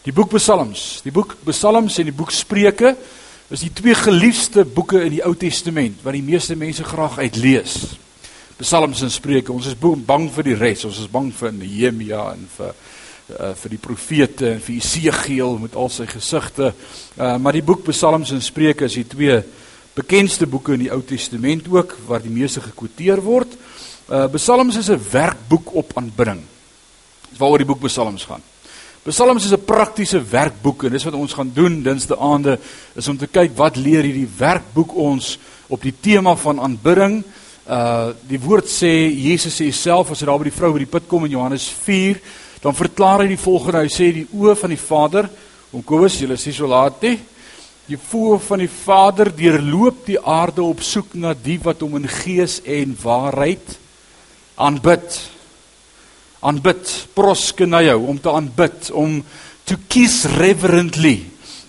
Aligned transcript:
Die 0.00 0.14
boek 0.16 0.30
Psalms, 0.32 1.02
die 1.04 1.12
boek 1.12 1.34
Psalms 1.44 1.98
en 2.00 2.06
die 2.08 2.14
boek 2.16 2.30
Spreuke 2.32 2.94
is 3.52 3.60
die 3.60 3.72
twee 3.76 3.92
geliefde 3.92 4.62
boeke 4.64 5.02
in 5.04 5.12
die 5.12 5.24
Ou 5.28 5.34
Testament 5.36 5.98
wat 6.00 6.14
die 6.16 6.24
meeste 6.24 6.54
mense 6.56 6.86
graag 6.88 7.18
uitlees. 7.20 7.74
Psalms 8.56 9.02
en 9.04 9.12
Spreuke, 9.12 9.52
ons 9.52 9.68
is 9.68 9.76
bang 9.76 10.24
vir 10.32 10.46
die 10.46 10.56
res, 10.56 10.86
ons 10.88 11.02
is 11.02 11.10
bang 11.12 11.28
vir 11.36 11.52
Nehemia 11.52 12.22
en 12.32 12.46
vir 12.54 12.70
uh, 12.72 13.52
vir 13.60 13.74
die 13.74 13.80
profete 13.82 14.54
en 14.54 14.62
vir 14.64 14.78
Jesegiel 14.78 15.58
met 15.60 15.76
al 15.76 15.92
sy 15.92 16.06
gesigte. 16.08 16.72
Uh, 17.18 17.36
maar 17.36 17.58
die 17.58 17.66
boek 17.66 17.84
Psalms 17.90 18.32
en 18.32 18.40
Spreuke 18.40 18.88
is 18.88 18.96
die 18.96 19.04
twee 19.04 19.36
bekendste 19.98 20.48
boeke 20.48 20.78
in 20.78 20.86
die 20.86 20.92
Ou 20.94 21.02
Testament 21.04 21.68
ook 21.68 21.92
waar 22.08 22.24
die 22.24 22.32
meeste 22.32 22.64
gekwoteer 22.64 23.20
word. 23.20 23.52
Uh, 24.08 24.24
Psalms 24.38 24.80
is 24.80 24.88
'n 24.88 25.04
werkboek 25.12 25.74
op 25.76 25.92
aanbidding. 26.00 26.40
Dis 27.28 27.38
waaroor 27.38 27.60
die 27.60 27.68
boek 27.68 27.84
Psalms 27.84 28.24
gaan. 28.24 28.48
Psalms 29.10 29.44
is 29.44 29.52
'n 29.52 29.64
praktiese 29.64 30.22
werkboek 30.22 30.84
en 30.84 30.92
dis 30.92 31.04
wat 31.04 31.14
ons 31.14 31.32
gaan 31.32 31.50
doen 31.54 31.82
dinsde 31.82 32.16
aande 32.16 32.58
is 32.94 33.08
om 33.08 33.18
te 33.18 33.26
kyk 33.26 33.56
wat 33.56 33.76
leer 33.76 34.04
hierdie 34.04 34.28
werkboek 34.38 34.94
ons 34.94 35.38
op 35.68 35.82
die 35.82 35.94
tema 36.00 36.36
van 36.36 36.60
aanbidding. 36.60 37.24
Uh 37.66 38.12
die 38.28 38.38
woord 38.38 38.66
sê 38.66 39.10
Jesus 39.10 39.60
sê 39.60 39.72
self 39.72 40.10
as 40.10 40.20
hy 40.20 40.26
daar 40.26 40.38
by 40.38 40.44
die 40.44 40.58
vrou 40.58 40.72
by 40.72 40.78
die 40.78 40.86
put 40.86 41.08
kom 41.08 41.24
in 41.24 41.32
Johannes 41.32 41.66
4, 41.68 42.20
dan 42.62 42.74
verklaar 42.74 43.20
hy 43.20 43.28
die 43.28 43.36
volgende. 43.36 43.82
Hy 43.82 43.88
sê 43.88 44.12
die 44.12 44.28
oë 44.30 44.54
van 44.56 44.70
die 44.70 44.84
Vader, 44.88 45.30
om 45.72 45.82
Kobus, 45.82 46.20
julle 46.20 46.36
sê 46.36 46.52
so 46.52 46.66
laat 46.66 47.02
nie. 47.02 47.18
Die 47.88 47.98
oë 47.98 48.38
van 48.38 48.58
die 48.58 48.70
Vader 48.70 49.34
deurloop 49.34 50.06
die 50.06 50.20
aarde 50.22 50.62
op 50.62 50.80
soek 50.80 51.14
na 51.14 51.34
die 51.34 51.58
wat 51.58 51.80
hom 51.80 51.96
in 51.96 52.08
gees 52.08 52.60
en 52.64 52.96
waarheid 53.02 53.78
aanbid 54.54 55.18
aanbid 56.40 56.92
proskenio 57.14 57.98
om 58.08 58.20
te 58.20 58.32
aanbid 58.32 58.90
om 58.96 59.18
to 59.68 59.76
kiss 59.88 60.24
reverently 60.38 61.18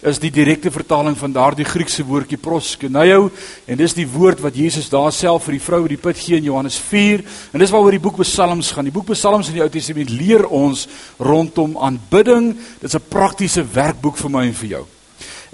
is 0.01 0.17
die 0.17 0.31
direkte 0.33 0.71
vertaling 0.73 1.13
van 1.17 1.33
daardie 1.33 1.65
Griekse 1.67 2.03
woordjie 2.07 2.39
proskenio 2.41 3.27
en 3.69 3.77
dis 3.77 3.93
die 3.93 4.07
woord 4.09 4.39
wat 4.41 4.55
Jesus 4.57 4.89
daar 4.89 5.11
self 5.13 5.45
vir 5.45 5.57
die 5.57 5.63
vrou 5.63 5.83
by 5.83 5.91
die 5.93 6.01
put 6.01 6.17
gee 6.17 6.39
in 6.39 6.47
Johannes 6.47 6.79
4 6.89 7.21
en 7.53 7.61
dis 7.61 7.73
waaroor 7.73 7.93
die 7.93 8.01
boek 8.01 8.17
Psalms 8.23 8.71
gaan. 8.73 8.87
Die 8.89 8.95
boek 8.95 9.11
Psalms 9.13 9.51
in 9.51 9.59
die 9.59 9.63
Ou 9.63 9.69
Testament 9.69 10.09
leer 10.09 10.47
ons 10.49 10.87
rondom 11.19 11.77
aanbidding. 11.77 12.55
Dit's 12.81 12.95
'n 12.95 13.09
praktiese 13.09 13.61
werkboek 13.63 14.17
vir 14.17 14.29
my 14.29 14.45
en 14.47 14.53
vir 14.53 14.69
jou. 14.69 14.85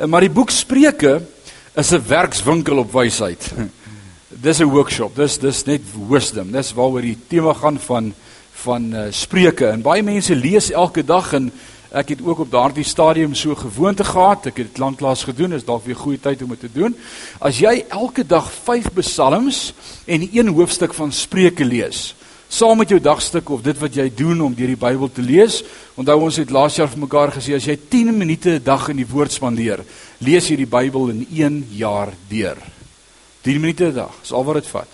Maar 0.07 0.21
die 0.21 0.35
boek 0.37 0.51
Spreuke 0.51 1.21
is 1.75 1.91
'n 1.91 2.07
werkswinkel 2.07 2.77
op 2.77 2.93
wysheid. 2.93 3.51
Dis 4.45 4.59
'n 4.59 4.71
workshop. 4.71 5.15
Dis 5.15 5.37
dis 5.37 5.65
net 5.65 5.81
wisdom. 6.09 6.51
Dis 6.51 6.73
waaroor 6.73 7.01
die 7.01 7.17
tema 7.27 7.53
gaan 7.53 7.79
van 7.79 8.13
van 8.67 8.91
uh, 8.91 9.07
Spreuke. 9.15 9.69
En 9.71 9.85
baie 9.85 10.03
mense 10.03 10.35
lees 10.35 10.71
elke 10.75 11.05
dag 11.05 11.31
en 11.37 11.49
ek 11.95 12.11
het 12.15 12.21
ook 12.25 12.43
op 12.43 12.51
daardie 12.51 12.85
stadium 12.85 13.35
so 13.35 13.55
gewoonte 13.55 14.03
gehad. 14.03 14.49
Ek 14.51 14.59
het 14.59 14.73
dit 14.73 14.81
lanklaas 14.83 15.23
gedoen 15.27 15.55
is 15.55 15.65
dalk 15.67 15.85
weer 15.87 15.95
goeie 15.95 16.19
tyd 16.19 16.43
om 16.43 16.51
dit 16.55 16.65
te 16.67 16.73
doen. 16.73 16.95
As 17.39 17.61
jy 17.63 17.85
elke 17.87 18.27
dag 18.27 18.49
5 18.51 18.91
psalms 18.99 19.71
en 20.05 20.27
een 20.27 20.51
hoofstuk 20.51 20.95
van 20.97 21.15
Spreuke 21.15 21.65
lees 21.65 22.11
saam 22.47 22.77
met 22.79 22.91
jou 22.93 22.99
dagstuk 23.03 23.49
of 23.51 23.63
dit 23.63 23.75
wat 23.75 23.95
jy 23.99 24.05
doen 24.15 24.39
om 24.45 24.53
deur 24.55 24.69
die 24.71 24.79
Bybel 24.79 25.09
te 25.11 25.23
lees 25.23 25.59
onthou 25.99 26.15
ons 26.29 26.37
het 26.39 26.51
laas 26.55 26.77
jaar 26.79 26.87
vir 26.87 27.01
mekaar 27.03 27.33
gesê 27.35 27.57
as 27.57 27.67
jy 27.67 27.75
10 27.91 28.13
minute 28.15 28.55
'n 28.55 28.63
dag 28.63 28.87
in 28.89 29.03
die 29.03 29.09
woord 29.09 29.31
spandeer 29.31 29.83
lees 30.23 30.47
jy 30.47 30.55
die 30.55 30.71
Bybel 30.77 31.09
in 31.09 31.27
1 31.27 31.67
jaar 31.75 32.13
deur. 32.29 32.55
10 33.43 33.59
minute 33.59 33.91
'n 33.91 33.95
dag 33.95 34.15
is 34.23 34.31
al 34.31 34.43
wat 34.43 34.55
dit 34.63 34.67
vat. 34.67 34.87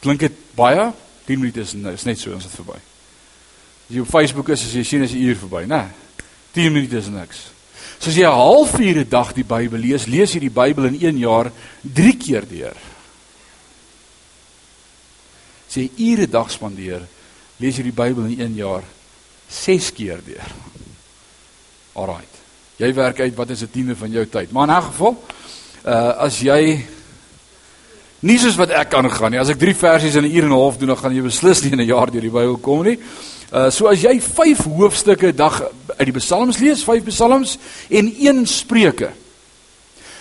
Klink 0.00 0.20
dit 0.20 0.32
baie 0.54 0.92
10 1.28 1.40
minute 1.42 1.60
is, 1.60 1.74
is 1.74 2.06
net 2.08 2.20
so 2.20 2.32
ons 2.32 2.46
het 2.48 2.54
verby. 2.56 2.78
As 2.78 3.92
jy 3.92 4.00
op 4.00 4.08
Facebook 4.08 4.48
is, 4.54 4.64
as 4.64 4.76
jy 4.78 4.84
sien 4.86 5.04
as 5.04 5.12
'n 5.12 5.20
uur 5.28 5.36
verby, 5.36 5.66
né? 5.68 5.92
10 6.56 6.72
minute 6.72 6.96
is 6.96 7.08
niks. 7.12 7.50
So 8.00 8.08
as 8.08 8.16
jy 8.16 8.24
'n 8.24 8.32
halfuur 8.32 8.96
'n 9.04 9.08
dag 9.08 9.34
die 9.34 9.44
Bybel 9.44 9.78
lees, 9.78 10.06
lees 10.06 10.32
jy 10.32 10.40
die 10.40 10.50
Bybel 10.50 10.84
in 10.86 10.96
1 11.00 11.18
jaar 11.18 11.52
3 11.82 12.16
keer 12.16 12.48
deur. 12.48 12.76
As 15.68 15.74
jy 15.74 15.90
ure 15.96 16.26
dag 16.26 16.50
spandeer, 16.50 17.06
lees 17.58 17.76
jy 17.76 17.82
die 17.82 17.92
Bybel 17.92 18.24
in 18.24 18.40
1 18.40 18.54
jaar 18.54 18.84
6 19.48 19.92
keer 19.92 20.20
deur. 20.24 20.48
Alraight. 21.92 22.34
Jy 22.78 22.94
werk 22.94 23.20
uit 23.20 23.34
wat 23.34 23.50
is 23.50 23.62
'n 23.62 23.70
tiende 23.70 23.96
van 23.96 24.10
jou 24.10 24.26
tyd. 24.26 24.52
Maar 24.52 24.68
in 24.68 24.74
'n 24.74 24.82
geval, 24.82 25.24
uh 25.84 26.24
as 26.24 26.40
jy 26.40 26.86
Nie 28.20 28.38
soos 28.42 28.56
wat 28.58 28.72
ek 28.74 28.88
kan 28.90 29.06
gaan 29.10 29.30
nie. 29.30 29.38
As 29.38 29.50
ek 29.52 29.60
3 29.60 29.76
versies 29.78 30.16
in 30.18 30.24
'n 30.24 30.34
uur 30.34 30.44
en 30.44 30.50
'n 30.50 30.58
half 30.58 30.76
doen, 30.76 30.88
dan 30.88 30.96
gaan 30.96 31.14
jy 31.14 31.22
beslis 31.22 31.62
nie 31.62 31.72
in 31.72 31.80
'n 31.80 31.86
jaar 31.86 32.10
deur 32.10 32.20
die 32.20 32.30
Bybel 32.30 32.56
kom 32.56 32.82
nie. 32.82 32.98
Uh 33.52 33.70
so 33.70 33.86
as 33.86 34.02
jy 34.02 34.20
5 34.20 34.64
hoofstukke 34.64 35.28
'n 35.28 35.36
dag 35.36 35.62
uit 35.96 36.06
die 36.06 36.18
Psalms 36.18 36.58
lees, 36.58 36.82
5 36.82 37.04
Psalms 37.04 37.58
en 37.88 38.12
1 38.18 38.46
Spreuke. 38.46 39.10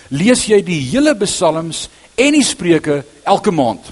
Lees 0.09 0.45
jy 0.45 0.61
die 0.61 0.79
hele 0.91 1.15
Psalms 1.15 1.89
en 2.15 2.31
die 2.33 2.43
Spreuke 2.43 3.03
elke 3.23 3.51
maand. 3.51 3.85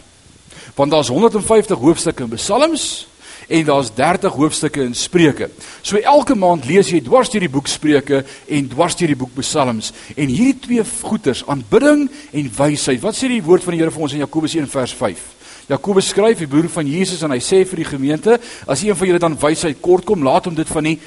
Want 0.75 0.91
daar's 0.91 1.09
150 1.09 1.77
hoofstukke 1.77 2.23
in 2.23 2.29
Psalms 2.29 3.07
en 3.47 3.66
daar's 3.66 3.91
30 3.94 4.33
hoofstukke 4.33 4.83
in 4.83 4.95
Spreuke. 4.95 5.50
So 5.81 5.97
elke 5.97 6.35
maand 6.35 6.66
lees 6.66 6.89
jy 6.89 7.01
dwars 7.06 7.29
deur 7.29 7.45
die 7.45 7.51
boek 7.51 7.67
Spreuke 7.67 8.23
en 8.47 8.69
dwars 8.72 8.95
deur 8.95 9.13
die 9.13 9.19
boek 9.19 9.33
Psalms 9.39 9.91
en 10.16 10.31
hierdie 10.31 10.59
twee 10.59 10.85
goeters, 11.01 11.44
aanbidding 11.47 12.07
en 12.31 12.51
wysheid. 12.57 13.01
Wat 13.01 13.17
sê 13.17 13.29
die 13.31 13.44
woord 13.44 13.66
van 13.66 13.75
die 13.75 13.83
Here 13.83 13.94
vir 13.94 14.07
ons 14.07 14.16
in 14.16 14.23
Jakobus 14.23 14.56
1 14.56 14.72
vers 14.72 14.94
5? 14.94 15.28
Jakobus 15.67 16.09
skryf, 16.13 16.39
die 16.39 16.50
broer 16.50 16.69
van 16.69 16.88
Jesus 16.88 17.23
en 17.25 17.33
hy 17.33 17.41
sê 17.41 17.63
vir 17.66 17.81
die 17.81 17.89
gemeente, 17.89 18.39
as 18.69 18.83
een 18.85 18.97
van 18.97 19.09
julle 19.09 19.22
dan 19.22 19.38
wysheid 19.41 19.81
kort 19.81 20.06
kom, 20.06 20.25
laat 20.25 20.45
hom 20.45 20.57
dit 20.57 20.69
van 20.69 20.91
die 20.91 21.00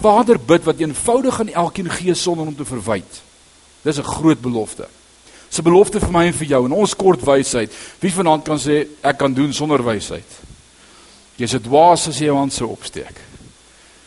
Vader 0.00 0.38
bid 0.40 0.64
wat 0.66 0.80
eenvoudig 0.80 1.40
aan 1.40 1.52
elkeen 1.52 1.90
gee 1.90 2.14
sonder 2.14 2.46
om 2.46 2.54
te 2.56 2.66
verwyd. 2.66 3.22
Dis 3.84 3.98
'n 3.98 4.02
groot 4.02 4.40
belofte. 4.40 4.86
'n 5.58 5.62
belofte 5.62 6.00
vir 6.00 6.10
my 6.10 6.26
en 6.26 6.32
vir 6.32 6.46
jou 6.46 6.64
en 6.64 6.72
ons 6.72 6.96
kort 6.96 7.22
wysheid. 7.22 7.70
Wie 8.00 8.12
vanaand 8.12 8.44
kan 8.44 8.58
sê 8.58 8.86
ek 9.02 9.18
kan 9.18 9.34
doen 9.34 9.52
sonder 9.52 9.84
wysheid? 9.84 10.43
Jy's 11.36 11.54
'n 11.54 11.62
dwaas 11.62 12.08
as 12.08 12.18
jy 12.18 12.26
jou 12.26 12.36
hand 12.36 12.52
sou 12.52 12.70
opsteek. 12.70 13.16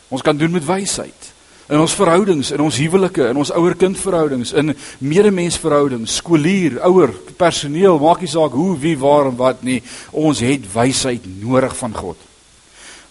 Ons 0.08 0.22
kan 0.22 0.36
doen 0.36 0.50
met 0.50 0.64
wysheid 0.64 1.32
in 1.68 1.80
ons 1.82 1.92
verhoudings, 1.92 2.50
in 2.50 2.62
ons 2.64 2.76
huwelike, 2.80 3.26
in 3.28 3.36
ons 3.36 3.50
ouer-kind 3.52 3.98
verhoudings, 4.00 4.54
in 4.56 4.72
medemensverhoudings, 5.04 6.14
skoolier, 6.22 6.78
ouer, 6.88 7.12
personeel, 7.36 7.98
maak 8.00 8.22
nie 8.24 8.30
saak 8.32 8.56
hoe, 8.56 8.72
wie, 8.80 8.94
waar 8.98 9.28
en 9.28 9.36
wat 9.36 9.60
nie. 9.66 9.82
Ons 10.16 10.40
het 10.40 10.64
wysheid 10.72 11.26
nodig 11.42 11.76
van 11.76 11.96
God. 11.96 12.24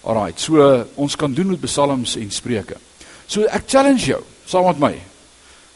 Alraight, 0.08 0.42
so 0.42 0.64
ons 0.98 1.18
kan 1.20 1.34
doen 1.34 1.54
met 1.54 1.62
psalms 1.68 2.16
en 2.18 2.34
spreuke. 2.34 2.80
So 3.28 3.46
ek 3.46 3.70
challenge 3.70 4.08
jou 4.08 4.24
saam 4.48 4.66
met 4.72 4.82
my. 4.82 4.94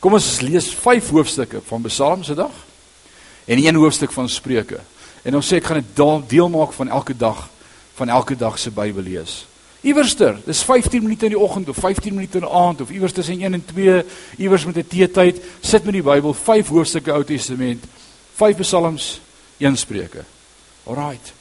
Kom 0.01 0.17
ons 0.17 0.41
lees 0.41 0.71
5 0.73 1.11
hoofstukke 1.13 1.61
van 1.67 1.85
psalms 1.85 2.31
'n 2.31 2.35
dag 2.35 2.55
en 3.45 3.57
een 3.57 3.75
hoofstuk 3.75 4.11
van 4.11 4.29
spreuke. 4.29 4.79
En 5.23 5.35
ons 5.35 5.45
sê 5.45 5.57
ek 5.57 5.65
gaan 5.65 5.83
dit 5.83 6.29
deel 6.29 6.49
maak 6.49 6.73
van 6.73 6.89
elke 6.89 7.13
dag 7.13 7.49
van 8.01 8.09
elke 8.09 8.35
dag 8.35 8.57
se 8.59 8.71
Bybel 8.73 9.03
lees. 9.03 9.43
Iewerster, 9.85 10.39
dis 10.45 10.63
15 10.65 11.03
minute 11.03 11.27
in 11.27 11.35
die 11.35 11.39
oggend 11.39 11.69
of 11.69 11.77
15 11.77 12.13
minute 12.13 12.39
in 12.39 12.45
die 12.47 12.53
aand 12.53 12.81
of 12.81 12.89
iewers 12.89 13.13
tussen 13.13 13.41
1 13.41 13.53
en 13.53 13.65
2, 13.65 14.05
iewers 14.37 14.65
met 14.65 14.77
'n 14.77 14.87
teetyd, 14.87 15.41
sit 15.61 15.83
met 15.83 15.93
die 15.93 16.01
Bybel, 16.01 16.33
5 16.33 16.67
hoofstukke 16.67 17.11
Ou 17.13 17.23
Testament, 17.23 17.83
5 18.35 18.57
Psalms, 18.57 19.21
1 19.57 19.77
Spreuke. 19.77 20.23
Alraight. 20.83 21.33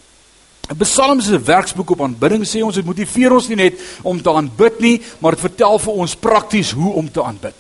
'n 0.69 0.77
Psalm 0.77 1.19
is 1.19 1.31
'n 1.31 1.45
werksboek 1.45 1.91
op 1.91 2.03
aanbidding 2.03 2.45
sê 2.45 2.63
ons 2.63 2.75
dit 2.75 2.85
motiveer 2.85 3.33
ons 3.33 3.49
nie 3.49 3.57
net 3.57 3.81
om 4.03 4.23
te 4.23 4.33
aanbid 4.33 4.81
nie, 4.81 5.03
maar 5.19 5.31
dit 5.31 5.41
vertel 5.41 5.79
vir 5.79 5.93
ons 5.93 6.17
prakties 6.17 6.71
hoe 6.73 6.93
om 6.93 7.11
te 7.11 7.23
aanbid. 7.23 7.57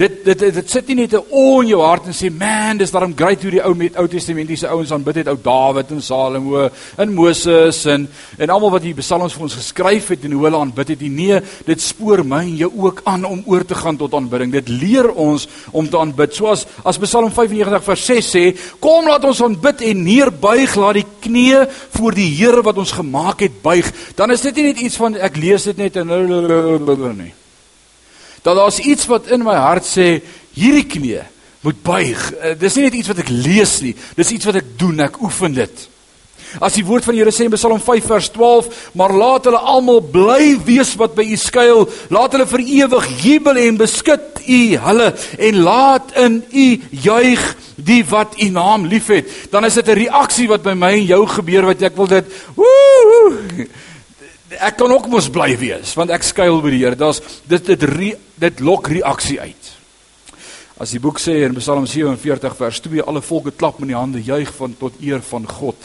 Dit 0.00 0.22
dit 0.24 0.38
dit, 0.38 0.54
dit 0.56 0.70
sit 0.72 0.86
nie 0.88 1.02
net 1.02 1.12
'n 1.12 1.26
o 1.28 1.60
in 1.60 1.68
jou 1.68 1.80
hart 1.82 2.06
en 2.06 2.14
sê 2.16 2.30
man, 2.32 2.78
dis 2.78 2.90
daarom 2.90 3.12
great 3.14 3.42
hoe 3.42 3.50
die 3.50 3.60
ou 3.62 3.74
met 3.74 3.96
Ou 3.96 4.06
Testamentiese 4.08 4.66
ouens 4.68 4.92
aanbid 4.92 5.16
het, 5.16 5.28
ou 5.28 5.36
Dawid 5.36 5.90
en 5.90 6.00
Salomo 6.00 6.70
en 6.96 7.14
Moses 7.14 7.84
en 7.84 8.08
en 8.38 8.48
almal 8.50 8.70
wat 8.70 8.82
die 8.82 8.94
psalms 8.94 9.34
vir 9.34 9.42
ons 9.42 9.54
geskryf 9.54 10.08
het 10.08 10.24
en 10.24 10.32
hoe 10.32 10.44
hulle 10.44 10.56
aanbid 10.56 10.88
het. 10.88 11.00
Nee, 11.00 11.40
dit 11.66 11.80
spoor 11.80 12.24
my 12.24 12.38
en 12.38 12.56
jou 12.56 12.72
ook 12.76 13.02
aan 13.04 13.24
om 13.24 13.42
oor 13.46 13.64
te 13.64 13.74
gaan 13.74 13.96
tot 13.96 14.14
aanbidding. 14.14 14.52
Dit 14.52 14.68
leer 14.68 15.12
ons 15.12 15.48
om 15.72 15.88
te 15.88 15.98
aanbid. 15.98 16.34
Soos 16.34 16.66
as 16.82 16.98
Psalm 16.98 17.30
95 17.30 17.84
vers 17.84 18.06
6 18.06 18.30
sê, 18.36 18.56
kom 18.80 19.06
laat 19.06 19.24
ons 19.24 19.42
aanbid 19.42 19.82
en 19.82 20.02
neerbuig, 20.02 20.76
laat 20.76 20.94
die 20.94 21.06
knie 21.20 21.66
voor 21.90 22.14
die 22.14 22.30
Here 22.40 22.62
wat 22.62 22.78
ons 22.78 22.92
gemaak 22.92 23.40
het 23.40 23.62
buig. 23.62 23.92
Dan 24.16 24.30
is 24.30 24.40
dit 24.40 24.54
nie 24.56 24.72
net 24.72 24.80
iets 24.80 24.96
van 24.96 25.14
ek 25.14 25.36
lees 25.36 25.64
dit 25.64 25.76
net 25.76 25.96
en 25.96 26.08
nie 27.22 27.34
dat 28.42 28.56
daar's 28.56 28.80
iets 28.80 29.06
wat 29.06 29.30
in 29.30 29.44
my 29.44 29.56
hart 29.56 29.84
sê 29.84 30.20
hierdie 30.56 30.86
knie 30.88 31.20
moet 31.60 31.82
buig. 31.84 32.26
Uh, 32.32 32.54
dis 32.58 32.76
nie 32.76 32.88
net 32.88 32.98
iets 33.00 33.12
wat 33.12 33.22
ek 33.24 33.32
lees 33.32 33.80
nie, 33.84 33.94
dis 34.16 34.34
iets 34.36 34.48
wat 34.48 34.60
ek 34.62 34.76
doen, 34.80 35.00
ek 35.06 35.20
oefen 35.22 35.56
dit. 35.56 35.88
As 36.58 36.74
die 36.74 36.82
woord 36.82 37.04
van 37.06 37.14
die 37.14 37.20
Here 37.20 37.30
sê 37.30 37.44
in 37.46 37.54
Psalm 37.54 37.78
5 37.78 38.06
vers 38.10 38.30
12, 38.34 38.70
maar 38.98 39.12
laat 39.14 39.46
hulle 39.46 39.60
almal 39.70 40.00
bly 40.02 40.56
wees 40.66 40.96
wat 40.98 41.14
by 41.14 41.22
U 41.30 41.36
skuil, 41.38 41.84
laat 42.10 42.34
hulle 42.34 42.46
vir 42.50 42.64
ewig 42.64 43.06
jubel 43.22 43.60
en 43.62 43.78
beskud 43.78 44.40
U 44.40 44.60
hulle 44.86 45.10
en 45.46 45.60
laat 45.62 46.10
in 46.18 46.40
U 46.50 46.66
juig 47.04 47.44
die 47.78 48.00
wat 48.10 48.34
U 48.42 48.48
naam 48.56 48.88
liefhet. 48.90 49.30
Dan 49.52 49.68
is 49.68 49.78
dit 49.78 49.88
'n 49.88 50.00
reaksie 50.02 50.48
wat 50.48 50.62
by 50.62 50.74
my 50.74 50.92
en 50.98 51.06
jou 51.06 51.26
gebeur 51.26 51.66
wat 51.70 51.82
ek 51.82 51.96
wil 51.96 52.06
dit. 52.06 52.26
Woe! 52.56 53.68
Ek 54.58 54.76
kan 54.80 54.90
ook 54.90 55.06
mos 55.10 55.28
bly 55.30 55.52
wees 55.60 55.92
want 55.98 56.10
ek 56.10 56.24
skuil 56.26 56.60
by 56.64 56.72
die 56.72 56.82
Here. 56.82 56.98
Daar's 56.98 57.20
dit 57.48 57.70
dit 57.70 57.82
re, 57.90 58.14
dit 58.40 58.62
lok 58.64 58.90
reaksie 58.90 59.38
uit. 59.40 59.70
As 60.80 60.94
die 60.94 61.02
boek 61.02 61.20
sê 61.20 61.42
in 61.44 61.58
Psalm 61.60 61.86
47 61.86 62.56
vers 62.56 62.80
2 62.86 63.04
alle 63.04 63.20
volke 63.22 63.52
klap 63.52 63.78
met 63.78 63.92
die 63.92 63.98
hande 63.98 64.22
juig 64.24 64.48
van 64.56 64.74
tot 64.80 64.96
eer 65.04 65.20
van 65.28 65.46
God. 65.46 65.76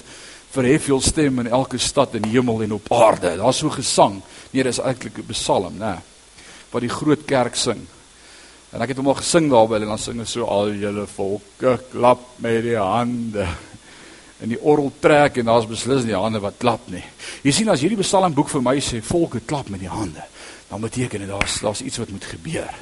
Verhef 0.56 0.88
jou 0.88 1.02
stem 1.04 1.42
in 1.44 1.52
elke 1.52 1.78
stad 1.78 2.16
in 2.16 2.24
die 2.24 2.38
hemel 2.38 2.64
en 2.64 2.78
op 2.78 2.88
aarde. 2.96 3.34
Daar's 3.38 3.60
so 3.60 3.70
gesang. 3.70 4.22
Nee, 4.54 4.64
dis 4.64 4.80
eintlik 4.80 5.20
'n 5.20 5.34
psalm, 5.34 5.78
né? 5.78 6.00
Wat 6.72 6.82
die 6.82 6.90
groot 6.90 7.26
kerk 7.26 7.56
sing. 7.56 7.86
En 8.72 8.82
ek 8.82 8.90
het 8.90 8.98
hom 8.98 9.08
al 9.08 9.20
gesing 9.20 9.50
daarby 9.52 9.76
en 9.76 9.88
dan 9.88 9.98
sing 9.98 10.16
hulle 10.16 10.28
so 10.28 10.46
al 10.46 10.72
julle 10.72 11.06
volke 11.08 11.80
klap 11.92 12.20
met 12.40 12.64
die 12.64 12.78
hande 12.78 13.48
in 14.44 14.52
die 14.52 14.60
orgel 14.60 14.92
trek 15.00 15.38
en 15.38 15.46
daar's 15.46 15.68
beslis 15.70 16.04
nie 16.04 16.16
hande 16.18 16.42
wat 16.44 16.60
klap 16.60 16.90
nie. 16.92 17.04
Jy 17.44 17.52
sien 17.52 17.70
as 17.72 17.84
hierdie 17.86 18.02
psalmboek 18.02 18.50
vir 18.52 18.66
my 18.66 18.76
sê 18.84 19.02
volke 19.06 19.40
klap 19.48 19.70
met 19.70 19.80
die 19.80 19.92
hande, 19.92 20.24
dan 20.70 20.84
beteken 20.84 21.24
dit 21.24 21.32
daar's 21.32 21.62
daar's 21.64 21.82
iets 21.86 22.02
wat 22.02 22.12
moet 22.12 22.26
gebeur. 22.26 22.74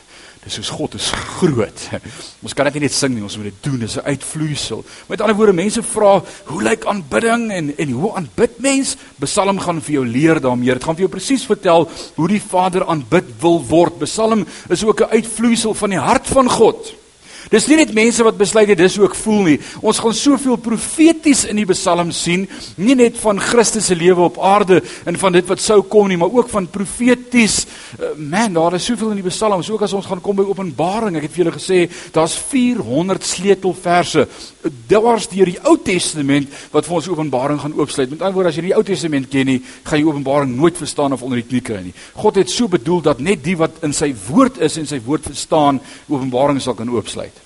Dis 0.44 0.58
soos 0.58 0.74
God 0.76 0.98
is 0.98 1.06
groot. 1.38 1.84
Ons 2.44 2.56
kan 2.56 2.68
dit 2.68 2.76
nie 2.76 2.84
net 2.84 2.96
sing 2.96 3.14
nie, 3.16 3.22
ons 3.24 3.38
moet 3.40 3.48
dit 3.48 3.60
doen. 3.64 3.78
Dis 3.80 3.96
'n 3.96 4.04
uitvloeisel. 4.04 4.84
Met 5.08 5.22
ander 5.24 5.38
woorde, 5.40 5.54
mense 5.56 5.84
vra, 5.84 6.20
hoe 6.52 6.64
lyk 6.64 6.84
aanbidding 6.86 7.48
en 7.52 7.72
en 7.78 7.94
hoe 7.96 8.12
aanbid 8.20 8.60
mens? 8.60 8.98
Psalm 9.24 9.60
gaan 9.60 9.80
vir 9.82 9.94
jou 9.94 10.06
leer 10.06 10.42
daarmee. 10.44 10.74
Dit 10.74 10.84
gaan 10.84 10.96
vir 11.00 11.08
jou 11.08 11.14
presies 11.16 11.46
vertel 11.48 11.88
hoe 12.16 12.28
die 12.28 12.42
Vader 12.42 12.86
aanbid 12.86 13.32
wil 13.40 13.64
word. 13.64 14.04
Psalm 14.04 14.46
is 14.70 14.84
ook 14.84 15.00
'n 15.00 15.16
uitvloeisel 15.16 15.74
van 15.74 15.90
die 15.90 16.00
hart 16.00 16.28
van 16.28 16.50
God. 16.50 17.03
Dis 17.52 17.68
nie 17.68 17.78
net 17.80 17.94
mense 17.96 18.24
wat 18.24 18.38
besluit 18.40 18.70
dit 18.72 18.80
dis 18.80 18.96
hoe 19.00 19.08
ek 19.10 19.18
voel 19.18 19.42
nie. 19.48 19.58
Ons 19.84 20.00
gaan 20.04 20.16
soveel 20.16 20.58
profeties 20.62 21.44
in 21.50 21.60
die 21.60 21.68
psalms 21.70 22.22
sien, 22.24 22.46
nie 22.78 22.96
net 23.00 23.18
van 23.22 23.42
Christus 23.42 23.90
se 23.90 23.98
lewe 23.98 24.24
op 24.28 24.40
aarde 24.44 24.80
en 25.10 25.18
van 25.20 25.36
dit 25.36 25.48
wat 25.50 25.62
sou 25.64 25.82
kom 25.84 26.08
nie, 26.12 26.18
maar 26.20 26.34
ook 26.34 26.52
van 26.54 26.70
profeties. 26.72 27.64
Uh, 27.98 28.14
man, 28.18 28.56
daar 28.56 28.78
is 28.78 28.88
soveel 28.88 29.14
in 29.14 29.22
die 29.22 29.28
psalms, 29.30 29.70
ook 29.74 29.84
as 29.86 29.96
ons 29.98 30.08
gaan 30.10 30.22
kom 30.24 30.40
by 30.40 30.48
Openbaring. 30.48 31.18
Ek 31.20 31.28
het 31.28 31.36
vir 31.36 31.44
julle 31.44 31.56
gesê, 31.58 31.80
daar's 32.16 32.38
400 32.50 33.28
sleutelverse 33.28 34.28
dwars 34.90 35.28
deur 35.32 35.52
die 35.52 35.60
Ou 35.68 35.76
Testament 35.84 36.52
wat 36.74 36.88
vir 36.88 36.98
ons 37.00 37.10
Openbaring 37.12 37.62
gaan 37.62 37.76
oopsluit. 37.78 38.12
Met 38.12 38.22
ander 38.22 38.38
woorde, 38.38 38.54
as 38.54 38.60
jy 38.60 38.70
die 38.70 38.76
Ou 38.78 38.84
Testament 38.88 39.30
ken 39.32 39.50
nie, 39.52 39.60
gaan 39.88 40.00
jy 40.00 40.08
Openbaring 40.08 40.56
nooit 40.56 40.80
verstaan 40.80 41.16
of 41.16 41.24
onder 41.26 41.42
die 41.42 41.48
knie 41.48 41.64
kry 41.66 41.82
nie. 41.84 41.96
God 42.18 42.40
het 42.42 42.52
so 42.52 42.72
bedoel 42.72 43.04
dat 43.10 43.24
net 43.24 43.44
die 43.46 43.58
wat 43.60 43.84
in 43.86 43.96
sy 43.96 44.14
woord 44.28 44.62
is 44.64 44.80
en 44.80 44.90
sy 44.90 45.02
woord 45.04 45.32
verstaan, 45.34 45.82
Openbaring 46.08 46.62
sal 46.64 46.78
kan 46.80 46.92
oopsluit. 46.94 47.43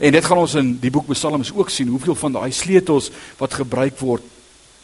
En 0.00 0.12
dit 0.12 0.24
gaan 0.24 0.38
ons 0.38 0.54
in 0.54 0.78
die 0.80 0.90
boek 0.90 1.06
Psalms 1.12 1.52
ook 1.54 1.70
sien, 1.70 1.88
hoeveel 1.88 2.14
van 2.14 2.32
daai 2.32 2.52
sleutels 2.52 3.10
wat 3.38 3.54
gebruik 3.54 3.98
word. 3.98 4.22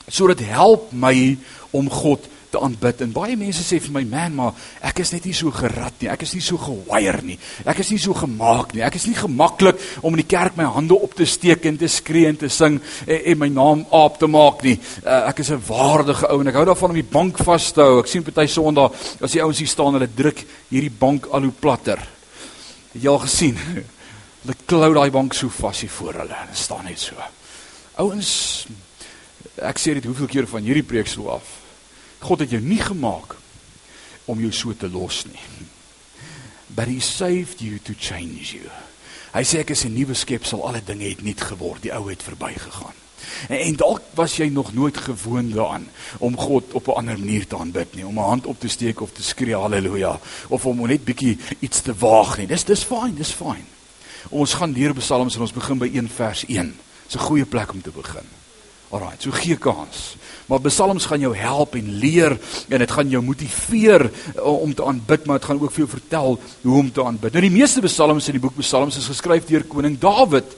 So 0.09 0.27
dit 0.27 0.45
help 0.47 0.93
my 0.93 1.39
om 1.71 1.91
God 1.91 2.27
te 2.51 2.59
aanbid. 2.59 3.05
En 3.05 3.12
baie 3.15 3.37
mense 3.39 3.62
sê 3.62 3.79
vir 3.81 3.93
my, 3.95 4.03
"Man, 4.05 4.35
maar 4.35 4.55
ek 4.83 4.99
is 4.99 5.12
net 5.12 5.25
nie 5.25 5.35
so 5.35 5.51
gerad 5.51 5.93
nie. 6.01 6.09
Ek 6.09 6.23
is 6.23 6.35
nie 6.35 6.41
so 6.41 6.57
gewire 6.57 7.23
nie. 7.23 7.39
Ek 7.65 7.79
is 7.79 7.91
nie 7.91 7.99
so 7.99 8.12
gemaak 8.12 8.75
nie. 8.75 8.83
Ek 8.83 8.95
is 8.95 9.07
nie 9.07 9.15
gemaklik 9.15 9.79
om 10.03 10.12
in 10.15 10.27
die 10.27 10.37
kerk 10.37 10.57
my 10.57 10.65
hande 10.65 10.95
op 10.95 11.15
te 11.15 11.25
steek 11.25 11.65
en 11.65 11.77
te 11.77 11.89
skree 11.89 12.27
en 12.27 12.37
te 12.37 12.49
sing 12.49 12.81
en, 13.06 13.25
en 13.25 13.39
my 13.39 13.49
naam 13.49 13.87
aap 13.93 14.19
te 14.19 14.27
maak 14.27 14.63
nie. 14.63 14.81
Uh, 15.06 15.29
ek 15.29 15.39
is 15.39 15.51
'n 15.51 15.63
waardige 15.67 16.29
ou 16.29 16.41
en 16.41 16.49
ek 16.49 16.55
hou 16.55 16.65
daarvan 16.65 16.91
om 16.91 16.95
die 16.95 17.13
bank 17.13 17.39
vas 17.39 17.73
te 17.73 17.81
hou. 17.81 18.01
Ek 18.01 18.06
sien 18.06 18.23
party 18.23 18.47
Sondag 18.47 18.93
as 19.21 19.33
die 19.33 19.43
ouens 19.43 19.59
hier 19.59 19.69
staan, 19.69 19.93
hulle 19.93 20.09
druk 20.15 20.45
hierdie 20.71 20.91
bank 20.99 21.27
al 21.27 21.43
hoe 21.43 21.53
platter. 21.61 21.99
Het 22.93 23.03
jy 23.03 23.09
al 23.09 23.19
gesien? 23.19 23.56
Hulle 24.41 24.57
klou 24.67 24.95
daai 24.95 25.11
bank 25.13 25.35
so 25.37 25.49
vas 25.53 25.81
hier 25.81 25.93
voor 25.93 26.23
hulle. 26.23 26.37
Hulle 26.37 26.57
staan 26.57 26.87
net 26.89 26.99
so. 26.99 27.17
Ouens, 28.01 28.31
ek 29.61 29.81
sê 29.81 29.95
dit 29.99 30.07
hoeveel 30.09 30.31
keer 30.33 30.49
van 30.49 30.65
hierdie 30.65 30.87
preek 30.87 31.11
so 31.11 31.29
af. 31.29 31.59
God 32.25 32.45
het 32.45 32.55
jou 32.55 32.63
nie 32.65 32.81
gemaak 32.81 33.37
om 34.31 34.41
jou 34.41 34.53
so 34.53 34.73
te 34.77 34.89
los 34.89 35.25
nie. 35.29 35.45
But 36.73 36.89
he 36.89 37.01
saved 37.01 37.61
you 37.61 37.81
to 37.85 37.93
change 37.99 38.55
you. 38.57 38.71
Hy 39.35 39.43
sê 39.47 39.61
ek 39.61 39.71
is 39.71 39.85
'n 39.85 39.95
nuwe 39.95 40.15
skepsel, 40.15 40.65
alle 40.67 40.83
dinge 40.85 41.09
het 41.09 41.23
nuut 41.23 41.41
geword, 41.41 41.83
die 41.83 41.93
ou 41.93 42.09
het 42.09 42.23
verbygegaan. 42.23 42.97
En, 43.49 43.59
en 43.59 43.77
dalk 43.77 44.03
was 44.15 44.37
jy 44.37 44.49
nog 44.49 44.73
nooit 44.73 44.97
gewoond 44.97 45.55
daaraan 45.55 45.89
om 46.19 46.37
God 46.37 46.73
op 46.73 46.87
'n 46.89 46.97
ander 46.97 47.19
manier 47.19 47.47
te 47.47 47.57
aanbid 47.57 47.95
nie, 47.95 48.07
om 48.07 48.19
'n 48.19 48.31
hand 48.33 48.47
op 48.47 48.61
te 48.61 48.69
steek 48.69 49.01
of 49.01 49.13
te 49.13 49.23
skree 49.23 49.57
haleluja 49.57 50.21
of 50.49 50.67
om 50.67 50.87
net 50.87 51.05
bietjie 51.05 51.39
iets 51.59 51.81
te 51.81 51.95
waag 51.95 52.39
nie. 52.39 52.47
Dis 52.47 52.65
dis 52.65 52.85
fyn, 52.85 53.15
dis 53.15 53.33
fyn. 53.33 53.67
Ons 54.28 54.55
gaan 54.55 54.72
deur 54.72 54.94
Psalms 54.94 55.37
en 55.37 55.40
ons 55.40 55.52
begin 55.52 55.78
by 55.78 55.88
1 55.94 56.08
vers 56.08 56.44
1. 56.49 56.75
Dis 57.06 57.17
'n 57.17 57.26
goeie 57.26 57.44
plek 57.44 57.72
om 57.72 57.82
te 57.82 57.90
begin. 57.90 58.26
Alraai, 58.90 59.14
so 59.19 59.31
gee 59.31 59.56
kans. 59.56 60.17
Maar 60.50 60.61
Psalms 60.67 61.06
gaan 61.06 61.20
jou 61.20 61.37
help 61.37 61.75
en 61.75 61.90
leer 62.02 62.34
en 62.69 62.78
dit 62.78 62.90
gaan 62.90 63.08
jou 63.08 63.22
motiveer 63.22 64.11
uh, 64.37 64.43
om 64.43 64.75
te 64.75 64.84
aanbid, 64.84 65.26
maar 65.26 65.38
dit 65.38 65.46
gaan 65.46 65.61
ook 65.61 65.70
vir 65.70 65.84
jou 65.84 65.90
vertel 65.90 66.40
hoe 66.62 66.78
om 66.78 66.93
te 66.93 67.05
aanbid. 67.05 67.32
Nou 67.32 67.44
die 67.44 67.55
meeste 67.55 67.81
Psalms 67.81 68.26
in 68.26 68.32
die 68.32 68.43
boek 68.43 68.58
Psalms 68.58 68.99
is 68.99 69.06
geskryf 69.06 69.46
deur 69.46 69.62
koning 69.62 69.99
Dawid. 69.99 70.56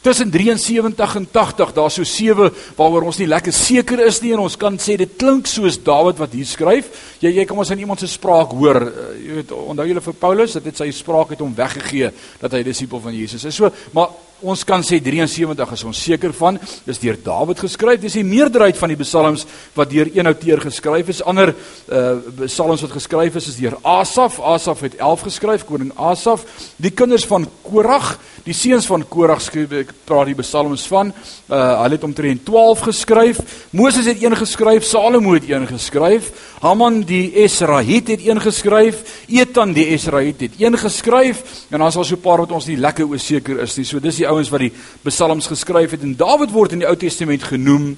Tussen 0.00 0.30
73 0.30 1.14
en 1.14 1.26
80, 1.30 1.72
daar's 1.76 1.98
so 1.98 2.08
sewe 2.08 2.46
waaroor 2.78 3.10
ons 3.10 3.18
nie 3.20 3.28
lekker 3.28 3.52
seker 3.52 4.00
is 4.06 4.22
nie 4.24 4.32
en 4.32 4.40
ons 4.46 4.56
kan 4.56 4.78
sê 4.80 4.96
dit 4.96 5.12
klink 5.20 5.50
soos 5.50 5.76
Dawid 5.84 6.16
wat 6.22 6.32
hier 6.32 6.48
skryf. 6.48 6.88
Jy 7.20 7.34
jy 7.36 7.44
kom 7.44 7.60
ons 7.60 7.72
in 7.74 7.82
iemand 7.84 8.00
se 8.00 8.08
spraak 8.08 8.54
hoor. 8.56 8.80
Uh, 8.88 9.10
jy 9.20 9.36
weet, 9.42 9.52
onthou 9.52 9.86
julle 9.90 10.04
vir 10.06 10.16
Paulus 10.22 10.56
dat 10.56 10.64
dit 10.64 10.80
sy 10.80 10.88
spraak 10.96 11.34
het 11.36 11.44
om 11.44 11.52
weggegee 11.52 12.08
dat 12.40 12.56
hy 12.56 12.62
disipel 12.64 13.04
van 13.04 13.12
Jesus 13.12 13.44
is. 13.44 13.60
So, 13.60 13.68
maar 13.92 14.08
ons 14.40 14.62
kan 14.64 14.80
sê 14.86 14.98
73 15.04 15.74
is 15.76 15.84
ons 15.84 16.02
seker 16.06 16.32
van 16.36 16.56
dis 16.86 17.00
deur 17.02 17.18
Dawid 17.20 17.60
geskryf 17.60 18.00
dis 18.00 18.16
die 18.16 18.26
meerderheid 18.26 18.78
van 18.80 18.92
die 18.92 18.98
psalms 19.00 19.44
wat 19.76 19.90
deur 19.92 20.08
een 20.14 20.30
outeur 20.30 20.62
geskryf 20.64 21.10
is 21.12 21.22
ander 21.28 21.52
uh 21.52 22.16
psalms 22.46 22.84
wat 22.86 22.94
geskryf 22.96 23.36
is 23.36 23.50
is 23.52 23.58
deur 23.60 23.76
Asaf 23.84 24.40
Asaf 24.40 24.80
het 24.86 24.96
11 24.96 25.26
geskryf 25.28 25.66
koning 25.68 25.92
Asaf 25.96 26.46
die 26.80 26.92
kinders 26.96 27.26
van 27.28 27.44
Korag 27.66 28.14
die 28.50 28.56
seuns 28.56 28.88
van 28.90 29.04
Korag 29.06 29.42
skryf 29.44 29.72
ek 29.78 29.90
praat 30.08 30.30
die 30.32 30.38
psalms 30.40 30.82
van 30.90 31.12
uh 31.12 31.60
hulle 31.84 31.96
het 31.96 32.06
omtrent 32.06 32.42
12 32.48 32.82
geskryf 32.88 33.38
Moses 33.76 34.08
het 34.10 34.22
een 34.22 34.34
geskryf 34.38 34.86
Salomo 34.88 35.36
het 35.36 35.46
een 35.48 35.68
geskryf 35.70 36.32
Haman 36.64 37.02
die 37.06 37.30
Esraït 37.44 38.10
het 38.10 38.24
een 38.26 38.40
geskryf 38.42 39.04
Etan 39.30 39.74
die 39.76 39.86
Esraït 39.94 40.42
het 40.46 40.58
een 40.58 40.78
geskryf 40.78 41.44
en 41.70 41.78
dan 41.78 41.86
is 41.88 42.00
daar 42.00 42.04
so 42.04 42.16
'n 42.16 42.26
paar 42.26 42.42
wat 42.42 42.52
ons 42.52 42.66
nie 42.66 42.76
lekker 42.76 43.06
oor 43.06 43.18
seker 43.18 43.62
is 43.62 43.76
nie 43.76 43.84
so 43.84 44.00
dis 44.00 44.16
die 44.16 44.28
ouens 44.28 44.50
wat 44.50 44.60
die 44.60 44.72
psalms 45.04 45.46
geskryf 45.46 45.90
het 45.90 46.02
en 46.02 46.16
Dawid 46.16 46.50
word 46.50 46.72
in 46.72 46.82
die 46.82 46.88
Ou 46.88 46.96
Testament 46.96 47.42
genoem 47.42 47.96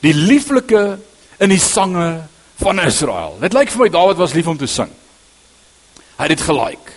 die 0.00 0.14
lieflike 0.14 0.98
in 1.38 1.48
die 1.48 1.60
sange 1.60 2.24
van 2.56 2.80
Israel. 2.80 3.36
Dit 3.40 3.52
lyk 3.52 3.70
vir 3.70 3.82
my 3.84 3.88
Dawid 3.88 4.16
was 4.16 4.32
lief 4.32 4.46
om 4.46 4.56
te 4.56 4.66
sing. 4.66 4.88
Hy 6.16 6.28
het 6.28 6.32
dit 6.32 6.40
gelike. 6.40 6.95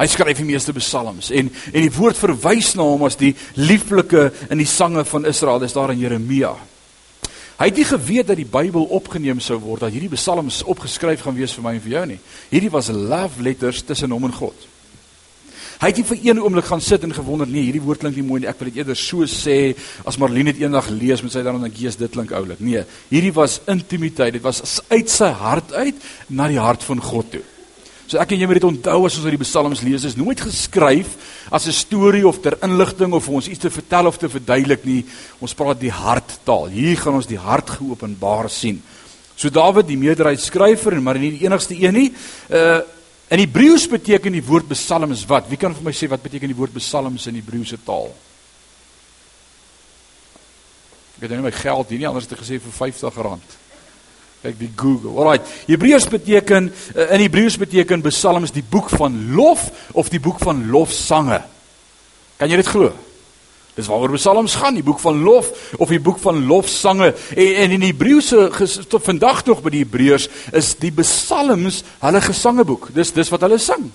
Hy 0.00 0.06
skryf 0.08 0.38
die 0.40 0.48
meeste 0.48 0.72
psalms 0.72 1.28
en 1.28 1.50
en 1.52 1.84
die 1.84 1.92
woord 1.92 2.16
verwys 2.16 2.72
na 2.78 2.86
hom 2.88 3.04
as 3.04 3.18
die 3.20 3.34
lieflike 3.60 4.30
in 4.48 4.62
die 4.62 4.68
sange 4.68 5.04
van 5.04 5.28
Israel. 5.28 5.60
Dis 5.60 5.76
daar 5.76 5.92
in 5.92 6.00
Jeremia. 6.00 6.54
Hy 7.60 7.68
het 7.68 7.76
nie 7.76 7.84
geweet 7.84 8.30
dat 8.30 8.38
die 8.40 8.48
Bybel 8.48 8.86
opgeneem 8.96 9.42
sou 9.44 9.58
word 9.60 9.84
dat 9.84 9.92
hierdie 9.92 10.14
psalms 10.14 10.62
opgeskryf 10.64 11.26
gaan 11.26 11.36
wees 11.36 11.52
vir 11.52 11.66
my 11.66 11.74
en 11.76 11.82
vir 11.84 11.92
jou 11.98 12.04
nie. 12.14 12.20
Hierdie 12.48 12.72
was 12.72 12.88
love 12.88 13.44
letters 13.44 13.82
tussen 13.84 14.16
hom 14.16 14.24
en 14.30 14.32
God. 14.32 14.64
Hy 15.80 15.90
het 15.90 16.00
nie 16.00 16.06
vir 16.08 16.24
een 16.30 16.40
oomblik 16.40 16.66
gaan 16.68 16.80
sit 16.84 17.04
en 17.04 17.12
gewonder 17.16 17.48
nee, 17.48 17.66
hierdie 17.68 17.84
woord 17.84 18.00
klink 18.00 18.16
nie 18.16 18.24
mooi 18.24 18.40
nie. 18.40 18.48
Ek 18.48 18.56
wil 18.60 18.72
dit 18.72 18.80
eerder 18.80 18.96
so 18.96 19.28
sê 19.28 19.74
as 20.08 20.16
Marlene 20.20 20.54
dit 20.54 20.64
eendag 20.64 20.88
lees 20.92 21.20
met 21.24 21.36
sy 21.36 21.44
dan 21.44 21.60
dan 21.60 21.76
gees 21.76 22.00
dit 22.00 22.12
klink 22.12 22.32
oulik. 22.36 22.64
Nee, 22.64 22.86
hierdie 23.12 23.36
was 23.36 23.60
intimiteit. 23.68 24.38
Dit 24.38 24.44
was 24.44 24.80
uit 24.88 25.12
sy 25.12 25.28
hart 25.44 25.76
uit 25.76 26.00
na 26.32 26.48
die 26.48 26.60
hart 26.60 26.84
van 26.88 27.04
God 27.04 27.32
toe. 27.36 27.44
So 28.10 28.18
ek 28.18 28.32
en 28.34 28.40
jy 28.42 28.46
moet 28.50 28.58
dit 28.58 28.66
onthou 28.66 29.04
as 29.06 29.16
ons 29.20 29.22
oor 29.22 29.36
die 29.36 29.44
psalms 29.44 29.84
lees. 29.86 30.04
Is 30.08 30.16
nooit 30.18 30.40
geskryf 30.42 31.14
as 31.46 31.68
'n 31.68 31.72
storie 31.72 32.26
of 32.26 32.42
ter 32.42 32.58
inligting 32.60 33.12
of 33.14 33.28
ons 33.28 33.46
iets 33.46 33.60
te 33.60 33.70
vertel 33.70 34.06
of 34.06 34.18
te 34.18 34.28
verduidelik 34.28 34.84
nie. 34.84 35.04
Ons 35.38 35.54
praat 35.54 35.78
die 35.78 35.92
harttaal. 35.92 36.66
Hier 36.66 36.96
gaan 36.96 37.14
ons 37.14 37.26
die 37.26 37.38
hart 37.38 37.70
geopenbaar 37.70 38.50
sien. 38.50 38.82
So 39.36 39.48
Dawid, 39.48 39.86
die 39.86 39.96
meerderheid 39.96 40.40
skrywer 40.40 40.92
en 40.92 41.02
maar 41.02 41.18
nie 41.18 41.38
die 41.38 41.46
enigste 41.46 41.74
een 41.74 41.94
nie, 41.94 42.12
uh 42.50 42.80
In 43.30 43.38
Hebreëus 43.38 43.84
beteken 43.86 44.32
die 44.34 44.42
woord 44.42 44.66
psalms 44.72 45.22
wat? 45.30 45.46
Wie 45.46 45.56
kan 45.56 45.70
vir 45.70 45.84
my 45.86 45.92
sê 45.94 46.08
wat 46.10 46.22
beteken 46.22 46.50
die 46.50 46.56
woord 46.58 46.74
psalms 46.74 47.28
in 47.30 47.36
Hebreëse 47.38 47.78
taal? 47.86 48.10
Ek 51.14 51.28
het 51.28 51.30
nou 51.30 51.44
my 51.44 51.52
geld 51.54 51.92
hier 51.92 52.00
nie 52.02 52.08
anders 52.08 52.26
te 52.26 52.34
gesê 52.34 52.58
vir 52.58 52.72
R50. 52.74 53.54
Kyk 54.40 54.56
die 54.58 54.70
Google. 54.76 55.12
Alraai. 55.20 55.40
Hebreëus 55.68 56.08
beteken 56.08 56.70
eh, 56.94 57.10
in 57.16 57.26
Hebreëus 57.26 57.58
beteken 57.60 58.00
psalms 58.08 58.54
die 58.56 58.64
boek 58.64 58.88
van 58.88 59.18
lof 59.36 59.68
of 59.92 60.08
die 60.08 60.20
boek 60.20 60.40
van 60.40 60.64
lofsange. 60.72 61.42
Kan 62.40 62.48
jy 62.48 62.56
dit 62.56 62.72
glo? 62.72 62.94
Dis 63.80 63.88
waaroor 63.88 64.16
Psalms 64.18 64.56
gaan, 64.58 64.76
die 64.76 64.84
boek 64.84 64.98
van 65.00 65.22
lof 65.22 65.50
of 65.78 65.88
die 65.88 66.00
boek 66.02 66.18
van 66.20 66.42
lofsange. 66.46 67.12
En, 67.36 67.50
en 67.64 67.74
in 67.76 67.86
Hebreëse 67.86 68.48
tot 68.90 69.04
vandag 69.06 69.44
nog 69.46 69.62
by 69.64 69.72
die 69.76 69.84
Hebreërs 69.84 70.26
is 70.58 70.74
die 70.80 70.92
Psalms 71.00 71.82
hulle 72.02 72.22
gesangeboek. 72.24 72.90
Dis 72.96 73.14
dis 73.16 73.30
wat 73.32 73.46
hulle 73.46 73.60
sing. 73.62 73.86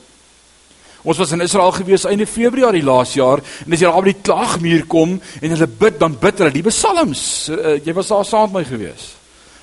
Ons 1.06 1.20
was 1.22 1.36
in 1.36 1.44
Israel 1.46 1.74
gewees 1.76 2.08
einde 2.10 2.26
Februarie 2.26 2.82
laas 2.86 3.14
jaar 3.14 3.44
en 3.44 3.76
as 3.76 3.84
jy 3.84 3.92
daar 3.92 4.02
by 4.02 4.14
die 4.14 4.26
klagmuur 4.26 4.88
kom 4.90 5.20
en 5.20 5.54
hulle 5.54 5.68
bid, 5.70 6.00
dan 6.02 6.16
bid 6.22 6.42
hulle 6.42 6.56
die 6.56 6.66
Psalms. 6.72 7.26
Uh, 7.54 7.76
jy 7.78 7.94
was 7.94 8.10
daar 8.10 8.26
saam 8.26 8.50
met 8.56 8.64
my 8.64 8.66
gewees. 8.72 9.12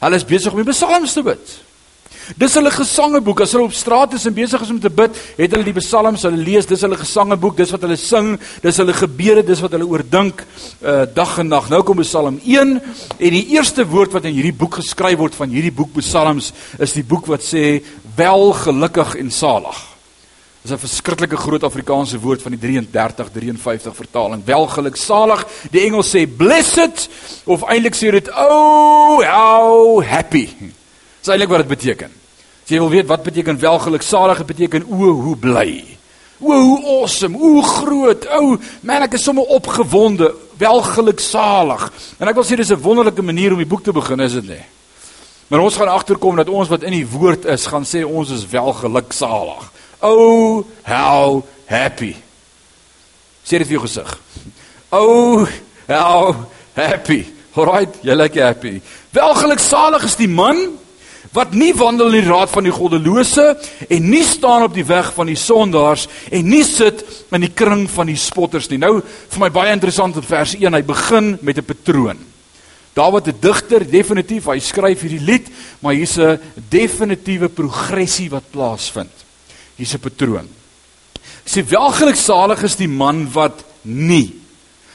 Hulle 0.02 0.18
is 0.18 0.26
besig 0.26 0.52
om 0.52 0.62
die 0.62 0.73
Psalms 0.73 1.14
te 1.14 1.23
bid. 1.26 1.61
Dis 2.38 2.54
hulle 2.54 2.71
gesangeboek. 2.71 3.42
As 3.42 3.52
hulle 3.54 3.66
op 3.66 3.75
straat 3.76 4.14
is 4.16 4.26
en 4.28 4.35
besig 4.35 4.62
is 4.62 4.71
om 4.71 4.78
te 4.80 4.90
bid, 4.92 5.16
het 5.38 5.54
hulle 5.54 5.66
die 5.66 5.75
psalms, 5.76 6.23
hulle 6.26 6.38
lees, 6.38 6.68
dis 6.71 6.85
hulle 6.87 6.99
gesangeboek, 7.00 7.56
dis 7.59 7.73
wat 7.75 7.87
hulle 7.87 7.99
sing, 7.99 8.32
dis 8.62 8.78
hulle 8.80 8.94
gebede, 8.97 9.44
dis 9.47 9.62
wat 9.64 9.75
hulle 9.76 9.88
oordink 9.90 10.44
uh 10.80 11.02
dag 11.12 11.35
en 11.42 11.50
nag. 11.50 11.68
Nou 11.73 11.82
kom 11.87 12.02
Psalm 12.04 12.38
1 12.38 12.76
en 12.78 13.37
die 13.37 13.47
eerste 13.56 13.87
woord 13.88 14.14
wat 14.14 14.28
in 14.30 14.37
hierdie 14.38 14.54
boek 14.56 14.78
geskryf 14.80 15.18
word 15.21 15.38
van 15.38 15.50
hierdie 15.52 15.75
boek 15.75 15.97
Psalms 15.99 16.52
is 16.78 16.94
die 16.97 17.06
boek 17.06 17.26
wat 17.30 17.44
sê 17.47 17.82
wel 18.16 18.52
gelukkig 18.62 19.16
en 19.18 19.35
salig. 19.35 19.92
Dis 20.62 20.71
'n 20.71 20.78
verskriklike 20.78 21.37
groot 21.37 21.64
Afrikaanse 21.64 22.21
woord 22.21 22.42
van 22.42 22.54
die 22.54 22.61
33 22.61 23.31
53 23.33 23.97
vertaling. 23.97 24.45
Welgeluk 24.45 24.97
salig. 24.97 25.47
Die 25.71 25.81
Engels 25.81 26.14
sê 26.14 26.23
blessed 26.37 27.09
of 27.45 27.62
eintlik 27.66 27.95
sê 27.95 28.11
dit 28.11 28.28
oh 28.31 29.19
how 29.26 30.02
happy. 30.02 30.47
Dis 31.19 31.28
eintlik 31.28 31.49
wat 31.49 31.66
dit 31.66 31.69
beteken. 31.69 32.11
As 32.62 32.71
jy 32.71 32.78
wil 32.78 32.90
weet 32.90 33.07
wat 33.07 33.23
beteken 33.23 33.59
welgeluk 33.59 34.02
salig, 34.02 34.38
dit 34.38 34.47
beteken 34.47 34.87
o 34.87 35.11
hoe 35.11 35.37
bly. 35.37 35.85
O 36.38 36.54
hoe 36.54 37.00
awesome, 37.00 37.38
o 37.38 37.62
groot. 37.62 38.26
O 38.31 38.57
man, 38.83 39.02
ek 39.02 39.14
is 39.19 39.25
sommer 39.25 39.45
opgewonde, 39.45 40.31
welgeluk 40.59 41.21
salig. 41.21 41.90
En 42.21 42.28
ek 42.28 42.38
wil 42.38 42.47
sê 42.47 42.57
dis 42.57 42.71
'n 42.71 42.78
wonderlike 42.78 43.23
manier 43.23 43.50
om 43.50 43.59
die 43.59 43.66
boek 43.66 43.83
te 43.83 43.92
begin, 43.92 44.21
is 44.21 44.33
dit 44.33 44.47
nie? 44.47 44.64
Maar 45.49 45.61
ons 45.61 45.76
gaan 45.76 45.88
agterkom 45.88 46.37
dat 46.37 46.49
ons 46.49 46.69
wat 46.69 46.83
in 46.83 46.92
die 46.92 47.07
woord 47.07 47.45
is, 47.45 47.66
gaan 47.66 47.85
sê 47.85 48.04
ons 48.07 48.31
is 48.31 48.47
welgeluk 48.47 49.12
salig. 49.12 49.73
Oh, 50.02 50.64
how 50.82 51.44
happy. 51.66 52.16
Sê 53.47 53.59
dit 53.59 53.68
vir 53.68 53.78
jou 53.78 53.87
gesig. 53.87 54.11
Oh, 54.90 55.47
how 55.87 56.35
happy. 56.75 57.25
Alright, 57.54 58.00
jy 58.02 58.16
lyk 58.16 58.38
happy. 58.40 58.80
Welgeluksalig 59.14 60.06
is 60.09 60.16
die 60.18 60.30
man 60.30 60.59
wat 61.32 61.54
nie 61.56 61.71
wandel 61.76 62.11
in 62.12 62.25
die 62.25 62.30
raad 62.32 62.50
van 62.52 62.66
die 62.66 62.75
goddelose 62.75 63.44
en 63.88 64.09
nie 64.11 64.25
staan 64.26 64.66
op 64.66 64.75
die 64.75 64.87
weg 64.88 65.12
van 65.16 65.30
die 65.30 65.38
sondaars 65.38 66.09
en 66.32 66.50
nie 66.50 66.64
sit 66.66 67.04
in 67.32 67.47
die 67.47 67.52
kring 67.54 67.87
van 67.92 68.11
die 68.11 68.18
spotters 68.21 68.68
nie. 68.73 68.80
Nou 68.82 68.99
vir 69.00 69.40
my 69.40 69.52
baie 69.54 69.73
interessant 69.73 70.18
in 70.18 70.26
vers 70.26 70.56
1, 70.59 70.75
hy 70.75 70.82
begin 70.82 71.38
met 71.40 71.59
'n 71.59 71.64
patroon. 71.64 72.18
Dawid 72.94 73.28
'n 73.28 73.40
digter, 73.40 73.90
definitief, 73.90 74.47
hy 74.47 74.59
skryf 74.59 75.00
hierdie 75.00 75.25
lied, 75.25 75.49
maar 75.80 75.94
hier's 75.94 76.18
'n 76.18 76.40
definitiewe 76.68 77.49
progressie 77.49 78.28
wat 78.30 78.50
plaasvind. 78.50 79.22
Hier's 79.76 79.95
'n 79.95 79.99
patroon. 79.99 80.49
Sê 81.45 81.64
welgeluksalig 81.67 82.62
is 82.62 82.76
die 82.76 82.88
man 82.88 83.26
wat 83.33 83.64
nie. 83.83 84.35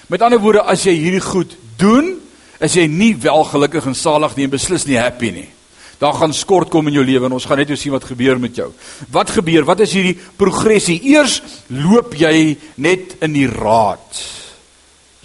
Met 0.07 0.21
ander 0.21 0.39
woorde, 0.39 0.63
as 0.63 0.83
jy 0.83 0.95
hierdie 0.95 1.21
goed 1.21 1.57
doen, 1.77 2.15
is 2.59 2.73
jy 2.73 2.87
nie 2.87 3.13
welgelukkig 3.15 3.85
en 3.85 3.95
salig 3.95 4.35
nie 4.35 4.47
en 4.47 4.53
beslis 4.53 4.85
nie 4.85 4.97
happy 4.97 5.31
nie. 5.31 5.49
Daar 5.97 6.13
gaan 6.13 6.33
skort 6.33 6.69
kom 6.69 6.87
in 6.87 6.93
jou 6.93 7.03
lewe 7.05 7.25
en 7.25 7.33
ons 7.33 7.45
gaan 7.45 7.57
net 7.57 7.73
sien 7.77 7.91
wat 7.91 8.05
gebeur 8.05 8.39
met 8.39 8.55
jou. 8.55 8.69
Wat 9.09 9.29
gebeur? 9.33 9.65
Wat 9.65 9.79
is 9.81 9.95
hierdie 9.97 10.17
progressie? 10.37 10.99
Eers 11.09 11.41
loop 11.73 12.13
jy 12.13 12.57
net 12.75 13.17
in 13.25 13.33
die 13.33 13.47
raad. 13.49 14.21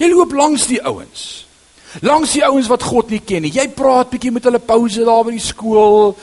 Jy 0.00 0.08
loop 0.08 0.32
langs 0.32 0.66
die 0.70 0.80
ouens. 0.80 1.44
Langs 2.00 2.32
die 2.32 2.44
ouens 2.46 2.70
wat 2.72 2.82
God 2.88 3.12
nie 3.12 3.20
ken 3.20 3.44
nie. 3.44 3.52
Jy 3.52 3.68
praat 3.76 4.14
bietjie 4.14 4.32
met 4.32 4.48
hulle 4.48 4.62
pouse 4.64 5.04
daar 5.04 5.26
by 5.28 5.36
die 5.36 5.44
skool. 5.44 6.16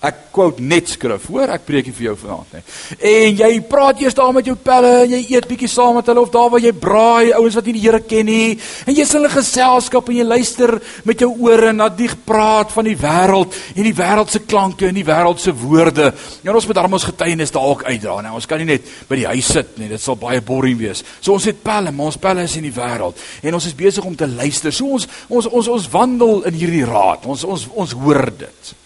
Ek 0.00 0.30
quote 0.32 0.62
net 0.64 0.88
skrif, 0.88 1.26
hoor, 1.28 1.50
ek 1.52 1.66
preek 1.68 1.90
vir 1.92 2.06
jou 2.06 2.14
vanaand, 2.22 2.54
hè. 2.56 2.60
En 3.04 3.34
jy 3.36 3.48
praat 3.68 3.98
eers 4.00 4.14
daar 4.16 4.30
met 4.32 4.46
jou 4.48 4.54
pelle 4.56 5.02
en 5.02 5.10
jy 5.12 5.18
eet 5.34 5.48
bietjie 5.50 5.68
saam 5.68 5.98
met 5.98 6.08
hulle 6.08 6.22
of 6.24 6.30
daar 6.32 6.48
waar 6.54 6.62
jy 6.64 6.72
braai, 6.72 7.34
ouens 7.36 7.58
wat 7.58 7.68
nie 7.68 7.74
die 7.76 7.82
Here 7.82 8.00
ken 8.08 8.24
nie. 8.30 8.54
En 8.88 8.96
jy's 8.96 9.12
in 9.12 9.18
hulle 9.18 9.32
geselskap 9.34 10.08
en 10.08 10.16
jy 10.16 10.24
luister 10.24 10.72
met 11.04 11.20
jou 11.20 11.28
ore 11.44 11.74
na 11.76 11.90
die 11.92 12.08
praat 12.08 12.72
van 12.72 12.88
die 12.88 12.96
wêreld 12.96 13.58
en 13.74 13.90
die 13.90 13.94
wêreld 14.00 14.32
se 14.32 14.40
klanke 14.48 14.88
en 14.88 14.96
die 14.96 15.04
wêreld 15.04 15.44
se 15.44 15.52
woorde. 15.66 16.08
En 16.46 16.54
ons 16.54 16.70
moet 16.70 16.80
darm 16.80 16.96
ons 16.96 17.08
getuienis 17.12 17.52
dalk 17.52 17.84
uitdra, 17.84 18.16
nou. 18.24 18.34
Ons 18.40 18.48
kan 18.48 18.64
nie 18.64 18.70
net 18.72 18.88
by 19.10 19.20
die 19.20 19.28
huis 19.34 19.52
sit 19.52 19.76
nie. 19.76 19.92
Dit 19.92 20.00
sal 20.00 20.16
baie 20.16 20.40
boring 20.40 20.80
wees. 20.80 21.04
So 21.20 21.36
ons 21.36 21.52
het 21.52 21.60
pelle, 21.60 21.92
maar 21.92 22.14
ons 22.14 22.22
pelle 22.24 22.48
is 22.48 22.56
in 22.56 22.64
die 22.70 22.76
wêreld 22.80 23.20
en 23.44 23.60
ons 23.60 23.68
is 23.68 23.76
besig 23.76 24.08
om 24.08 24.16
te 24.16 24.32
luister. 24.32 24.72
So 24.72 24.96
ons 24.96 25.10
ons 25.28 25.52
ons 25.52 25.74
ons 25.76 25.92
wandel 25.92 26.46
in 26.48 26.62
hierdie 26.64 26.86
raad. 26.88 27.28
Ons 27.28 27.44
ons 27.44 27.68
ons 27.76 27.98
hoor 28.00 28.32
dit. 28.32 28.78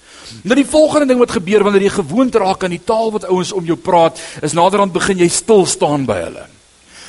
Nou 0.43 0.57
die 0.59 0.67
volgende 0.67 1.07
ding 1.07 1.21
wat 1.23 1.37
gebeur 1.37 1.65
wanneer 1.65 1.87
jy 1.87 1.95
gewoond 2.01 2.35
raak 2.35 2.65
aan 2.65 2.75
die 2.75 2.83
taal 2.85 3.13
wat 3.15 3.29
ouens 3.31 3.53
om 3.53 3.65
jou 3.65 3.77
praat, 3.77 4.19
is 4.43 4.57
naderhand 4.57 4.93
begin 4.93 5.23
jy 5.23 5.29
stil 5.29 5.67
staan 5.67 6.05
by 6.09 6.19
hulle. 6.25 6.45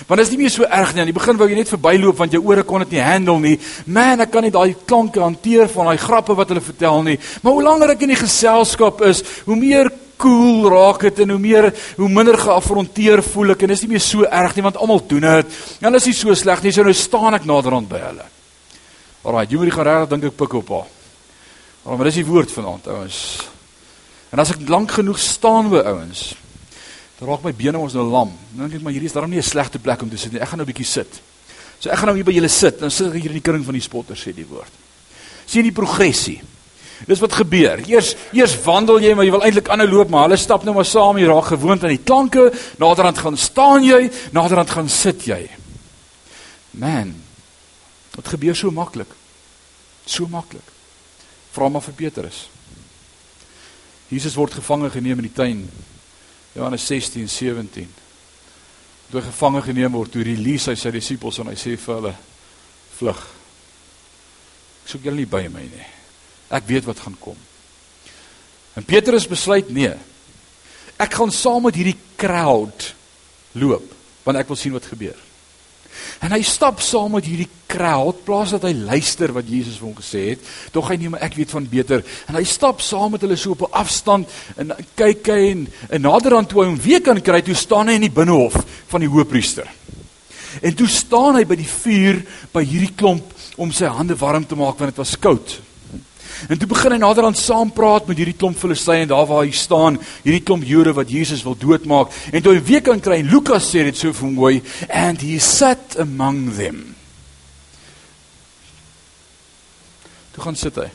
Want 0.06 0.20
dit 0.20 0.28
is 0.28 0.32
nie 0.34 0.42
meer 0.44 0.52
so 0.52 0.68
erg 0.68 0.92
nie. 0.94 1.02
Aan 1.02 1.10
die 1.10 1.16
begin 1.16 1.38
wou 1.40 1.48
jy 1.50 1.58
net 1.58 1.72
verbyloop 1.72 2.18
want 2.20 2.34
jou 2.36 2.42
ore 2.46 2.64
kon 2.68 2.84
dit 2.84 2.98
nie 2.98 3.04
handle 3.04 3.40
nie. 3.42 3.56
Man, 3.88 4.22
ek 4.22 4.34
kan 4.34 4.44
nie 4.44 4.54
daai 4.54 4.76
klanke 4.86 5.24
hanteer 5.24 5.72
van 5.72 5.90
daai 5.90 6.02
grappe 6.02 6.36
wat 6.38 6.52
hulle 6.52 6.64
vertel 6.64 7.04
nie. 7.08 7.16
Maar 7.42 7.56
hoe 7.56 7.64
langer 7.64 7.94
ek 7.96 8.04
in 8.06 8.12
die 8.14 8.20
geselskap 8.20 9.02
is, 9.08 9.24
hoe 9.48 9.58
meer 9.58 9.90
cool 10.22 10.68
raak 10.72 11.02
dit 11.08 11.24
en 11.26 11.34
hoe 11.36 11.40
meer 11.42 11.70
hoe 11.98 12.10
minder 12.12 12.38
geafronteer 12.40 13.24
voel 13.26 13.56
ek 13.56 13.66
en 13.66 13.74
dit 13.74 13.78
is 13.80 13.84
nie 13.84 13.94
meer 13.96 14.04
so 14.04 14.28
erg 14.28 14.56
nie 14.56 14.64
want 14.68 14.80
almal 14.80 15.04
doen 15.10 15.28
dit. 15.28 15.60
Dan 15.82 16.00
is 16.00 16.08
dit 16.12 16.18
so 16.18 16.36
sleg 16.36 16.64
nie. 16.64 16.76
So 16.76 16.86
nou 16.86 16.96
staan 16.96 17.40
ek 17.40 17.48
naderhand 17.48 17.90
by 17.92 18.04
hulle. 18.04 18.28
Alraai, 19.26 19.48
jy 19.50 19.58
moet 19.58 19.72
die 19.72 19.80
gereg 19.80 20.10
dink 20.12 20.30
ek 20.30 20.38
pik 20.38 20.60
op 20.62 20.76
haar. 20.76 20.95
Oh, 21.86 21.94
maar 21.94 22.10
dis 22.10 22.18
die 22.18 22.26
woord 22.26 22.50
vanaand, 22.50 22.88
ouens. 22.90 23.20
En 24.34 24.42
as 24.42 24.56
ek 24.56 24.64
lank 24.66 24.96
genoeg 24.98 25.20
staan 25.22 25.70
by 25.70 25.84
ouens, 25.86 26.32
dan 27.20 27.30
raak 27.30 27.46
my 27.46 27.54
bene 27.56 27.78
ons 27.78 27.94
nou 27.94 28.08
lam. 28.10 28.32
Dan 28.56 28.66
dink 28.66 28.80
ek 28.80 28.88
maar 28.88 28.96
hierdie 28.96 29.12
is 29.12 29.16
darm 29.16 29.30
nie 29.30 29.38
'n 29.38 29.46
slegte 29.46 29.80
plek 29.80 30.02
om 30.02 30.10
te 30.10 30.18
sit 30.18 30.34
nie. 30.34 30.42
Ek 30.42 30.50
gaan 30.50 30.58
nou 30.58 30.66
'n 30.66 30.74
bietjie 30.74 30.86
sit. 30.86 31.22
So 31.80 31.90
ek 31.90 31.98
gaan 31.98 32.08
nou 32.08 32.16
hier 32.16 32.26
by 32.26 32.34
julle 32.34 32.50
sit. 32.50 32.80
Dan 32.80 32.92
sit 32.92 33.14
ek 33.14 33.22
hier 33.22 33.32
in 33.32 33.42
die 33.42 33.52
kring 33.52 33.64
van 33.64 33.74
die 33.74 33.82
spotters 33.82 34.20
sê 34.20 34.34
die 34.34 34.48
woord. 34.48 34.72
Sien 35.46 35.64
die 35.64 35.72
progressie. 35.72 36.42
Dis 37.06 37.20
wat 37.20 37.34
gebeur. 37.34 37.80
Eers 37.88 38.16
eers 38.34 38.64
wandel 38.64 39.00
jy 39.00 39.14
maar 39.14 39.26
jy 39.26 39.32
wil 39.32 39.44
eintlik 39.44 39.70
aanhou 39.70 39.88
loop, 39.88 40.10
maar 40.10 40.24
hulle 40.24 40.38
stap 40.38 40.64
nou 40.64 40.74
maar 40.74 40.86
saam, 40.86 41.18
jy 41.18 41.28
raak 41.28 41.46
gewoond 41.46 41.84
aan 41.84 41.90
die 41.90 42.04
klanke. 42.04 42.52
Naderhand 42.80 43.18
gaan 43.18 43.38
staan 43.38 43.84
jy, 43.84 44.10
naderhand 44.32 44.70
gaan 44.70 44.90
sit 44.90 45.24
jy. 45.26 45.50
Man. 46.72 47.16
Dit 48.16 48.28
gebeur 48.28 48.56
so 48.56 48.72
maklik. 48.72 49.10
So 50.06 50.28
maklik 50.28 50.75
vra 51.56 51.70
maar 51.72 51.84
vir 51.86 51.96
Petrus. 51.96 52.46
Jesus 54.12 54.36
word 54.38 54.58
gevange 54.60 54.92
geneem 54.94 55.22
in 55.24 55.30
die 55.30 55.36
tuin. 55.36 55.64
Johannes 56.56 56.86
16 56.88 57.30
17. 57.32 57.88
Toe 59.12 59.22
gevange 59.22 59.62
geneem 59.66 59.96
word, 59.96 60.12
toe 60.14 60.26
release 60.26 60.70
hy 60.72 60.76
sy 60.80 60.92
disippels 60.94 61.40
en 61.42 61.52
hy 61.52 61.58
sê 61.60 61.76
vir 61.80 61.96
hulle: 61.96 62.14
"Vlug. 63.00 63.22
Ek 64.84 64.92
soek 64.92 65.08
julle 65.08 65.22
nie 65.22 65.30
by 65.30 65.46
my 65.52 65.66
nie. 65.66 65.88
Ek 66.50 66.68
weet 66.68 66.88
wat 66.90 67.04
gaan 67.06 67.18
kom." 67.20 67.38
En 68.76 68.84
Petrus 68.84 69.28
besluit: 69.28 69.70
"Nee. 69.70 69.94
Ek 70.98 71.14
gaan 71.14 71.32
saam 71.32 71.64
met 71.64 71.76
hierdie 71.76 72.00
crowd 72.16 72.94
loop, 73.52 73.94
want 74.24 74.38
ek 74.38 74.48
wil 74.48 74.60
sien 74.60 74.74
wat 74.74 74.86
gebeur." 74.86 75.25
En 76.20 76.32
hy 76.32 76.42
stap 76.46 76.82
saam 76.82 77.12
met 77.18 77.26
hierdie 77.28 77.50
crowd, 77.70 78.24
plaas 78.26 78.54
dat 78.56 78.66
hy 78.68 78.74
luister 78.78 79.34
wat 79.36 79.50
Jesus 79.50 79.78
vir 79.80 79.88
hom 79.90 79.98
gesê 79.98 80.24
het. 80.32 80.50
Tog 80.72 80.90
hy 80.92 80.98
neem 81.02 81.18
ek 81.20 81.36
weet 81.38 81.54
van 81.56 81.68
beter. 81.70 82.04
En 82.30 82.38
hy 82.40 82.44
stap 82.48 82.82
saam 82.82 83.16
met 83.16 83.26
hulle 83.26 83.38
so 83.40 83.52
op 83.52 83.68
'n 83.68 83.78
afstand 83.84 84.30
en 84.58 84.76
kyk 84.96 85.28
hy 85.28 85.42
en, 85.52 85.68
en 85.90 86.02
naderhand 86.02 86.50
toe 86.50 86.62
hy 86.62 86.68
hom 86.70 86.80
weer 86.80 87.02
kan 87.02 87.22
kry, 87.22 87.42
toe 87.42 87.56
staan 87.56 87.88
hy 87.88 87.96
in 87.96 88.08
die 88.08 88.18
binnehof 88.22 88.56
van 88.88 89.02
die 89.02 89.10
hoofpriester. 89.10 89.68
En 90.62 90.76
toe 90.76 90.88
staan 90.88 91.36
hy 91.36 91.46
by 91.46 91.56
die 91.56 91.70
vuur 91.70 92.22
by 92.54 92.64
hierdie 92.64 92.96
klomp 92.96 93.34
om 93.58 93.72
sy 93.72 93.86
hande 93.86 94.16
warm 94.16 94.46
te 94.46 94.56
maak 94.56 94.80
want 94.80 94.92
dit 94.92 95.02
was 95.02 95.20
koud. 95.20 95.60
En 96.50 96.60
toe 96.60 96.68
begin 96.70 96.96
hy 96.96 97.00
naderhand 97.02 97.38
saam 97.40 97.72
praat 97.74 98.08
met 98.10 98.20
hierdie 98.20 98.36
klomp 98.38 98.58
Filistyne 98.60 99.08
daar 99.10 99.26
waar 99.30 99.46
hy 99.46 99.54
staan, 99.56 99.98
hierdie 100.26 100.44
klomp 100.46 100.66
Jode 100.68 100.94
wat 100.98 101.12
Jesus 101.12 101.44
wil 101.46 101.58
doodmaak. 101.60 102.14
En 102.32 102.44
toe 102.44 102.56
hy 102.56 102.62
weer 102.66 102.84
kan 102.86 103.02
kry, 103.02 103.22
Lukas 103.26 103.70
sê 103.72 103.86
dit 103.88 103.98
so 103.98 104.14
mooi, 104.30 104.62
and 104.90 105.24
he 105.24 105.40
sat 105.40 105.98
among 106.02 106.52
them. 106.58 106.84
Toe 110.36 110.44
gaan 110.44 110.60
sit 110.60 110.76
hy. 110.76 110.90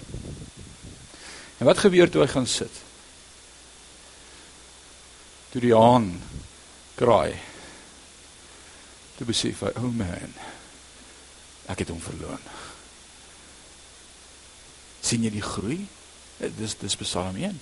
En 1.61 1.69
wat 1.69 1.81
gebeur 1.81 2.11
toe 2.13 2.25
hy 2.25 2.31
gaan 2.31 2.49
sit? 2.49 2.83
Toe 5.51 5.65
die 5.65 5.75
haan 5.75 6.13
kraai. 7.01 7.35
Toe 9.17 9.29
besef 9.29 9.65
hy, 9.65 9.73
oh 9.81 9.93
man, 9.93 10.35
ek 11.73 11.85
het 11.85 11.93
hom 11.93 12.03
verloor 12.05 12.41
sien 15.01 15.25
jy 15.25 15.33
die 15.35 15.45
groei? 15.45 15.79
Eh, 16.41 16.51
dis 16.57 16.77
dis 16.81 16.97
Psalm 16.97 17.37
1. 17.37 17.61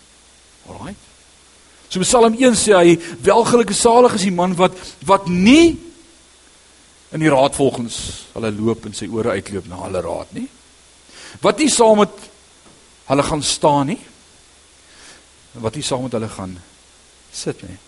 Alraight. 0.69 1.07
So 1.89 2.01
Psalm 2.05 2.37
1 2.37 2.57
sê 2.59 2.77
hy 2.77 2.97
welgelukkige 3.25 3.79
salig 3.79 4.19
is 4.19 4.27
die 4.29 4.35
man 4.35 4.57
wat 4.59 4.77
wat 5.09 5.29
nie 5.29 5.79
in 7.15 7.25
die 7.25 7.33
raad 7.33 7.57
volgens 7.57 8.29
hulle 8.35 8.53
loop 8.53 8.85
en 8.85 8.97
sy 8.97 9.09
ore 9.09 9.39
uitloop 9.39 9.69
na 9.71 9.81
hulle 9.87 10.05
raad 10.05 10.35
nie. 10.37 10.49
Wat 11.41 11.59
nie 11.59 11.71
saam 11.73 12.03
met 12.03 12.15
hulle 13.09 13.25
gaan 13.25 13.43
staan 13.43 13.93
nie. 13.95 14.01
Wat 15.59 15.75
nie 15.75 15.87
saam 15.87 16.05
met 16.05 16.17
hulle 16.19 16.29
gaan 16.29 16.59
sit 17.33 17.63
nie. 17.65 17.79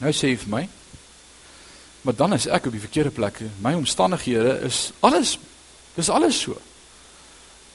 Nou 0.00 0.12
sê 0.16 0.32
hy 0.32 0.38
vir 0.40 0.54
my 0.56 0.66
maar 2.00 2.16
dan 2.16 2.32
is 2.32 2.46
ek 2.48 2.66
op 2.66 2.72
die 2.72 2.80
verkeerde 2.80 3.10
plek. 3.10 3.42
My 3.60 3.74
omstandighede 3.76 4.60
is 4.64 4.90
alles 5.04 5.38
dis 5.94 6.08
alles 6.08 6.38
so. 6.40 6.56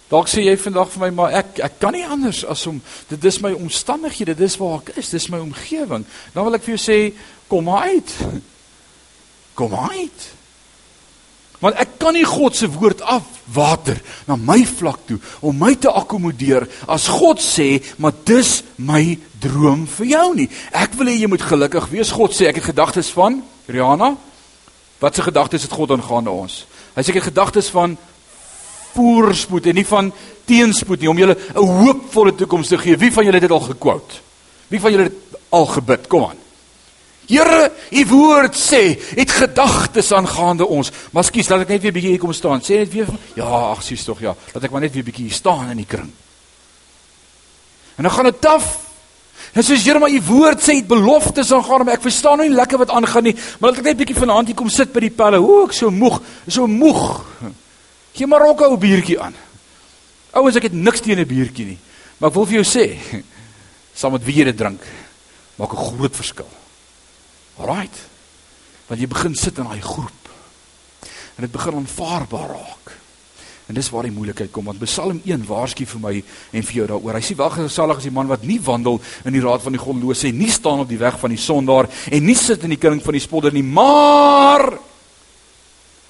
Dalk 0.10 0.30
sê 0.30 0.44
jy 0.46 0.54
vandag 0.62 0.92
vir 0.94 1.02
my 1.02 1.10
maar 1.18 1.38
ek 1.42 1.60
ek 1.66 1.80
kan 1.82 1.96
nie 1.96 2.06
anders 2.06 2.44
as 2.46 2.66
om 2.70 2.78
dit 3.10 3.26
is 3.26 3.40
my 3.42 3.56
omstandighede, 3.58 4.36
dit 4.38 4.46
is 4.46 4.58
waar 4.62 4.84
ek 4.84 4.94
is, 5.00 5.10
dit 5.10 5.22
is 5.22 5.32
my 5.34 5.42
omgewing. 5.42 6.06
Dan 6.34 6.46
wil 6.46 6.58
ek 6.58 6.66
vir 6.68 6.76
jou 6.76 6.84
sê 6.84 7.00
kom 7.50 7.66
maar 7.70 7.90
uit. 7.90 8.18
Kom 9.56 9.72
maar 9.72 9.94
uit. 9.96 10.24
Want 11.64 11.78
ek 11.80 11.94
kan 11.98 12.14
nie 12.14 12.26
God 12.28 12.58
se 12.58 12.68
woord 12.68 13.00
afwater 13.08 13.96
na 14.28 14.36
my 14.36 14.60
vlak 14.68 15.00
toe 15.08 15.16
om 15.40 15.56
my 15.58 15.72
te 15.80 15.88
akkommodeer 15.88 16.68
as 16.92 17.08
God 17.08 17.40
sê, 17.40 17.80
maar 17.98 18.14
dis 18.28 18.60
my 18.76 19.16
droom 19.42 19.86
vir 19.96 20.10
jou 20.12 20.26
nie. 20.42 20.50
Ek 20.76 20.98
wil 21.00 21.10
hê 21.10 21.16
jy 21.22 21.30
moet 21.32 21.46
gelukkig 21.46 21.88
wees. 21.94 22.12
God 22.14 22.36
sê 22.36 22.50
ek 22.50 22.60
het 22.60 22.70
gedagtes 22.74 23.14
van 23.16 23.40
Rihanna. 23.72 24.12
Wat 25.00 25.16
se 25.16 25.24
gedagtes 25.24 25.66
het 25.66 25.74
God 25.76 25.96
aangaande 25.96 26.36
ons? 26.36 26.66
Hy 26.96 27.04
sê 27.04 27.16
ek 27.16 27.22
het 27.22 27.30
gedagtes 27.32 27.72
van 27.74 27.96
voorspoed 28.96 29.68
en 29.70 29.76
nie 29.76 29.88
van 29.88 30.14
teenspoed 30.48 31.02
nie 31.02 31.10
om 31.10 31.20
julle 31.20 31.36
'n 31.36 31.68
hoopvolle 31.68 32.36
toekoms 32.36 32.68
te 32.68 32.78
gee. 32.78 32.98
Wie 32.98 33.12
van 33.12 33.24
julle 33.24 33.40
het 33.40 33.48
dit 33.48 33.52
al 33.52 33.68
gekwout? 33.68 34.22
Wie 34.68 34.80
van 34.80 34.92
julle 34.92 35.04
het 35.04 35.38
al 35.50 35.66
gebid? 35.66 36.08
Kom 36.08 36.24
aan. 36.24 36.38
Here, 37.26 37.72
u 37.92 38.06
woord 38.06 38.54
sê, 38.54 38.94
het 39.18 39.32
gedagtes 39.32 40.12
aangaande 40.14 40.68
ons. 40.68 40.92
Maar 41.12 41.26
skus, 41.26 41.50
laat 41.50 41.66
ek 41.66 41.74
net 41.74 41.82
weer 41.82 41.96
bietjie 41.96 42.14
hier 42.14 42.22
kom 42.22 42.34
staan. 42.34 42.62
Sê 42.62 42.78
net 42.84 42.94
weer 42.94 43.10
ja, 43.34 43.48
ag 43.72 43.82
sies 43.84 44.04
tog 44.06 44.22
ja. 44.22 44.36
Laat 44.54 44.68
ek 44.68 44.74
maar 44.74 44.86
net 44.86 44.94
weer 44.94 45.08
bietjie 45.08 45.26
hier 45.26 45.34
staan 45.34 45.72
in 45.74 45.82
die 45.82 45.90
kring. 45.90 46.12
En 47.98 48.06
dan 48.06 48.14
gaan 48.14 48.30
dit 48.30 48.42
taf. 48.42 48.78
En 49.56 49.64
soos 49.64 49.84
Here, 49.84 50.00
maar 50.00 50.14
u 50.14 50.22
woord 50.28 50.62
sê 50.62 50.78
het 50.78 50.88
beloftes 50.88 51.52
aangaande 51.56 51.90
my. 51.90 51.98
Ek 51.98 52.06
verstaan 52.06 52.38
nou 52.38 52.50
nie 52.50 52.56
lekker 52.56 52.82
wat 52.84 52.94
aangaan 52.94 53.32
nie, 53.32 53.36
maar 53.60 53.72
laat 53.72 53.82
ek 53.82 53.90
net 53.90 54.02
bietjie 54.04 54.22
vanaand 54.22 54.52
hier 54.52 54.60
kom 54.60 54.70
sit 54.70 54.94
by 54.94 55.08
die 55.08 55.14
pelle. 55.16 55.42
Hoe 55.42 55.64
ek 55.66 55.74
so 55.74 55.90
moeg, 55.90 56.22
so 56.48 56.70
moeg. 56.70 57.24
Gee 58.16 58.28
maar 58.28 58.48
ook 58.48 58.62
'n 58.62 58.80
biertjie 58.80 59.20
aan. 59.20 59.36
Ouens, 60.32 60.56
ek 60.56 60.64
het 60.64 60.74
niks 60.74 61.00
teen 61.00 61.20
'n 61.20 61.28
biertjie 61.28 61.66
nie. 61.66 61.80
Maar 62.18 62.30
ek 62.30 62.36
wil 62.36 62.46
vir 62.46 62.64
jou 62.64 62.64
sê, 62.64 62.98
saam 64.00 64.12
met 64.12 64.24
wie 64.24 64.36
jy 64.36 64.44
dit 64.44 64.58
drink, 64.58 64.82
maak 65.56 65.74
'n 65.74 65.86
groot 65.92 66.16
verskil. 66.16 66.50
Alraight. 67.58 67.98
Want 68.88 69.02
jy 69.02 69.08
begin 69.08 69.36
sit 69.36 69.58
in 69.58 69.64
daai 69.64 69.82
groep. 69.82 70.30
En 71.36 71.44
dit 71.44 71.52
begin 71.52 71.76
aanvaarbaar 71.76 72.48
raak. 72.48 72.92
En 73.66 73.74
dis 73.74 73.90
waar 73.90 74.04
die 74.04 74.14
moeilikheid 74.14 74.52
kom 74.52 74.66
want 74.70 74.80
Psalm 74.86 75.22
1 75.26 75.46
waarsku 75.46 75.86
vir 75.86 76.00
my 76.00 76.24
en 76.52 76.64
vir 76.64 76.76
jou 76.76 76.88
daaroor. 76.88 77.18
Hy 77.18 77.22
sê 77.26 77.36
welgesalig 77.36 77.98
is 77.98 78.04
die 78.04 78.14
man 78.14 78.28
wat 78.28 78.44
nie 78.46 78.60
wandel 78.62 79.02
in 79.26 79.34
die 79.34 79.42
raad 79.42 79.64
van 79.66 79.74
die 79.74 79.82
goddelose 79.82 80.30
nie, 80.30 80.46
nie 80.46 80.52
staan 80.54 80.80
op 80.80 80.90
die 80.90 81.02
weg 81.02 81.18
van 81.20 81.34
die 81.34 81.42
sondaar 81.42 81.90
en 82.12 82.26
nie 82.26 82.38
sit 82.38 82.64
in 82.64 82.76
die 82.76 82.82
kring 82.82 83.02
van 83.02 83.18
die 83.18 83.24
spodder 83.24 83.54
nie, 83.54 83.64
maar 83.66 84.78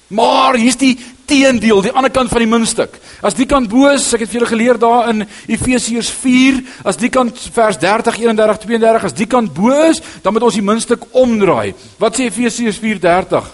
Maar 0.08 0.54
hier's 0.54 0.78
die 0.78 0.94
teendeel, 1.26 1.80
die 1.82 1.90
ander 1.90 2.12
kant 2.14 2.30
van 2.30 2.44
die 2.44 2.50
muntstuk. 2.50 2.94
As 3.26 3.34
die 3.34 3.48
kant 3.50 3.68
bo 3.70 3.88
is, 3.90 4.06
ek 4.14 4.22
het 4.22 4.30
vir 4.30 4.38
julle 4.38 4.50
geleer 4.50 4.78
daar 4.78 5.08
in 5.10 5.24
Efesiërs 5.50 6.10
4, 6.22 6.60
as 6.86 7.00
die 7.00 7.10
kant 7.10 7.40
vers 7.56 7.80
30, 7.82 8.20
31, 8.22 8.60
32, 8.62 9.06
as 9.08 9.16
die 9.18 9.28
kant 9.30 9.50
bo 9.56 9.72
is, 9.88 9.98
dan 10.22 10.36
moet 10.36 10.46
ons 10.46 10.58
die 10.58 10.64
muntstuk 10.66 11.08
omdraai. 11.16 11.74
Wat 11.98 12.18
sê 12.18 12.28
Efesiërs 12.30 12.78
4:30? 12.82 13.50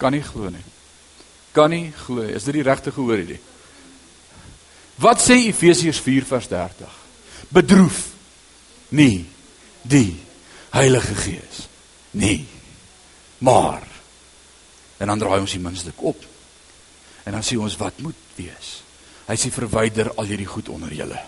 Kan 0.00 0.16
nie 0.16 0.24
glo 0.24 0.50
nie. 0.50 0.64
Kan 1.52 1.70
nie 1.70 1.92
glo. 2.06 2.24
Is 2.24 2.46
dit 2.48 2.56
die 2.56 2.66
regte 2.66 2.90
gehoor 2.90 3.20
hierdie? 3.20 3.40
Wat 5.00 5.20
sê 5.22 5.36
Efesiërs 5.46 6.00
4 6.02 6.26
vers 6.26 6.48
30? 6.48 6.96
Bedroef 7.52 8.08
nie 8.96 9.26
die 9.82 10.16
Heilige 10.74 11.14
Gees 11.14 11.68
nie. 12.16 12.46
Maar 13.40 13.86
en 15.00 15.08
dan 15.08 15.18
draai 15.18 15.40
ons 15.40 15.56
die 15.56 15.62
muntstuk 15.62 16.02
op. 16.04 16.24
En 17.24 17.32
dan 17.36 17.44
sê 17.44 17.56
ons 17.56 17.76
wat 17.80 18.00
moet 18.04 18.36
wees. 18.36 18.72
Hy 19.28 19.36
sê 19.38 19.52
verwyder 19.54 20.10
al 20.18 20.28
hierdie 20.28 20.48
goed 20.48 20.68
onder 20.68 20.92
julle. 20.92 21.20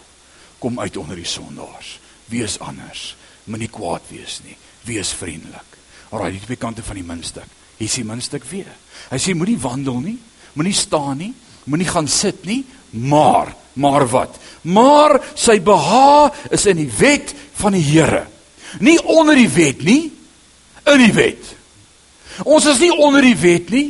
Kom 0.61 0.81
uit 0.81 0.97
onder 1.01 1.17
die 1.17 1.29
sondaars. 1.29 1.97
Wees 2.29 2.59
anders. 2.61 3.13
Moenie 3.49 3.71
kwaad 3.73 4.05
wees 4.13 4.41
nie. 4.45 4.57
Wees 4.85 5.13
vriendelik. 5.17 5.79
Alraai, 6.13 6.35
die 6.37 6.45
twee 6.45 6.61
kante 6.61 6.85
van 6.85 7.01
die 7.01 7.07
muntstuk. 7.07 7.49
Hier 7.79 7.89
sien 7.91 8.07
muntstuk 8.07 8.45
weer. 8.51 8.69
Hy 9.11 9.19
sê 9.21 9.33
moenie 9.35 9.57
wandel 9.61 10.03
nie, 10.05 10.19
moenie 10.59 10.77
staan 10.77 11.23
nie, 11.23 11.33
moenie 11.65 11.89
gaan 11.89 12.11
sit 12.11 12.45
nie, 12.49 12.63
maar 12.93 13.55
maar 13.73 14.05
wat? 14.13 14.37
Maar 14.69 15.17
sy 15.33 15.57
beha 15.65 16.29
is 16.53 16.67
in 16.69 16.77
die 16.83 16.91
wet 16.93 17.33
van 17.57 17.73
die 17.73 17.85
Here. 17.87 18.27
Nie 18.85 18.99
onder 19.01 19.39
die 19.39 19.49
wet 19.49 19.81
nie, 19.87 20.13
in 20.93 21.01
die 21.01 21.15
wet. 21.17 21.55
Ons 22.45 22.69
is 22.73 22.81
nie 22.83 22.93
onder 22.97 23.25
die 23.25 23.37
wet 23.39 23.71
nie. 23.71 23.89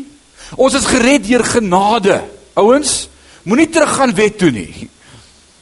Ons 0.56 0.76
is 0.78 0.88
gered 0.90 1.24
deur 1.26 1.44
genade. 1.46 2.20
Ouens, 2.58 3.06
moenie 3.48 3.68
teruggaan 3.72 4.14
wet 4.14 4.38
toe 4.38 4.50
nie. 4.54 4.88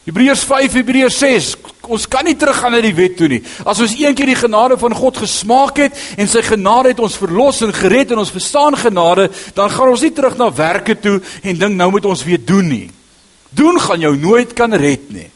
Hebreërs 0.09 0.43
5, 0.49 0.79
Hebreërs 0.81 1.19
6. 1.21 1.51
Ons 1.91 2.07
kan 2.11 2.25
nie 2.27 2.37
teruggaan 2.39 2.73
na 2.75 2.81
die 2.83 2.95
wet 2.97 3.17
toe 3.19 3.29
nie. 3.31 3.41
As 3.69 3.83
ons 3.83 3.93
een 3.99 4.15
keer 4.17 4.33
die 4.33 4.39
genade 4.39 4.79
van 4.81 4.95
God 4.97 5.21
gesmaak 5.23 5.79
het 5.83 5.99
en 6.19 6.31
sy 6.31 6.43
genade 6.47 6.95
het 6.95 7.03
ons 7.03 7.19
verlos 7.21 7.61
en 7.67 7.75
gered 7.77 8.15
en 8.15 8.23
ons 8.23 8.33
verstaan 8.35 8.79
genade, 8.81 9.29
dan 9.55 9.71
gaan 9.71 9.93
ons 9.93 10.05
nie 10.07 10.13
terug 10.17 10.39
na 10.41 10.49
werke 10.55 10.97
toe 10.99 11.19
en 11.43 11.61
dink 11.61 11.77
nou 11.77 11.91
moet 11.95 12.09
ons 12.11 12.25
weer 12.27 12.43
doen 12.43 12.67
nie. 12.67 12.87
Doen 13.55 13.79
gaan 13.83 14.03
jou 14.07 14.15
nooit 14.17 14.55
kan 14.57 14.75
red 14.75 15.11
nie. 15.15 15.29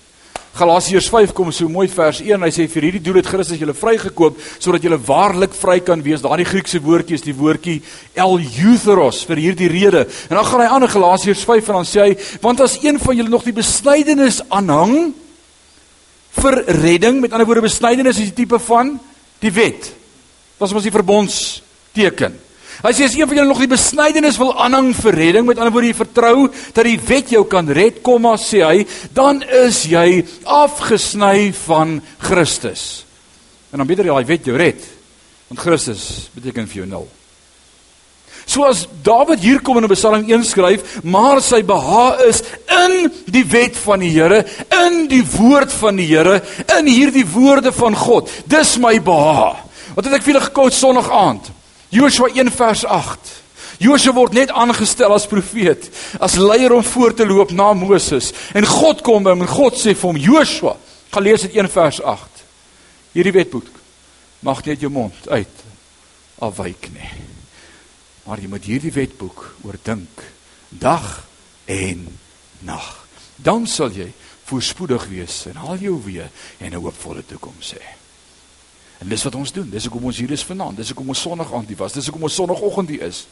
Galasiërs 0.55 1.09
5 1.11 1.33
kom 1.35 1.49
so 1.51 1.67
mooi 1.67 1.89
vers 1.91 2.21
1. 2.23 2.43
Hy 2.47 2.51
sê 2.55 2.69
vir 2.71 2.85
hierdie 2.87 3.03
doel 3.03 3.17
het 3.19 3.27
Christus 3.27 3.59
julle 3.59 3.75
vrygekoop 3.75 4.37
sodat 4.63 4.85
julle 4.87 5.01
waarlik 5.03 5.57
vry 5.59 5.81
kan 5.83 6.03
wees. 6.05 6.23
Daardie 6.23 6.47
Griekse 6.47 6.79
woordjie 6.85 7.19
is 7.19 7.25
die 7.27 7.35
woordjie 7.35 7.81
eleutheros 8.15 9.25
vir 9.27 9.43
hierdie 9.43 9.71
rede. 9.73 10.05
En 10.31 10.39
dan 10.39 10.47
gaan 10.47 10.63
hy 10.63 10.69
aan 10.71 10.87
in 10.87 10.93
Galasiërs 10.93 11.43
5 11.49 11.73
en 11.73 11.81
dan 11.81 11.91
sê 11.91 12.05
hy 12.05 12.15
want 12.45 12.63
as 12.63 12.79
een 12.85 13.03
van 13.03 13.19
julle 13.19 13.35
nog 13.35 13.43
die 13.49 13.57
besnydenis 13.57 14.45
aanhang 14.47 15.11
vir 16.39 16.61
redding, 16.85 17.19
met 17.23 17.35
ander 17.35 17.51
woorde 17.51 17.67
besnydenis 17.67 18.23
is 18.23 18.31
die 18.31 18.45
tipe 18.45 18.63
van 18.63 18.95
die 19.43 19.53
wet. 19.55 19.91
Wat 20.59 20.71
is 20.71 20.79
ons 20.79 20.87
die 20.87 20.95
verbondsteken? 20.95 22.39
Hy 22.83 22.93
sê 22.93 23.07
as 23.07 23.15
een 23.17 23.29
van 23.29 23.39
julle 23.39 23.49
nog 23.49 23.63
die 23.63 23.71
besnydenis 23.71 24.39
wil 24.41 24.53
aanhang 24.61 24.91
vir 24.99 25.19
redding, 25.21 25.47
met 25.47 25.61
ander 25.61 25.73
woorde 25.75 25.93
jy 25.93 25.99
vertrou 25.99 26.37
dat 26.75 26.85
die 26.89 26.99
wet 27.09 27.33
jou 27.37 27.45
kan 27.49 27.69
red, 27.71 28.03
kom 28.05 28.25
maar 28.27 28.41
sê 28.43 28.65
hy, 28.67 28.85
dan 29.15 29.43
is 29.65 29.85
jy 29.89 30.25
afgesny 30.43 31.53
van 31.65 32.01
Christus. 32.25 33.05
En 33.73 33.83
dan 33.83 33.91
beter 33.91 34.09
jy 34.09 34.17
daai 34.17 34.33
wet 34.33 34.49
jou 34.51 34.57
red, 34.59 34.89
want 35.51 35.63
Christus 35.63 36.31
beteken 36.35 36.67
vir 36.71 36.83
jou 36.83 36.89
nul. 36.91 37.07
So 38.45 38.67
as 38.69 38.85
Dawid 39.05 39.41
hier 39.41 39.63
kom 39.65 39.79
in 39.81 39.89
Psalm 39.95 40.27
1 40.29 40.45
skryf, 40.45 40.99
maar 41.05 41.41
sy 41.41 41.63
beha 41.65 42.19
is 42.29 42.43
in 42.69 43.09
die 43.33 43.45
wet 43.49 43.77
van 43.87 44.05
die 44.05 44.13
Here, 44.13 44.43
in 44.85 45.07
die 45.09 45.23
woord 45.25 45.73
van 45.73 45.97
die 45.97 46.09
Here, 46.11 46.41
in 46.77 46.91
hierdie 46.91 47.25
woorde 47.33 47.73
van 47.73 47.97
God. 47.97 48.29
Dis 48.47 48.77
my 48.83 48.99
beha. 49.01 49.55
Wat 49.97 50.05
het 50.05 50.19
ek 50.19 50.27
vir 50.27 50.35
julle 50.35 50.49
gekwout 50.49 50.77
Sondag 50.77 51.09
aand? 51.09 51.49
Joshua 51.95 52.29
1 52.35 52.51
vers 52.51 52.85
8. 52.85 53.43
Joshua 53.79 54.15
word 54.15 54.35
net 54.35 54.51
aangestel 54.51 55.13
as 55.15 55.29
profeet, 55.31 55.87
as 56.19 56.35
leier 56.35 56.73
om 56.75 56.83
voor 56.83 57.15
te 57.15 57.27
loop 57.27 57.53
na 57.55 57.71
Moses. 57.73 58.33
En 58.55 58.67
God 58.67 59.03
kom 59.07 59.27
hom 59.27 59.45
en 59.45 59.51
God 59.51 59.79
sê 59.79 59.95
vir 59.95 60.11
hom 60.11 60.19
Joshua, 60.19 60.75
gaan 61.15 61.27
lees 61.27 61.47
dit 61.47 61.55
1 61.55 61.71
vers 61.71 62.01
8. 62.03 62.43
Hierdie 63.15 63.35
wetboek 63.37 63.71
mag 64.43 64.65
net 64.67 64.83
jou 64.83 64.91
mond 64.91 65.31
uit 65.31 65.63
afwyk 66.43 66.91
nie. 66.97 67.13
Maar 68.27 68.43
jy 68.43 68.51
moet 68.51 68.67
hierdie 68.67 68.95
wetboek 68.95 69.47
oordink 69.63 70.27
dag 70.69 71.23
en 71.71 72.09
nag. 72.67 72.91
Dan 73.39 73.69
sal 73.71 73.95
jy 73.95 74.11
voorspoedig 74.49 75.07
wees 75.13 75.45
en 75.53 75.63
al 75.63 75.79
jou 75.79 75.95
weë 76.03 76.27
en 76.59 76.73
'n 76.75 76.83
hoopvolle 76.83 77.23
toekoms 77.23 77.75
hê. 77.79 77.94
En 78.99 79.09
dis 79.09 79.23
wat 79.23 79.35
ons 79.35 79.53
doen. 79.53 79.71
Dis 79.71 79.87
hoekom 79.89 80.05
ons 80.05 80.19
hier 80.19 80.31
is 80.31 80.45
vanaand. 80.45 80.77
Dis 80.77 80.93
hoekom 80.93 81.09
ons 81.09 81.21
Sondag 81.21 81.53
aand 81.53 81.69
hier 81.69 81.81
was. 81.81 81.93
Dis 81.93 82.07
hoekom 82.09 82.29
ons 82.29 82.35
Sondagoggend 82.35 82.89
hier 82.95 83.07
is. 83.09 83.25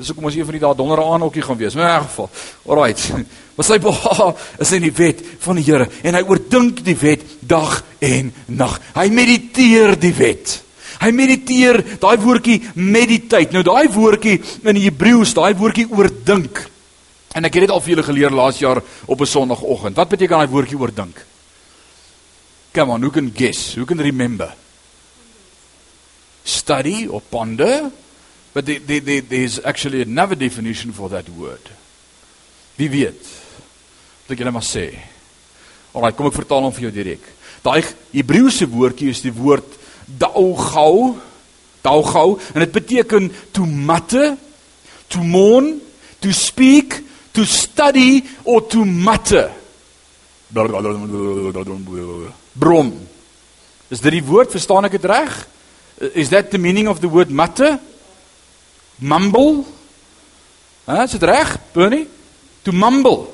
Dis 0.00 0.08
hoekom 0.08 0.30
ons 0.30 0.36
een 0.36 0.46
van 0.48 0.56
die 0.56 0.62
dae 0.62 0.76
donderdag 0.76 1.12
aan 1.12 1.26
ookie 1.26 1.42
gaan 1.44 1.58
wees. 1.60 1.74
In 1.74 1.82
'n 1.84 2.02
geval. 2.06 2.30
Alraight. 2.66 3.10
Wat 3.56 3.66
sy 3.70 3.78
beha 3.78 4.34
is 4.64 4.72
in 4.72 4.82
die 4.82 4.96
wet 4.96 5.22
van 5.38 5.56
die 5.56 5.64
Here 5.64 5.88
en 6.02 6.14
hy 6.14 6.22
oordink 6.22 6.84
die 6.84 6.96
wet 6.96 7.22
dag 7.40 7.84
en 7.98 8.32
nag. 8.46 8.80
Hy 8.94 9.08
mediteer 9.08 9.98
die 10.00 10.14
wet. 10.14 10.62
Hy 11.00 11.10
mediteer 11.10 11.80
daai 12.00 12.16
woordjie 12.20 12.60
meditate. 12.74 13.52
Nou 13.52 13.62
daai 13.62 13.88
woordjie 13.88 14.40
in 14.64 14.74
die 14.74 14.84
Hebreëus, 14.88 15.34
daai 15.34 15.54
woordjie 15.54 15.88
oordink. 15.90 16.68
En 17.34 17.44
ek 17.44 17.54
het 17.54 17.68
dit 17.68 17.70
al 17.70 17.80
vir 17.80 17.94
julle 17.94 18.04
geleer 18.04 18.30
laas 18.30 18.58
jaar 18.58 18.82
op 19.06 19.20
'n 19.20 19.26
Sondagoggend. 19.26 19.96
Wat 19.96 20.08
beteken 20.08 20.38
daai 20.38 20.48
woordjie 20.48 20.78
oordink? 20.78 21.26
Come 22.72 22.92
on, 22.92 23.00
who 23.00 23.10
can 23.10 23.32
guess? 23.34 23.74
Who 23.74 23.84
can 23.84 24.00
remember? 24.00 24.54
Study 26.50 27.06
or 27.06 27.20
ponder, 27.20 27.90
but 28.52 28.66
the, 28.66 28.78
the, 28.78 28.98
the, 28.98 29.20
there's 29.20 29.60
actually 29.64 30.02
another 30.02 30.34
definition 30.34 30.92
for 30.92 31.08
that 31.10 31.28
word. 31.28 31.62
Wie 32.76 32.90
weet? 32.90 33.20
Wat 34.24 34.34
ek 34.34 34.42
julle 34.42 34.54
maar 34.54 34.66
sê. 34.66 34.88
Alraai, 35.94 36.14
kom 36.18 36.30
ek 36.30 36.38
vertaal 36.40 36.66
hom 36.66 36.74
vir 36.74 36.88
jou 36.88 36.94
direk. 36.94 37.28
Daai 37.62 37.82
Hebreëse 38.14 38.66
woordjie 38.70 39.10
is 39.12 39.22
die 39.22 39.34
woord 39.34 39.78
daugau, 40.20 41.14
daugau 41.84 42.40
en 42.54 42.64
dit 42.64 42.74
beteken 42.74 43.30
to 43.54 43.66
matte, 43.66 44.34
to 45.10 45.22
mourn, 45.22 45.78
To 46.20 46.32
speak, 46.32 47.00
to 47.32 47.44
study 47.44 48.24
or 48.44 48.60
to 48.68 48.84
mutter. 48.84 49.50
Brom. 52.52 52.92
Is 53.88 54.02
dit 54.04 54.12
die 54.18 54.24
woord? 54.24 54.52
Verstaan 54.52 54.84
ek 54.84 54.98
dit 54.98 55.06
reg? 55.08 55.32
Is 56.00 56.30
that 56.30 56.50
the 56.50 56.58
meaning 56.58 56.88
of 56.88 57.00
the 57.00 57.08
word 57.08 57.30
mutter? 57.30 57.78
Mumble? 58.98 59.64
Hæ, 60.86 61.04
is 61.04 61.10
dit 61.10 61.22
reg, 61.22 61.58
Bernie? 61.72 62.06
To 62.64 62.72
mumble. 62.72 63.28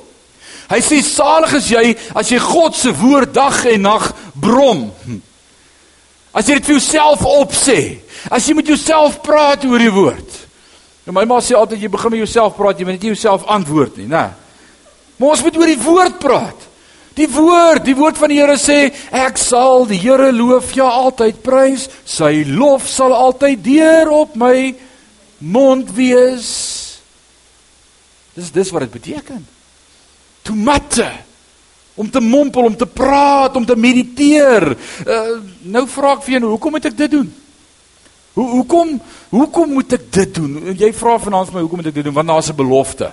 Hy 0.67 0.81
sê 0.83 0.99
salig 1.03 1.55
is 1.61 1.69
jy 1.71 1.85
as 2.19 2.31
jy 2.31 2.41
God 2.43 2.75
se 2.75 2.91
woord 2.91 3.33
dag 3.35 3.61
en 3.71 3.87
nag 3.87 4.09
brom. 4.35 4.89
As 6.35 6.49
jy 6.49 6.59
dit 6.59 6.67
vir 6.67 6.77
jouself 6.79 7.23
opsê. 7.23 7.81
As 8.31 8.49
jy 8.49 8.57
met 8.59 8.67
jouself 8.67 9.21
praat 9.23 9.65
oor 9.69 9.83
die 9.83 9.93
woord. 9.95 10.43
En 11.07 11.15
my 11.15 11.23
ma 11.29 11.39
sê 11.39 11.55
altyd 11.55 11.85
jy 11.87 11.91
begin 11.93 12.17
met 12.17 12.25
jouself 12.25 12.57
praat, 12.59 12.81
jy 12.81 12.87
moet 12.89 12.99
net 12.99 13.11
jouself 13.13 13.47
antwoord 13.47 14.01
nie, 14.03 14.09
né? 14.11 14.25
Maar 15.17 15.37
ons 15.37 15.45
moet 15.47 15.59
oor 15.61 15.71
die 15.71 15.85
woord 15.85 16.19
praat. 16.21 16.67
Die 17.17 17.29
woord, 17.33 17.85
die 17.87 17.97
woord 17.97 18.19
van 18.21 18.33
die 18.33 18.41
Here 18.43 18.59
sê, 18.61 18.91
ek 19.09 19.39
sal 19.41 19.87
die 19.89 20.01
Here 20.03 20.29
loof 20.37 20.75
ja 20.77 20.89
altyd 20.89 21.41
prys, 21.45 21.87
sy 22.05 22.45
lof 22.49 22.89
sal 22.93 23.15
altyd 23.17 23.63
deur 23.65 24.13
op 24.13 24.37
my 24.37 24.75
mond 25.41 25.95
wees. 25.97 26.51
Dis 28.37 28.53
dis 28.53 28.73
wat 28.75 28.85
dit 28.85 28.99
beteken. 28.99 29.41
To 30.45 30.55
matte 30.55 31.09
om 31.97 32.11
te 32.13 32.21
mompel, 32.21 32.69
om 32.69 32.77
te 32.77 32.87
praat, 32.87 33.57
om 33.57 33.65
te 33.65 33.77
mediteer. 33.77 34.69
Uh, 35.01 35.21
nou 35.73 35.87
vra 35.89 36.13
ek 36.19 36.27
vir 36.27 36.37
jou, 36.37 36.51
hoekom 36.53 36.77
moet 36.77 36.89
ek 36.91 36.99
dit 36.99 37.15
doen? 37.17 37.31
Hoe 38.37 38.49
hoekom 38.59 38.91
hoekom 39.33 39.71
moet 39.79 39.95
ek 39.97 40.11
dit 40.13 40.35
doen? 40.37 40.75
Jy 40.77 40.91
vra 40.93 41.17
vanaand 41.17 41.49
vir 41.49 41.57
my 41.57 41.63
hoekom 41.65 41.81
moet 41.81 41.89
ek 41.89 41.97
dit 41.97 42.05
doen? 42.05 42.17
Want 42.19 42.29
daar's 42.29 42.51
'n 42.53 42.61
belofte. 42.61 43.09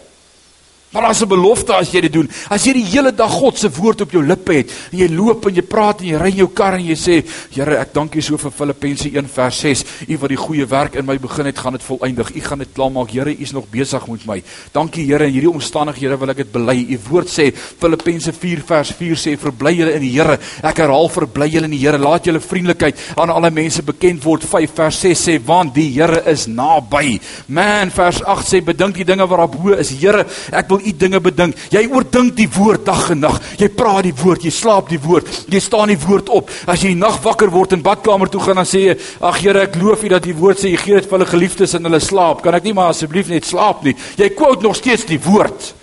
Maar 0.94 1.02
daar's 1.02 1.22
'n 1.22 1.28
belofte 1.28 1.74
as 1.74 1.92
jy 1.92 2.02
dit 2.02 2.14
doen. 2.14 2.30
As 2.50 2.64
jy 2.66 2.74
die 2.74 2.86
hele 2.86 3.12
dag 3.12 3.32
God 3.32 3.58
se 3.58 3.70
woord 3.70 4.02
op 4.02 4.12
jou 4.12 4.24
lippe 4.26 4.54
het 4.54 4.72
en 4.92 4.98
jy 4.98 5.08
loop 5.10 5.46
en 5.48 5.56
jy 5.56 5.62
praat 5.62 6.02
en 6.02 6.08
jy 6.08 6.18
ry 6.18 6.30
in 6.30 6.38
jou 6.38 6.50
kar 6.54 6.74
en 6.74 6.86
jy 6.86 6.96
sê, 6.96 7.24
Here, 7.50 7.78
ek 7.78 7.94
dank 7.94 8.16
U 8.16 8.22
so 8.22 8.38
vir 8.38 8.52
Filippense 8.52 9.10
1 9.10 9.28
vers 9.28 9.60
6. 9.60 9.84
U 10.08 10.18
wat 10.18 10.30
die 10.30 10.38
goeie 10.38 10.66
werk 10.66 10.96
in 10.96 11.06
my 11.06 11.18
begin 11.18 11.46
het, 11.46 11.58
gaan 11.58 11.74
dit 11.74 11.84
volëindig. 11.84 12.36
U 12.36 12.42
gaan 12.42 12.60
dit 12.60 12.68
klaarmaak. 12.74 13.12
Here, 13.12 13.32
U 13.32 13.42
is 13.42 13.52
nog 13.52 13.66
besig 13.72 14.08
met 14.08 14.26
my. 14.26 14.44
Dankie 14.72 15.06
Here, 15.06 15.26
in 15.26 15.34
hierdie 15.34 15.50
omstandighede 15.50 16.18
wil 16.20 16.30
ek 16.30 16.38
dit 16.38 16.52
bely. 16.52 16.86
U 16.90 17.00
woord 17.10 17.30
sê 17.30 17.52
Filippense 17.56 18.34
4 18.34 18.62
vers 18.68 18.92
4 18.92 19.16
sê, 19.16 19.38
verbly 19.38 19.74
julle 19.78 19.96
in 19.96 20.02
die 20.02 20.12
Here. 20.12 20.38
Ek 20.64 20.78
herhaal, 20.78 21.10
verbly 21.10 21.50
julle 21.50 21.66
in 21.66 21.72
die 21.72 21.82
Here. 21.82 21.98
Laat 21.98 22.26
julle 22.26 22.40
vriendelikheid 22.40 23.00
aan 23.18 23.30
alle 23.30 23.52
mense 23.52 23.82
bekend 23.82 24.24
word. 24.24 24.44
5 24.44 24.76
vers 24.76 25.02
6 25.02 25.26
sê, 25.28 25.40
want 25.44 25.74
die 25.74 25.90
Here 25.94 26.24
is 26.30 26.46
naby. 26.48 27.20
Man, 27.48 27.90
vers 27.90 28.22
8 28.24 28.48
sê, 28.48 28.62
bedink 28.62 28.96
die 28.96 29.08
dinge 29.08 29.28
wat 29.28 29.40
daarbo 29.40 29.74
is. 29.78 29.90
Here, 29.90 30.26
ek 30.52 30.70
wil 30.70 30.83
u 30.86 30.94
dinge 30.98 31.20
bedink. 31.24 31.58
Jy 31.74 31.86
oordink 31.92 32.36
die 32.38 32.50
woord 32.50 32.86
dag 32.86 33.10
en 33.14 33.24
nag. 33.24 33.40
Jy 33.60 33.70
praat 33.76 34.04
die 34.08 34.16
woord, 34.24 34.44
jy 34.44 34.54
slaap 34.54 34.90
die 34.90 35.00
woord. 35.02 35.30
Jy 35.52 35.60
staan 35.64 35.94
die 35.94 36.00
woord 36.00 36.30
op. 36.30 36.52
As 36.68 36.82
jy 36.82 36.94
die 36.94 37.00
nag 37.00 37.20
wakker 37.24 37.52
word 37.54 37.74
en 37.74 37.86
badkamer 37.86 38.32
toe 38.32 38.42
gaan 38.42 38.62
dan 38.62 38.66
sê 38.66 38.80
jy, 38.88 38.98
"Ag 39.22 39.38
Here, 39.42 39.62
ek 39.62 39.76
loof 39.76 40.04
U 40.04 40.08
dat 40.10 40.24
die 40.24 40.36
woord 40.36 40.58
sê 40.58 40.72
jy 40.72 40.78
gee 40.78 40.96
dit 40.96 41.06
vir 41.06 41.18
hulle 41.20 41.30
geliefdes 41.30 41.74
in 41.74 41.84
hulle 41.84 42.00
slaap." 42.00 42.42
Kan 42.42 42.56
ek 42.56 42.64
nie 42.64 42.74
maar 42.74 42.90
asseblief 42.90 43.28
net 43.28 43.46
slaap 43.46 43.84
nie? 43.84 43.96
Jy 44.18 44.30
quote 44.30 44.62
nog 44.62 44.76
steeds 44.76 45.06
die 45.06 45.20
woord. 45.20 45.74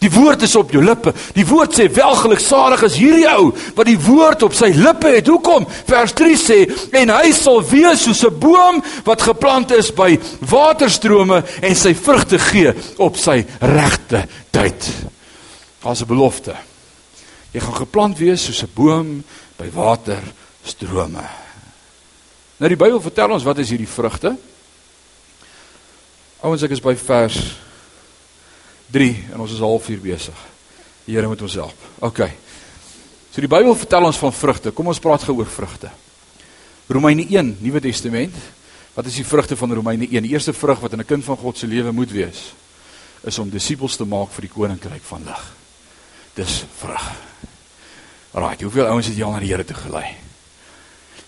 Die 0.00 0.08
woord 0.08 0.42
is 0.46 0.56
op 0.56 0.70
jou 0.72 0.80
lippe. 0.84 1.12
Die 1.36 1.44
woord 1.44 1.74
sê 1.76 1.84
welgeluksalig 1.92 2.86
is 2.86 2.96
hierdie 2.96 3.26
ou 3.28 3.50
wat 3.76 3.88
die 3.88 3.98
woord 4.00 4.46
op 4.46 4.56
sy 4.56 4.70
lippe 4.72 5.12
het. 5.12 5.28
Hoekom? 5.28 5.66
Vers 5.68 6.14
3 6.16 6.38
sê 6.40 6.58
en 6.96 7.12
hy 7.12 7.34
sal 7.36 7.60
wees 7.68 8.06
soos 8.06 8.24
'n 8.24 8.38
boom 8.40 8.80
wat 9.04 9.20
geplant 9.22 9.70
is 9.76 9.92
by 9.92 10.16
waterstrome 10.40 11.42
en 11.60 11.74
sy 11.76 11.92
vrugte 11.94 12.38
gee 12.38 12.72
op 12.96 13.16
sy 13.16 13.44
regte 13.60 14.24
tyd. 14.50 14.88
Daar's 15.84 16.00
'n 16.00 16.08
belofte. 16.08 16.56
Jy 17.52 17.60
gaan 17.60 17.76
geplant 17.84 18.18
wees 18.18 18.44
soos 18.44 18.62
'n 18.62 18.72
boom 18.74 19.24
by 19.58 19.68
waterstrome. 19.70 21.28
Nou 22.56 22.68
die 22.68 22.76
Bybel 22.76 23.00
vertel 23.00 23.30
ons 23.30 23.44
wat 23.44 23.58
is 23.58 23.68
hierdie 23.68 23.88
vrugte? 23.88 24.36
Ouens, 26.40 26.62
ek 26.62 26.70
is 26.70 26.80
by 26.80 26.96
vers 26.96 27.56
3 28.90 29.32
en 29.32 29.40
ons 29.40 29.52
is 29.52 29.62
halfuur 29.62 30.00
besig. 30.02 30.46
Die 31.06 31.14
Here 31.16 31.28
moet 31.30 31.42
ons 31.42 31.56
help. 31.58 31.88
OK. 32.06 32.24
So 33.30 33.42
die 33.42 33.50
Bybel 33.50 33.74
vertel 33.78 34.08
ons 34.08 34.18
van 34.18 34.34
vrugte. 34.34 34.72
Kom 34.74 34.90
ons 34.90 35.02
praat 35.02 35.24
gou 35.26 35.36
oor 35.38 35.50
vrugte. 35.50 35.90
Romeine 36.90 37.26
1, 37.30 37.56
Nuwe 37.62 37.82
Testament. 37.82 38.34
Wat 38.96 39.06
is 39.06 39.20
die 39.20 39.26
vrugte 39.26 39.56
van 39.56 39.74
Romeine 39.78 40.08
1? 40.10 40.26
Die 40.26 40.34
eerste 40.34 40.54
vrug 40.56 40.82
wat 40.82 40.92
in 40.92 41.00
'n 41.00 41.06
kind 41.06 41.24
van 41.24 41.36
God 41.36 41.58
se 41.58 41.66
lewe 41.66 41.92
moet 41.92 42.10
wees, 42.10 42.52
is 43.22 43.38
om 43.38 43.50
disippels 43.50 43.96
te 43.96 44.04
maak 44.04 44.30
vir 44.30 44.42
die 44.42 44.54
koninkryk 44.54 45.02
van 45.02 45.22
lig. 45.24 45.52
Dis 46.34 46.64
vrug. 46.78 47.12
Right, 48.32 48.62
hoeveel 48.62 48.86
ouens 48.86 49.06
het 49.06 49.16
jy 49.16 49.24
al 49.24 49.32
na 49.32 49.40
die 49.40 49.48
Here 49.48 49.64
toe 49.64 49.76
gelei? 49.76 50.14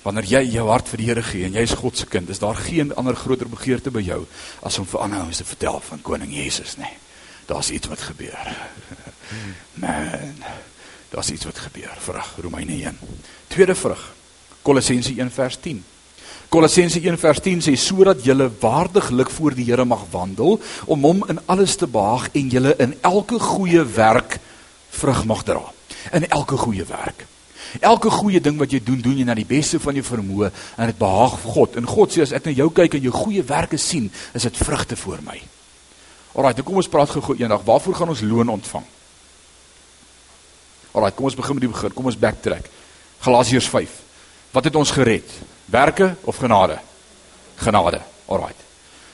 Wanneer 0.03 0.25
jy 0.25 0.43
jou 0.53 0.69
hart 0.69 0.89
vir 0.89 0.97
die 0.99 1.07
Here 1.07 1.23
gee 1.23 1.45
en 1.45 1.53
jy 1.53 1.63
is 1.63 1.75
God 1.75 1.97
se 1.97 2.07
kind, 2.07 2.29
is 2.31 2.39
daar 2.39 2.55
geen 2.55 2.95
ander 2.95 3.15
groter 3.15 3.49
begeerte 3.49 3.91
by 3.91 4.01
jou 4.01 4.27
as 4.63 4.79
om 4.79 4.87
vir 4.87 5.01
ander 5.01 5.21
ouens 5.21 5.37
te 5.37 5.45
vertel 5.45 5.81
van 5.81 6.03
koning 6.03 6.35
Jesus 6.35 6.77
nie 6.77 6.99
daar's 7.47 7.71
iets 7.71 7.89
wat 7.89 8.01
gebeur. 8.01 8.57
Man, 9.83 10.43
daar's 11.11 11.31
iets 11.31 11.45
wat 11.45 11.59
gebeur. 11.59 11.97
Vrug 11.99 12.35
Romeine 12.41 12.73
1. 12.73 12.99
Tweede 13.47 13.75
vrug. 13.75 14.15
Kolossense 14.63 15.15
1 15.17 15.31
vers 15.31 15.57
10. 15.61 15.85
Kolossense 16.49 17.01
1 17.01 17.19
vers 17.19 17.41
10 17.41 17.63
sê 17.65 17.75
sodat 17.81 18.25
julle 18.25 18.51
waardiglik 18.61 19.31
voor 19.31 19.55
die 19.57 19.65
Here 19.65 19.85
mag 19.85 20.05
wandel 20.11 20.61
om 20.85 21.05
hom 21.09 21.25
in 21.33 21.41
alles 21.47 21.77
te 21.81 21.87
behaag 21.87 22.29
en 22.37 22.49
julle 22.53 22.75
in 22.79 22.95
elke 23.01 23.39
goeie 23.41 23.85
werk 23.85 24.39
vrug 24.91 25.25
mag 25.25 25.43
dra. 25.49 25.63
In 26.13 26.29
elke 26.29 26.57
goeie 26.57 26.85
werk. 26.85 27.27
Elke 27.81 28.11
goeie 28.11 28.41
ding 28.41 28.59
wat 28.61 28.73
jy 28.73 28.83
doen, 28.85 29.01
doen 29.01 29.17
jy 29.17 29.25
na 29.25 29.35
die 29.39 29.49
beste 29.49 29.81
van 29.81 29.97
jou 29.97 30.05
vermoë 30.05 30.51
en 30.77 30.93
dit 30.93 30.99
behaag 31.01 31.39
God. 31.55 31.81
En 31.81 31.89
God 31.89 32.13
sê 32.13 32.27
as 32.27 32.35
ek 32.37 32.51
na 32.51 32.57
jou 32.59 32.69
kyk 32.75 32.99
en 32.99 33.09
jou 33.09 33.15
goeie 33.17 33.45
werke 33.49 33.81
sien, 33.81 34.11
is 34.37 34.45
dit 34.45 34.61
vrugte 34.61 34.99
vir 35.01 35.25
my. 35.25 35.39
Alraai, 36.33 36.63
kom 36.65 36.81
ons 36.81 36.89
praat 36.89 37.11
gou-gou 37.13 37.37
eendag. 37.37 37.65
Waarvoor 37.65 37.95
gaan 37.95 38.09
ons 38.09 38.25
loon 38.25 38.49
ontvang? 38.49 38.85
Alraai, 40.93 41.13
kom 41.13 41.29
ons 41.29 41.37
begin 41.37 41.59
met 41.59 41.67
die 41.67 41.73
begin. 41.73 41.93
Kom 41.93 42.09
ons 42.09 42.19
backtrack. 42.19 42.69
Galasiërs 43.25 43.69
5. 43.69 43.99
Wat 44.53 44.65
het 44.65 44.77
ons 44.77 44.91
gered? 44.91 45.29
Werke 45.73 46.15
of 46.25 46.37
genade? 46.37 46.79
Genade. 47.61 48.01
Alraai. 48.27 48.55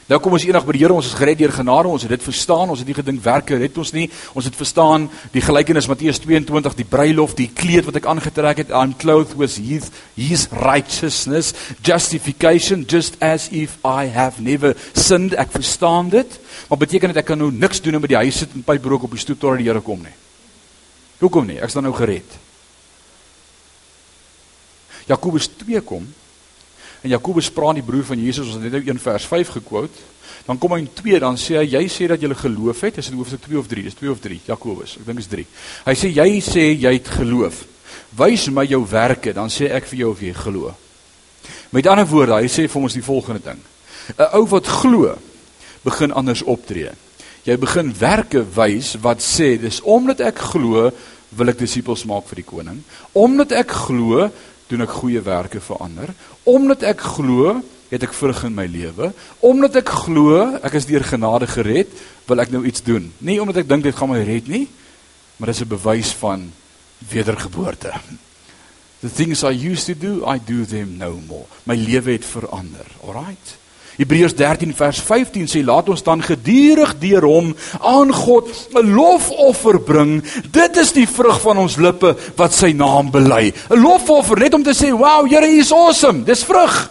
Nou 0.08 0.16
kom 0.24 0.32
ons 0.32 0.44
eendag 0.46 0.64
by 0.64 0.72
die 0.72 0.80
Here, 0.80 0.94
ons 0.96 1.10
is 1.10 1.16
gered 1.18 1.36
deur 1.36 1.52
genade, 1.52 1.90
ons 1.92 2.04
het 2.06 2.12
dit 2.14 2.22
verstaan, 2.24 2.70
ons 2.72 2.80
het 2.80 2.88
nie 2.88 2.96
gedink 2.96 3.20
werke 3.20 3.58
red 3.60 3.76
ons 3.76 3.90
nie. 3.92 4.06
Ons 4.32 4.46
het 4.48 4.54
verstaan 4.56 5.04
die 5.34 5.42
gelykenis 5.44 5.88
Matteus 5.90 6.16
22, 6.24 6.78
die 6.78 6.86
bruilof, 6.88 7.34
die 7.36 7.50
kleed 7.52 7.84
wat 7.84 7.98
ek 8.00 8.08
aangetrek 8.08 8.62
het, 8.62 8.72
I'm 8.72 8.94
clothed 8.96 9.36
with 9.36 9.58
his, 9.60 9.90
his 10.16 10.46
righteousness, 10.64 11.52
justification 11.84 12.86
just 12.88 13.20
as 13.20 13.50
if 13.52 13.76
I 13.84 14.08
have 14.14 14.40
never 14.40 14.72
sinned. 14.96 15.36
Ek 15.36 15.52
verstaan 15.52 16.08
dit. 16.14 16.38
Maar 16.70 16.80
beteken 16.86 17.12
dit 17.12 17.20
ek 17.20 17.28
kan 17.28 17.44
nou 17.44 17.50
niks 17.52 17.84
doen 17.84 18.00
om 18.00 18.06
by 18.06 18.14
die 18.14 18.22
huis 18.24 18.40
sit 18.46 18.56
en 18.56 18.64
pypbrook 18.64 19.04
op 19.10 19.12
die 19.12 19.20
stoep 19.20 19.44
tot 19.44 19.60
die 19.60 19.68
Here 19.68 19.84
kom 19.84 20.00
nie? 20.00 20.14
Hoekom 21.20 21.50
nie? 21.50 21.58
Ek's 21.60 21.76
dan 21.76 21.84
nou 21.84 21.92
gered. 21.92 22.38
Jakobus 25.12 25.52
2 25.60 25.84
kom 25.84 26.08
En 27.02 27.12
Jakobus 27.12 27.50
praat 27.54 27.78
die 27.78 27.86
broer 27.86 28.04
van 28.04 28.20
Jesus, 28.20 28.46
ons 28.46 28.58
het 28.58 28.64
net 28.66 28.74
nou 28.74 28.82
1 28.94 28.98
vers 29.02 29.26
5 29.30 29.52
gekwout. 29.58 30.00
Dan 30.48 30.58
kom 30.58 30.72
hy 30.72 30.80
in 30.82 30.90
2, 30.94 31.20
dan 31.22 31.36
sê 31.36 31.58
hy 31.60 31.66
jy 31.76 31.84
sê 31.92 32.08
dat 32.10 32.22
jy 32.22 32.32
geloof 32.34 32.80
het. 32.86 32.98
Is 32.98 33.10
dit 33.10 33.18
hoofstuk 33.18 33.42
2 33.44 33.58
of 33.60 33.68
3? 33.70 33.84
Dis 33.84 33.98
2 33.98 34.10
of 34.10 34.20
3. 34.24 34.40
Jakobus, 34.48 34.96
ek 35.00 35.06
dink 35.06 35.22
is 35.22 35.30
3. 35.30 35.46
Hy 35.86 35.94
sê 35.98 36.12
jy 36.16 36.28
sê 36.44 36.64
jy 36.72 36.92
het 36.96 37.10
geloof. 37.18 37.64
Wys 38.18 38.48
my 38.50 38.64
jou 38.66 38.82
werke, 38.88 39.34
dan 39.36 39.52
sê 39.52 39.68
ek 39.76 39.86
vir 39.90 40.04
jou 40.04 40.12
of 40.14 40.22
jy 40.24 40.32
glo. 40.36 40.72
Met 41.70 41.86
ander 41.86 42.08
woorde, 42.08 42.40
hy 42.40 42.48
sê 42.50 42.64
vir 42.68 42.82
ons 42.82 42.96
die 42.96 43.04
volgende 43.04 43.44
ding. 43.44 43.60
'n 44.16 44.30
Ou 44.40 44.46
wat 44.48 44.66
glo, 44.66 45.18
begin 45.84 46.12
anders 46.12 46.42
optree. 46.42 46.90
Jy 47.44 47.56
begin 47.56 47.92
werke 48.00 48.42
wys 48.42 48.96
wat 49.00 49.20
sê 49.20 49.56
dis 49.60 49.80
omdat 49.84 50.20
ek 50.20 50.38
glo 50.52 50.90
wil 51.36 51.48
ek 51.48 51.58
disippels 51.60 52.04
maak 52.08 52.26
vir 52.28 52.40
die 52.42 52.48
koning. 52.48 52.82
Omdat 53.12 53.52
ek 53.52 53.70
glo 53.86 54.30
doen 54.68 54.84
ek 54.84 54.96
goeie 55.00 55.20
werke 55.24 55.60
vir 55.60 55.82
ander. 55.84 56.12
Omdat 56.44 56.82
ek 56.82 57.00
glo, 57.16 57.58
het 57.88 58.04
ek 58.04 58.12
vrug 58.12 58.44
in 58.44 58.54
my 58.56 58.66
lewe. 58.68 59.12
Omdat 59.44 59.80
ek 59.80 59.92
glo, 60.04 60.42
ek 60.62 60.76
is 60.76 60.88
deur 60.88 61.04
genade 61.08 61.48
gered, 61.48 61.92
wil 62.28 62.44
ek 62.44 62.52
nou 62.52 62.64
iets 62.68 62.84
doen. 62.84 63.08
Nie 63.24 63.40
omdat 63.40 63.62
ek 63.62 63.68
dink 63.68 63.86
dit 63.86 63.96
gaan 63.96 64.12
my 64.12 64.20
red 64.24 64.48
nie, 64.48 64.66
maar 65.38 65.52
dis 65.52 65.62
'n 65.62 65.68
bewys 65.68 66.12
van 66.20 66.52
wedergeboorte. 66.98 67.92
The 69.00 69.08
things 69.08 69.44
I 69.44 69.54
used 69.54 69.86
to 69.86 69.94
do, 69.94 70.26
I 70.26 70.38
do 70.38 70.64
them 70.64 70.98
no 70.98 71.20
more. 71.26 71.46
My 71.64 71.76
lewe 71.76 72.12
het 72.12 72.24
verander. 72.24 72.86
Alraight. 73.06 73.56
Hebreërs 73.98 74.36
13 74.38 74.74
vers 74.78 75.00
15 75.02 75.48
sê 75.50 75.64
laat 75.66 75.88
ons 75.90 76.02
dan 76.06 76.20
gedurig 76.22 76.92
deur 77.02 77.24
hom 77.26 77.48
aan 77.82 78.12
God 78.14 78.46
'n 78.74 78.94
lofoffer 78.94 79.80
bring. 79.82 80.22
Dit 80.50 80.76
is 80.76 80.92
die 80.92 81.08
vrug 81.08 81.40
van 81.40 81.58
ons 81.58 81.76
lippe 81.76 82.14
wat 82.36 82.54
sy 82.54 82.70
naam 82.72 83.10
bely. 83.10 83.52
'n 83.70 83.82
Lofoffer 83.82 84.38
net 84.38 84.54
om 84.54 84.62
te 84.62 84.74
sê, 84.74 84.90
"Wow, 84.90 85.26
Here, 85.26 85.46
U 85.46 85.58
is 85.58 85.72
awesome." 85.72 86.24
Dis 86.24 86.44
vrug. 86.44 86.90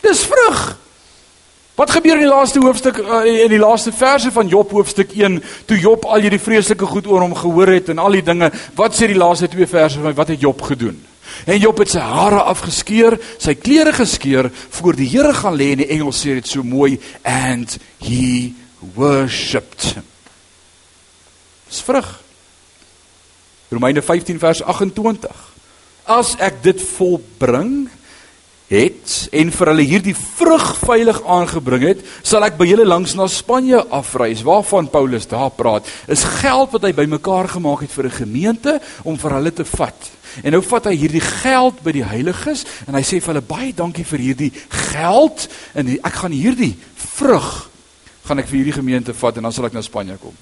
Dis 0.00 0.24
vrug. 0.24 0.78
Wat 1.74 1.90
gebeur 1.90 2.14
in 2.14 2.28
die 2.28 2.34
laaste 2.34 2.60
hoofstuk 2.60 2.98
uh, 2.98 3.24
in 3.26 3.50
die 3.50 3.58
laaste 3.58 3.92
verse 3.92 4.30
van 4.32 4.48
Job 4.48 4.70
hoofstuk 4.70 5.10
1 5.12 5.42
toe 5.66 5.78
Job 5.78 6.04
al 6.04 6.20
hierdie 6.22 6.40
vreeslike 6.40 6.86
goed 6.86 7.06
oor 7.06 7.20
hom 7.20 7.34
gehoor 7.34 7.66
het 7.66 7.88
en 7.88 7.98
al 7.98 8.14
die 8.14 8.22
dinge? 8.22 8.52
Wat 8.74 8.94
sê 8.94 9.06
die 9.10 9.18
laaste 9.18 9.48
twee 9.48 9.66
verse 9.66 10.00
van 10.00 10.14
wat 10.14 10.28
het 10.28 10.40
Job 10.40 10.62
gedoen? 10.62 11.00
En 11.46 11.60
Job 11.60 11.78
het 11.82 11.94
sy 11.94 12.02
hare 12.02 12.42
afgeskeur, 12.42 13.18
sy 13.38 13.54
klere 13.54 13.92
geskeur 13.92 14.50
voor 14.78 14.98
die 14.98 15.08
Here 15.08 15.34
gaan 15.34 15.56
lê 15.58 15.72
en 15.72 15.82
die 15.84 15.90
engel 15.94 16.12
sê 16.12 16.36
dit 16.38 16.48
so 16.48 16.62
mooi 16.62 16.98
and 17.22 17.78
he 18.02 18.54
worshipped. 18.94 19.96
Dis 21.68 21.82
vrug. 21.82 22.08
Romeine 23.74 24.02
15 24.02 24.38
vers 24.38 24.62
28. 24.62 25.44
As 26.04 26.34
ek 26.38 26.62
dit 26.62 26.82
volbring, 26.94 27.88
het 28.72 29.12
en 29.36 29.50
vir 29.52 29.70
hulle 29.70 29.86
hierdie 29.86 30.16
vrug 30.16 30.64
veilig 30.80 31.20
aangebring 31.30 31.84
het, 31.90 32.02
sal 32.24 32.46
ek 32.46 32.56
by 32.58 32.66
julle 32.68 32.86
langs 32.88 33.14
na 33.18 33.26
Spanje 33.30 33.82
afreis. 33.92 34.44
Waarvan 34.46 34.88
Paulus 34.92 35.28
daar 35.30 35.52
praat, 35.54 35.88
is 36.08 36.24
geld 36.40 36.72
wat 36.74 36.86
hy 36.86 36.94
bymekaar 36.96 37.50
gemaak 37.56 37.84
het 37.84 37.92
vir 37.92 38.06
'n 38.08 38.18
gemeente 38.24 38.80
om 39.04 39.18
vir 39.18 39.36
hulle 39.36 39.52
te 39.52 39.64
vat. 39.64 40.10
En 40.42 40.56
nou 40.56 40.62
vat 40.64 40.88
hy 40.90 40.96
hierdie 40.98 41.22
geld 41.22 41.82
by 41.84 41.92
die 41.94 42.06
heiliges 42.06 42.64
en 42.88 42.96
hy 42.98 43.04
sê 43.06 43.20
vir 43.20 43.34
hulle 43.34 43.46
baie 43.46 43.72
dankie 43.76 44.06
vir 44.08 44.24
hierdie 44.30 44.50
geld 44.90 45.46
en 45.74 45.94
ek 45.94 46.20
gaan 46.22 46.34
hierdie 46.34 46.74
vrug 47.14 47.52
gaan 48.24 48.40
ek 48.40 48.48
vir 48.48 48.62
hierdie 48.62 48.78
gemeente 48.78 49.14
vat 49.14 49.36
en 49.36 49.46
dan 49.46 49.52
sal 49.52 49.68
ek 49.68 49.74
na 49.76 49.82
Spanje 49.84 50.16
kom. 50.20 50.36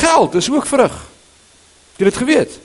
Geld 0.00 0.34
is 0.34 0.50
ook 0.50 0.66
vrug. 0.66 0.96
Jy 1.96 2.04
het 2.04 2.10
dit 2.12 2.22
geweet. 2.22 2.56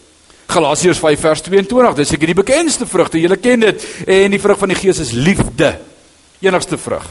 Galasiërs 0.54 1.00
5 1.02 1.22
vers 1.24 1.42
22, 1.46 1.96
dis 1.98 2.12
seker 2.14 2.30
die 2.30 2.38
bekendste 2.38 2.86
vrugte, 2.90 3.22
julle 3.22 3.38
ken 3.42 3.64
dit. 3.64 3.86
En 4.06 4.34
die 4.34 4.42
vrug 4.42 4.60
van 4.60 4.74
die 4.74 4.78
Gees 4.78 5.00
is 5.02 5.14
liefde. 5.16 5.72
Enigste 6.44 6.78
vrug. 6.78 7.06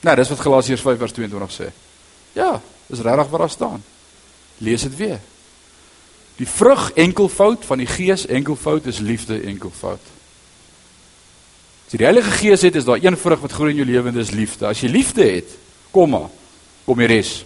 Nou, 0.00 0.14
dis 0.16 0.30
wat 0.32 0.40
Galasiërs 0.40 0.82
5 0.86 1.02
vers 1.02 1.14
22 1.18 1.54
sê. 1.54 1.68
Ja, 2.38 2.54
dis 2.88 3.02
regtig 3.04 3.30
wat 3.34 3.44
daar 3.44 3.52
staan. 3.52 3.84
Lees 4.64 4.86
dit 4.86 4.96
weer. 4.96 5.20
Die 6.40 6.48
vrug 6.48 6.86
enkelvoud 6.96 7.66
van 7.68 7.82
die 7.82 7.88
Gees 7.90 8.24
enkelvoud 8.26 8.86
is 8.88 9.02
liefde 9.04 9.36
enkelvoud. 9.44 10.00
As 11.84 11.92
jy 11.92 12.00
die 12.00 12.08
Heilige 12.08 12.32
Gees 12.38 12.64
het, 12.64 12.78
is 12.80 12.86
daar 12.88 13.02
een 13.02 13.18
vrug 13.18 13.42
wat 13.44 13.52
groei 13.52 13.74
in 13.74 13.82
jou 13.82 13.88
lewe 13.90 14.08
en 14.08 14.16
dis 14.16 14.32
liefde. 14.32 14.64
As 14.70 14.80
jy 14.80 14.88
liefde 14.88 15.26
het, 15.26 15.52
kom 15.92 16.14
maar, 16.14 16.30
kom 16.86 17.02
die 17.02 17.10
res. 17.10 17.42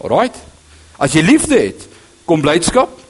Alraight. 0.00 0.38
As 0.96 1.12
jy 1.12 1.24
liefde 1.26 1.58
het, 1.58 1.88
kom 2.24 2.40
blydskap, 2.40 3.00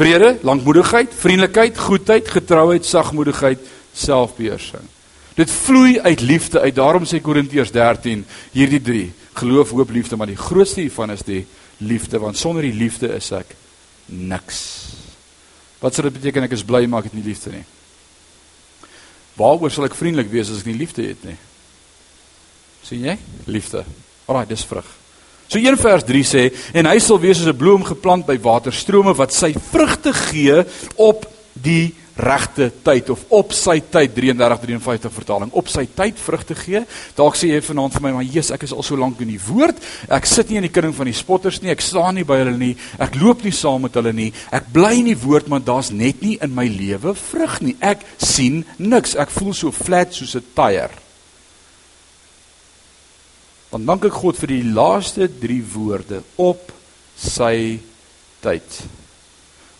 Vrede, 0.00 0.38
lankmoedigheid, 0.46 1.12
vriendelikheid, 1.12 1.78
goedheid, 1.78 2.28
getrouheid, 2.32 2.86
sagmoedigheid, 2.88 3.58
selfbeheersing. 3.92 4.86
Dit 5.36 5.50
vloei 5.52 5.98
uit 6.00 6.20
liefde 6.24 6.60
uit. 6.60 6.74
Daarom 6.74 7.04
sê 7.04 7.20
Korintiërs 7.20 7.72
13 7.74 8.22
hierdie 8.54 8.80
3: 8.80 9.02
geloof, 9.42 9.74
hoop, 9.76 9.90
liefde, 9.90 10.16
maar 10.16 10.30
die 10.30 10.40
grootste 10.40 10.80
hiervan 10.80 11.12
is 11.12 11.26
die 11.26 11.42
liefde, 11.80 12.20
want 12.20 12.38
sonder 12.38 12.62
die 12.62 12.76
liefde 12.76 13.08
is 13.16 13.30
ek 13.32 13.54
niks. 14.06 14.62
Wat 15.80 15.94
sou 15.94 16.04
dit 16.06 16.16
beteken 16.18 16.46
ek 16.46 16.56
is 16.56 16.66
bly 16.66 16.84
maar 16.86 17.04
ek 17.04 17.12
het 17.12 17.18
nie 17.18 17.26
liefde 17.26 17.52
nie? 17.54 17.66
Waaroor 19.40 19.72
sal 19.72 19.88
ek 19.88 19.96
vriendelik 19.96 20.28
wees 20.32 20.50
as 20.52 20.60
ek 20.60 20.68
nie 20.72 20.80
liefde 20.80 21.06
het 21.06 21.24
nie? 21.24 21.38
sien 22.90 23.04
jy? 23.06 23.16
Liefde. 23.46 23.84
Alraai, 24.26 24.48
dis 24.50 24.64
vrug. 24.66 24.86
So 25.50 25.58
1 25.58 25.78
vers 25.82 26.04
3 26.06 26.26
sê 26.26 26.42
en 26.78 26.86
hy 26.86 26.98
sal 27.02 27.18
wees 27.22 27.38
soos 27.38 27.50
'n 27.50 27.58
bloem 27.58 27.84
geplant 27.84 28.26
by 28.26 28.38
waterstrome 28.38 29.14
wat 29.18 29.32
sy 29.34 29.52
vrugte 29.52 30.12
gee 30.12 30.64
op 30.96 31.26
die 31.54 31.94
regte 32.20 32.68
tyd 32.84 33.10
of 33.12 33.24
op 33.32 33.54
sy 33.56 33.78
tyd 33.80 34.12
3353 34.16 35.14
vertaling 35.14 35.52
op 35.56 35.68
sy 35.72 35.86
tyd 35.96 36.18
vrugte 36.20 36.56
gee. 36.58 36.82
Dalk 37.18 37.38
sê 37.38 37.52
jy 37.52 37.60
vanaand 37.64 37.96
vir 37.96 38.04
my 38.04 38.12
maar 38.18 38.26
Jesus, 38.26 38.52
ek 38.54 38.66
is 38.68 38.74
al 38.76 38.84
so 38.86 38.98
lank 39.00 39.20
in 39.24 39.32
die 39.32 39.40
woord. 39.48 39.80
Ek 40.12 40.28
sit 40.28 40.50
nie 40.50 40.60
in 40.60 40.68
die 40.68 40.72
kring 40.74 40.94
van 40.96 41.08
die 41.08 41.16
spotters 41.16 41.60
nie. 41.62 41.72
Ek 41.72 41.84
staan 41.84 42.18
nie 42.18 42.26
by 42.28 42.40
hulle 42.42 42.56
nie. 42.60 42.72
Ek 43.00 43.16
loop 43.20 43.44
nie 43.46 43.54
saam 43.56 43.86
met 43.86 43.96
hulle 43.98 44.12
nie. 44.16 44.30
Ek 44.54 44.68
bly 44.74 44.94
in 45.00 45.10
die 45.12 45.18
woord, 45.18 45.50
maar 45.50 45.64
daar's 45.64 45.92
net 45.94 46.22
nie 46.24 46.36
in 46.42 46.54
my 46.56 46.66
lewe 46.70 47.14
vrug 47.18 47.60
nie. 47.64 47.76
Ek 47.80 48.04
sien 48.20 48.64
niks. 48.78 49.16
Ek 49.20 49.32
voel 49.34 49.54
so 49.56 49.72
flat 49.74 50.14
soos 50.14 50.36
'n 50.36 50.44
tyre. 50.54 50.90
Dan 53.70 53.86
dank 53.86 54.04
ek 54.04 54.18
God 54.18 54.36
vir 54.36 54.48
die 54.48 54.64
laaste 54.66 55.28
3 55.28 55.62
woorde 55.74 56.22
op 56.36 56.72
sy 57.16 57.78
tyd. 58.42 58.99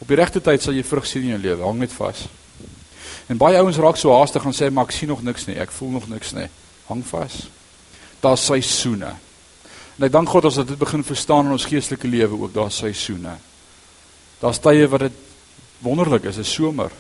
Op 0.00 0.08
die 0.08 0.16
regte 0.16 0.40
tyd 0.40 0.62
sal 0.64 0.76
jy 0.76 0.84
vrug 0.84 1.06
sien 1.06 1.26
in 1.28 1.34
jou 1.36 1.40
lewe. 1.40 1.64
Hang 1.64 1.80
net 1.82 1.92
vas. 1.92 2.24
En 3.28 3.38
baie 3.38 3.58
ouens 3.60 3.78
raak 3.78 3.98
so 4.00 4.14
haastig 4.16 4.44
en 4.48 4.56
sê 4.56 4.70
maar 4.72 4.88
ek 4.88 4.96
sien 4.96 5.10
nog 5.12 5.22
niks 5.22 5.46
nie. 5.46 5.58
Ek 5.60 5.72
voel 5.74 5.92
nog 5.98 6.08
niks 6.08 6.32
nie. 6.34 6.48
Hang 6.88 7.04
vas. 7.06 7.42
Daar's 8.24 8.46
seisoene. 8.48 9.12
En 9.98 10.06
ek 10.08 10.14
dank 10.14 10.32
God 10.32 10.48
as 10.48 10.56
dit 10.62 10.72
begin 10.80 11.04
verstaan 11.04 11.50
in 11.50 11.54
ons 11.58 11.68
geestelike 11.68 12.08
lewe 12.08 12.40
ook 12.40 12.54
daar's 12.56 12.80
seisoene. 12.80 13.36
Daar's 14.40 14.62
tye 14.64 14.88
wat 14.88 15.04
dit 15.04 15.18
wonderlik 15.84 16.24
is, 16.24 16.38
'n 16.38 16.44
somer. 16.44 16.90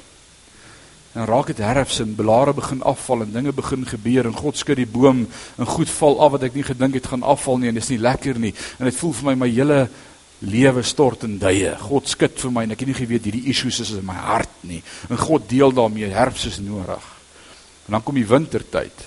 En 1.12 1.26
raak 1.26 1.46
dit 1.46 1.58
herfs 1.58 1.98
en 2.00 2.14
blare 2.14 2.52
begin 2.54 2.82
afval 2.82 3.22
en 3.22 3.32
dinge 3.32 3.52
begin 3.52 3.86
gebeur 3.86 4.26
en 4.26 4.36
God 4.36 4.56
skud 4.56 4.76
die 4.76 4.86
boom 4.86 5.26
en 5.56 5.66
goed 5.66 5.90
val 5.90 6.20
af 6.20 6.30
wat 6.30 6.42
ek 6.42 6.54
nie 6.54 6.62
gedink 6.62 6.94
het 6.94 7.06
gaan 7.06 7.22
afval 7.22 7.58
nie 7.58 7.68
en 7.68 7.74
dit 7.74 7.82
is 7.82 7.88
nie 7.88 7.98
lekker 7.98 8.38
nie. 8.38 8.54
En 8.78 8.84
dit 8.84 8.94
voel 8.94 9.12
vir 9.12 9.26
my 9.26 9.34
my 9.34 9.48
hele 9.48 9.88
lewe 10.40 10.82
stort 10.82 11.24
in 11.26 11.38
duie. 11.40 11.72
God 11.82 12.08
skud 12.08 12.38
vir 12.40 12.52
my 12.54 12.64
en 12.64 12.74
ek 12.74 12.84
het 12.84 12.90
nie 12.90 12.98
geweet 12.98 13.26
hierdie 13.28 13.48
issues 13.52 13.80
is 13.84 13.92
in 13.98 14.06
my 14.08 14.16
hart 14.16 14.62
nie. 14.64 14.80
En 15.10 15.20
God 15.20 15.48
deel 15.50 15.72
daarmee 15.76 16.08
herfs 16.14 16.46
is 16.48 16.60
nodig. 16.64 17.04
En 17.86 17.96
dan 17.96 18.04
kom 18.06 18.16
die 18.16 18.26
wintertyd. 18.28 19.06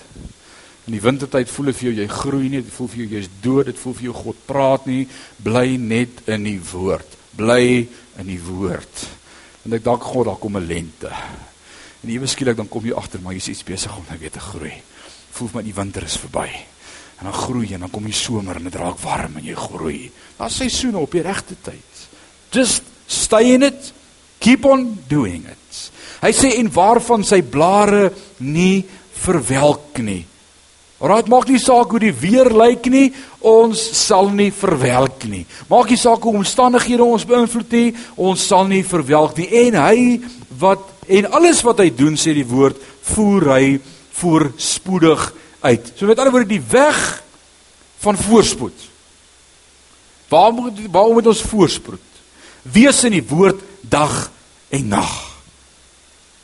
In 0.84 0.92
die 0.92 1.02
wintertyd 1.02 1.50
voel 1.50 1.70
dit 1.72 1.78
vir 1.78 1.88
jou 1.88 1.94
jy 2.02 2.08
groei 2.12 2.48
nie, 2.52 2.60
dit 2.62 2.74
voel 2.76 2.90
vir 2.92 3.02
jou 3.02 3.08
jy's 3.16 3.30
dood, 3.42 3.66
dit 3.70 3.78
voel 3.80 3.96
vir 3.98 4.08
jou 4.10 4.16
God 4.18 4.46
praat 4.46 4.86
nie. 4.86 5.02
Bly 5.42 5.78
net 5.80 6.26
in 6.30 6.44
die 6.44 6.60
woord. 6.72 7.18
Bly 7.34 7.88
in 8.20 8.28
die 8.28 8.40
woord. 8.44 9.06
En 9.64 9.74
ek 9.74 9.86
dank 9.86 10.04
God 10.04 10.28
daar 10.28 10.38
kom 10.38 10.56
'n 10.56 10.66
lente. 10.66 11.10
En 12.04 12.10
ewe 12.10 12.26
skielik 12.26 12.56
dan 12.56 12.68
kom 12.68 12.84
jy 12.84 12.92
agter 12.92 13.20
maar 13.20 13.32
jy's 13.32 13.48
iets 13.48 13.64
besig 13.64 13.96
om 13.96 14.04
nou 14.08 14.18
weer 14.18 14.30
te 14.30 14.40
groei. 14.40 14.82
Voel 15.30 15.48
my 15.54 15.62
die 15.62 15.74
winter 15.74 16.02
is 16.02 16.16
verby. 16.16 16.73
En 17.18 17.28
dan 17.28 17.36
groei 17.36 17.74
en 17.74 17.84
dan 17.86 17.92
kom 17.92 18.06
die 18.08 18.16
somer 18.16 18.58
en 18.58 18.68
dit 18.68 18.78
raak 18.78 18.98
warm 19.02 19.38
en 19.38 19.46
jy 19.46 19.56
groei. 19.58 19.98
Daar's 20.38 20.58
seisoene 20.62 21.00
op 21.00 21.14
die 21.14 21.22
regte 21.24 21.56
tyd. 21.62 22.04
Just 22.54 22.82
stay 23.06 23.54
in 23.54 23.66
it. 23.70 23.92
Keep 24.38 24.66
on 24.68 24.86
doing 25.08 25.46
it. 25.48 25.80
Hy 26.24 26.32
sê 26.34 26.54
en 26.58 26.70
waarvan 26.72 27.24
sy 27.26 27.40
blare 27.42 28.10
nie 28.38 28.84
verwelk 29.24 30.00
nie. 30.04 30.22
Raad 31.04 31.28
maak 31.28 31.50
nie 31.50 31.60
saak 31.60 31.90
hoe 31.92 32.00
die 32.00 32.14
weer 32.16 32.48
lyk 32.54 32.86
nie, 32.88 33.10
ons 33.44 33.80
sal 33.98 34.30
nie 34.32 34.48
verwelk 34.54 35.26
nie. 35.28 35.42
Maak 35.68 35.90
nie 35.92 36.00
saak 36.00 36.24
hoe 36.24 36.38
omstandighede 36.38 37.04
ons 37.04 37.26
beïnvloed 37.28 37.76
nie, 37.76 37.90
ons 38.16 38.46
sal 38.48 38.64
nie 38.70 38.80
verwelk 38.88 39.36
nie. 39.36 39.50
En 39.66 39.76
hy 39.82 39.98
wat 40.62 40.94
En 41.08 41.30
alles 41.30 41.60
wat 41.64 41.82
hy 41.84 41.90
doen 41.92 42.16
sê 42.16 42.32
die 42.36 42.46
woord 42.48 42.80
voer 43.12 43.48
hy 43.52 43.64
voorspoedig 44.16 45.24
uit. 45.64 45.92
So 45.96 46.06
met 46.06 46.18
ander 46.20 46.34
woorde 46.34 46.52
die 46.52 46.64
weg 46.70 46.98
van 48.04 48.18
voorspoed. 48.20 48.88
Waar 50.28 50.52
moet 50.52 50.80
waar 50.92 51.12
moet 51.12 51.30
ons 51.32 51.42
voorspoed? 51.42 52.02
Wees 52.62 53.04
in 53.04 53.16
die 53.16 53.26
woord 53.28 53.60
dag 53.80 54.30
en 54.68 54.88
nag. 54.88 55.14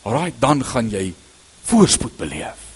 Alraai, 0.03 0.33
dan 0.41 0.65
gaan 0.65 0.89
jy 0.93 1.11
voorspoed 1.69 2.17
beleef. 2.17 2.67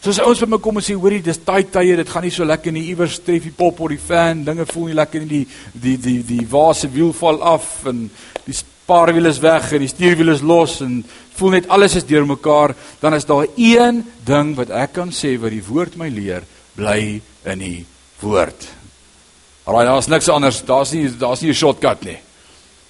Soos 0.00 0.18
ouens 0.24 0.40
by 0.40 0.46
my 0.48 0.58
kom 0.64 0.80
en 0.80 0.84
sê 0.84 0.94
hoorie 0.96 1.20
dis 1.20 1.38
taai 1.44 1.66
tye 1.68 1.98
dit 1.98 2.08
gaan 2.08 2.24
nie 2.24 2.32
so 2.32 2.46
lekker 2.48 2.72
nie 2.72 2.86
iewers 2.88 3.18
tref 3.20 3.44
die 3.44 3.52
pop 3.52 3.82
of 3.84 3.90
die 3.92 4.00
fan 4.00 4.46
dinge 4.46 4.64
voel 4.70 4.88
nie 4.88 4.96
lekker 4.96 5.26
nie 5.26 5.28
die 5.28 5.42
die 5.82 5.96
die 6.00 6.20
die 6.24 6.46
waarse 6.48 6.88
wiel 6.88 7.12
val 7.18 7.42
af 7.44 7.66
en 7.90 8.06
die 8.46 8.56
spaarwiel 8.90 9.28
is 9.30 9.38
weg 9.38 9.68
en 9.70 9.84
die 9.84 9.90
stuurwiel 9.90 10.32
is 10.32 10.40
los 10.42 10.80
en 10.82 11.04
voel 11.38 11.54
net 11.54 11.68
alles 11.70 11.94
is 12.00 12.06
deurmekaar, 12.08 12.74
dan 12.98 13.14
is 13.14 13.26
daar 13.28 13.46
een 13.54 14.02
ding 14.26 14.56
wat 14.58 14.72
ek 14.74 14.96
kan 14.96 15.12
sê 15.14 15.36
wat 15.38 15.54
die 15.54 15.62
woord 15.62 15.94
my 16.00 16.08
leer, 16.10 16.42
bly 16.74 17.20
in 17.46 17.62
die 17.62 17.84
woord. 18.20 18.66
Alraai, 19.70 19.86
daar's 19.86 20.10
niks 20.10 20.28
anders, 20.32 20.58
daar's 20.66 20.90
nie 20.96 21.06
daar's 21.20 21.42
nie 21.42 21.50
'n 21.50 21.60
shortcut 21.62 22.02
nie. 22.04 22.18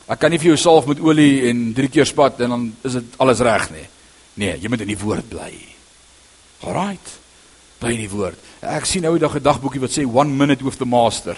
Ek 0.09 0.19
kan 0.19 0.31
nie 0.31 0.39
vir 0.39 0.57
jou 0.57 0.57
salf 0.57 0.87
met 0.87 1.01
olie 1.01 1.51
en 1.51 1.75
drie 1.75 1.89
keer 1.89 2.07
spat 2.07 2.41
en 2.41 2.51
dan 2.51 2.73
is 2.83 2.93
dit 2.93 3.05
alles 3.19 3.41
reg 3.41 3.71
nie. 3.71 3.87
Nee, 4.35 4.59
jy 4.59 4.69
moet 4.69 4.81
in 4.81 4.89
die 4.89 4.99
woord 5.05 5.29
bly. 5.29 5.53
Alraai. 6.65 6.99
Bly 7.79 7.91
in 7.91 8.09
die 8.09 8.11
woord. 8.11 8.39
Ek 8.63 8.87
sien 8.87 9.03
nou 9.03 9.13
eendag 9.15 9.37
'n 9.37 9.43
dagboekie 9.43 9.81
wat 9.81 9.91
sê 9.91 10.03
1 10.03 10.37
minute 10.37 10.65
with 10.65 10.79
the 10.79 10.87
master. 10.87 11.37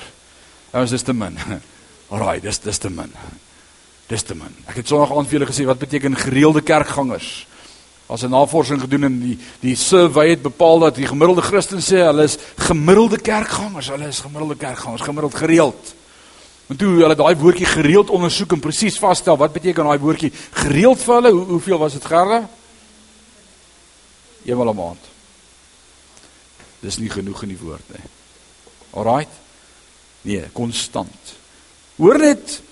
Dit 0.73 0.83
is 0.83 0.91
dis 0.91 1.03
te 1.03 1.13
min. 1.13 1.37
Alraai, 2.13 2.41
dis 2.41 2.59
dis 2.59 2.79
te 2.79 2.89
min. 2.91 3.13
Dis 4.13 4.27
te 4.29 4.35
min. 4.37 4.53
Ek 4.69 4.77
het 4.83 4.91
Sondag 4.91 5.15
aand 5.15 5.29
vir 5.31 5.39
julle 5.39 5.49
gesê 5.49 5.65
wat 5.65 5.81
beteken 5.81 6.19
gereelde 6.21 6.61
kerkgangers. 6.61 7.47
As 8.13 8.23
'n 8.23 8.31
navorsing 8.31 8.81
gedoen 8.81 9.05
en 9.05 9.21
die 9.21 9.39
die 9.61 9.77
survey 9.77 10.29
het 10.31 10.43
bepaal 10.43 10.79
dat 10.79 10.97
die 10.97 11.07
gemiddelde 11.07 11.43
Christen 11.43 11.81
sê 11.81 12.05
hulle 12.05 12.25
is 12.25 12.37
gemiddelde 12.57 13.19
kerkgangers, 13.19 13.89
hulle 13.89 14.09
is 14.09 14.21
gemiddelde 14.21 14.57
kerkgangers, 14.57 15.03
gemiddeld 15.03 15.35
gereeld. 15.35 15.95
En 16.69 16.77
toe 16.77 17.01
hulle 17.01 17.15
daai 17.15 17.37
woordjie 17.37 17.67
gereeld 17.67 18.11
ondersoek 18.11 18.53
en 18.53 18.61
presies 18.61 18.99
vasstel 18.99 19.37
wat 19.37 19.53
beteken 19.53 19.85
daai 19.85 19.99
woordjie 19.99 20.33
gereeld 20.51 21.01
vir 21.01 21.15
hulle, 21.15 21.31
hoe, 21.31 21.45
hoeveel 21.45 21.79
was 21.79 21.93
dit 21.93 22.05
gerre? 22.05 22.49
eenmal 24.45 24.71
'n 24.71 24.77
maand. 24.77 25.05
Dis 26.81 26.99
nie 26.99 27.11
genoeg 27.11 27.43
in 27.43 27.49
die 27.49 27.59
woord 27.59 27.89
nie. 27.89 28.05
Alraight? 28.91 29.33
Nee, 30.23 30.51
konstant. 30.53 31.37
Hoor 31.97 32.19
net 32.19 32.63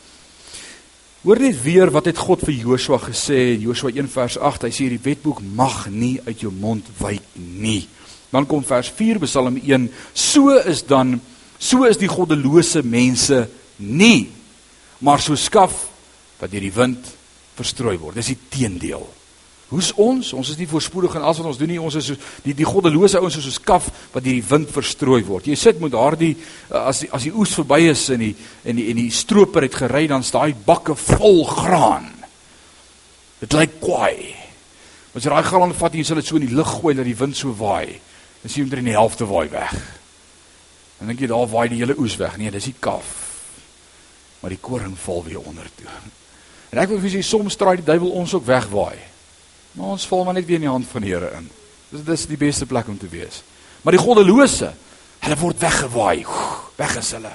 Hoor 1.21 1.37
net 1.37 1.59
weer 1.61 1.91
wat 1.93 2.07
het 2.09 2.17
God 2.17 2.41
vir 2.49 2.55
Joshua 2.57 2.97
gesê 3.03 3.51
in 3.53 3.67
Joshua 3.67 3.91
1 3.93 4.07
vers 4.09 4.39
8. 4.41 4.63
Hy 4.65 4.71
sê 4.73 4.87
die 4.89 5.03
wetboek 5.05 5.43
mag 5.45 5.83
nie 5.93 6.15
uit 6.25 6.47
jou 6.47 6.49
mond 6.49 6.87
wyk 6.97 7.27
nie. 7.37 7.83
Dan 8.33 8.47
kom 8.49 8.65
vers 8.65 8.89
4 8.97 9.21
Psalm 9.27 9.59
1. 9.61 9.91
So 10.17 10.55
is 10.57 10.81
dan 10.89 11.19
so 11.61 11.85
is 11.85 12.01
die 12.01 12.09
goddelose 12.09 12.81
mense 12.89 13.43
nie, 13.85 14.31
maar 15.05 15.21
so 15.21 15.37
skaf 15.37 15.83
wat 16.41 16.55
deur 16.55 16.65
die 16.65 16.73
wind 16.73 17.13
verstrooi 17.59 17.99
word. 18.01 18.17
Dis 18.17 18.33
die 18.33 18.41
teendeel. 18.57 19.05
Hoe's 19.71 19.93
ons? 20.03 20.33
Ons 20.35 20.49
is 20.51 20.59
nie 20.59 20.67
voorspoedig 20.67 21.13
in 21.15 21.23
alles 21.23 21.39
wat 21.39 21.47
ons 21.53 21.59
doen 21.61 21.71
nie. 21.71 21.79
Ons 21.79 21.95
is 22.01 22.09
so 22.11 22.19
die 22.43 22.57
die 22.59 22.67
goddelose 22.67 23.21
ouens 23.21 23.37
soos 23.39 23.47
so 23.47 23.55
skaf 23.55 23.87
wat 24.11 24.25
deur 24.25 24.35
die 24.35 24.47
wind 24.49 24.73
verstrooi 24.75 25.21
word. 25.29 25.47
Jy 25.47 25.59
sit 25.59 25.79
met 25.83 25.93
daardie 25.95 26.33
eh, 26.35 26.81
as 26.81 27.05
die, 27.05 27.11
as 27.15 27.27
die 27.29 27.35
oes 27.39 27.53
verby 27.55 27.85
is 27.93 28.03
en 28.11 28.25
die 28.25 28.33
en 28.67 28.81
die 28.81 28.89
en 28.91 28.99
die 28.99 29.13
stroper 29.15 29.69
het 29.69 29.79
gery 29.79 30.09
dan 30.11 30.27
staan 30.27 30.51
daai 30.51 30.65
bakke 30.67 30.97
vol 30.99 31.45
graan. 31.47 32.09
Dit 33.39 33.55
lyk 33.55 33.77
kwaai. 33.83 34.35
As 35.15 35.23
jy 35.23 35.31
daai 35.31 35.47
graan 35.47 35.75
vat 35.79 35.95
en 35.95 36.03
jy 36.03 36.09
sal 36.09 36.19
dit 36.19 36.27
so 36.27 36.41
in 36.41 36.49
die 36.49 36.59
lug 36.59 36.75
gooi 36.81 36.97
dat 36.99 37.07
die 37.07 37.19
wind 37.19 37.39
so 37.39 37.55
waai, 37.55 37.95
dan 38.43 38.51
sien 38.51 38.67
jy 38.67 38.81
in 38.83 38.91
die 38.91 38.97
helfte 38.97 39.29
waai 39.31 39.47
weg. 39.55 39.77
Dan 40.99 41.13
dink 41.13 41.23
jy 41.23 41.31
daar 41.31 41.47
waai 41.51 41.69
die 41.71 41.79
hele 41.79 41.95
oes 41.99 42.19
weg. 42.19 42.35
Nee, 42.43 42.51
dis 42.51 42.67
die 42.73 42.75
kaf. 42.83 43.15
Maar 44.43 44.51
die 44.51 44.61
koring 44.61 44.99
val 44.99 45.23
weer 45.25 45.41
onder 45.41 45.71
toe. 45.79 45.95
En 46.75 46.83
ek 46.83 46.91
wil 46.91 46.99
vir 46.99 47.13
julle 47.15 47.23
sê 47.23 47.31
soms 47.31 47.59
draai 47.59 47.79
die 47.79 47.87
duiwel 47.87 48.19
ons 48.19 48.35
ook 48.35 48.47
wegwaai. 48.51 48.99
Maar 49.73 49.95
ons 49.95 50.07
val 50.07 50.25
maar 50.25 50.35
net 50.35 50.47
weer 50.47 50.61
in 50.61 50.67
die 50.67 50.73
hand 50.73 50.89
van 50.91 51.05
die 51.05 51.13
Here 51.13 51.31
in. 51.39 51.51
Dis 51.91 52.05
dis 52.07 52.27
die 52.31 52.39
beste 52.41 52.67
plek 52.67 52.89
om 52.89 52.99
te 52.99 53.09
wees. 53.11 53.43
Maar 53.83 53.97
die 53.97 54.03
goddelose, 54.03 54.73
hulle 55.21 55.39
word 55.41 55.63
weggewaai. 55.63 56.25
Weg 56.77 56.97
is 57.01 57.13
hulle. 57.17 57.33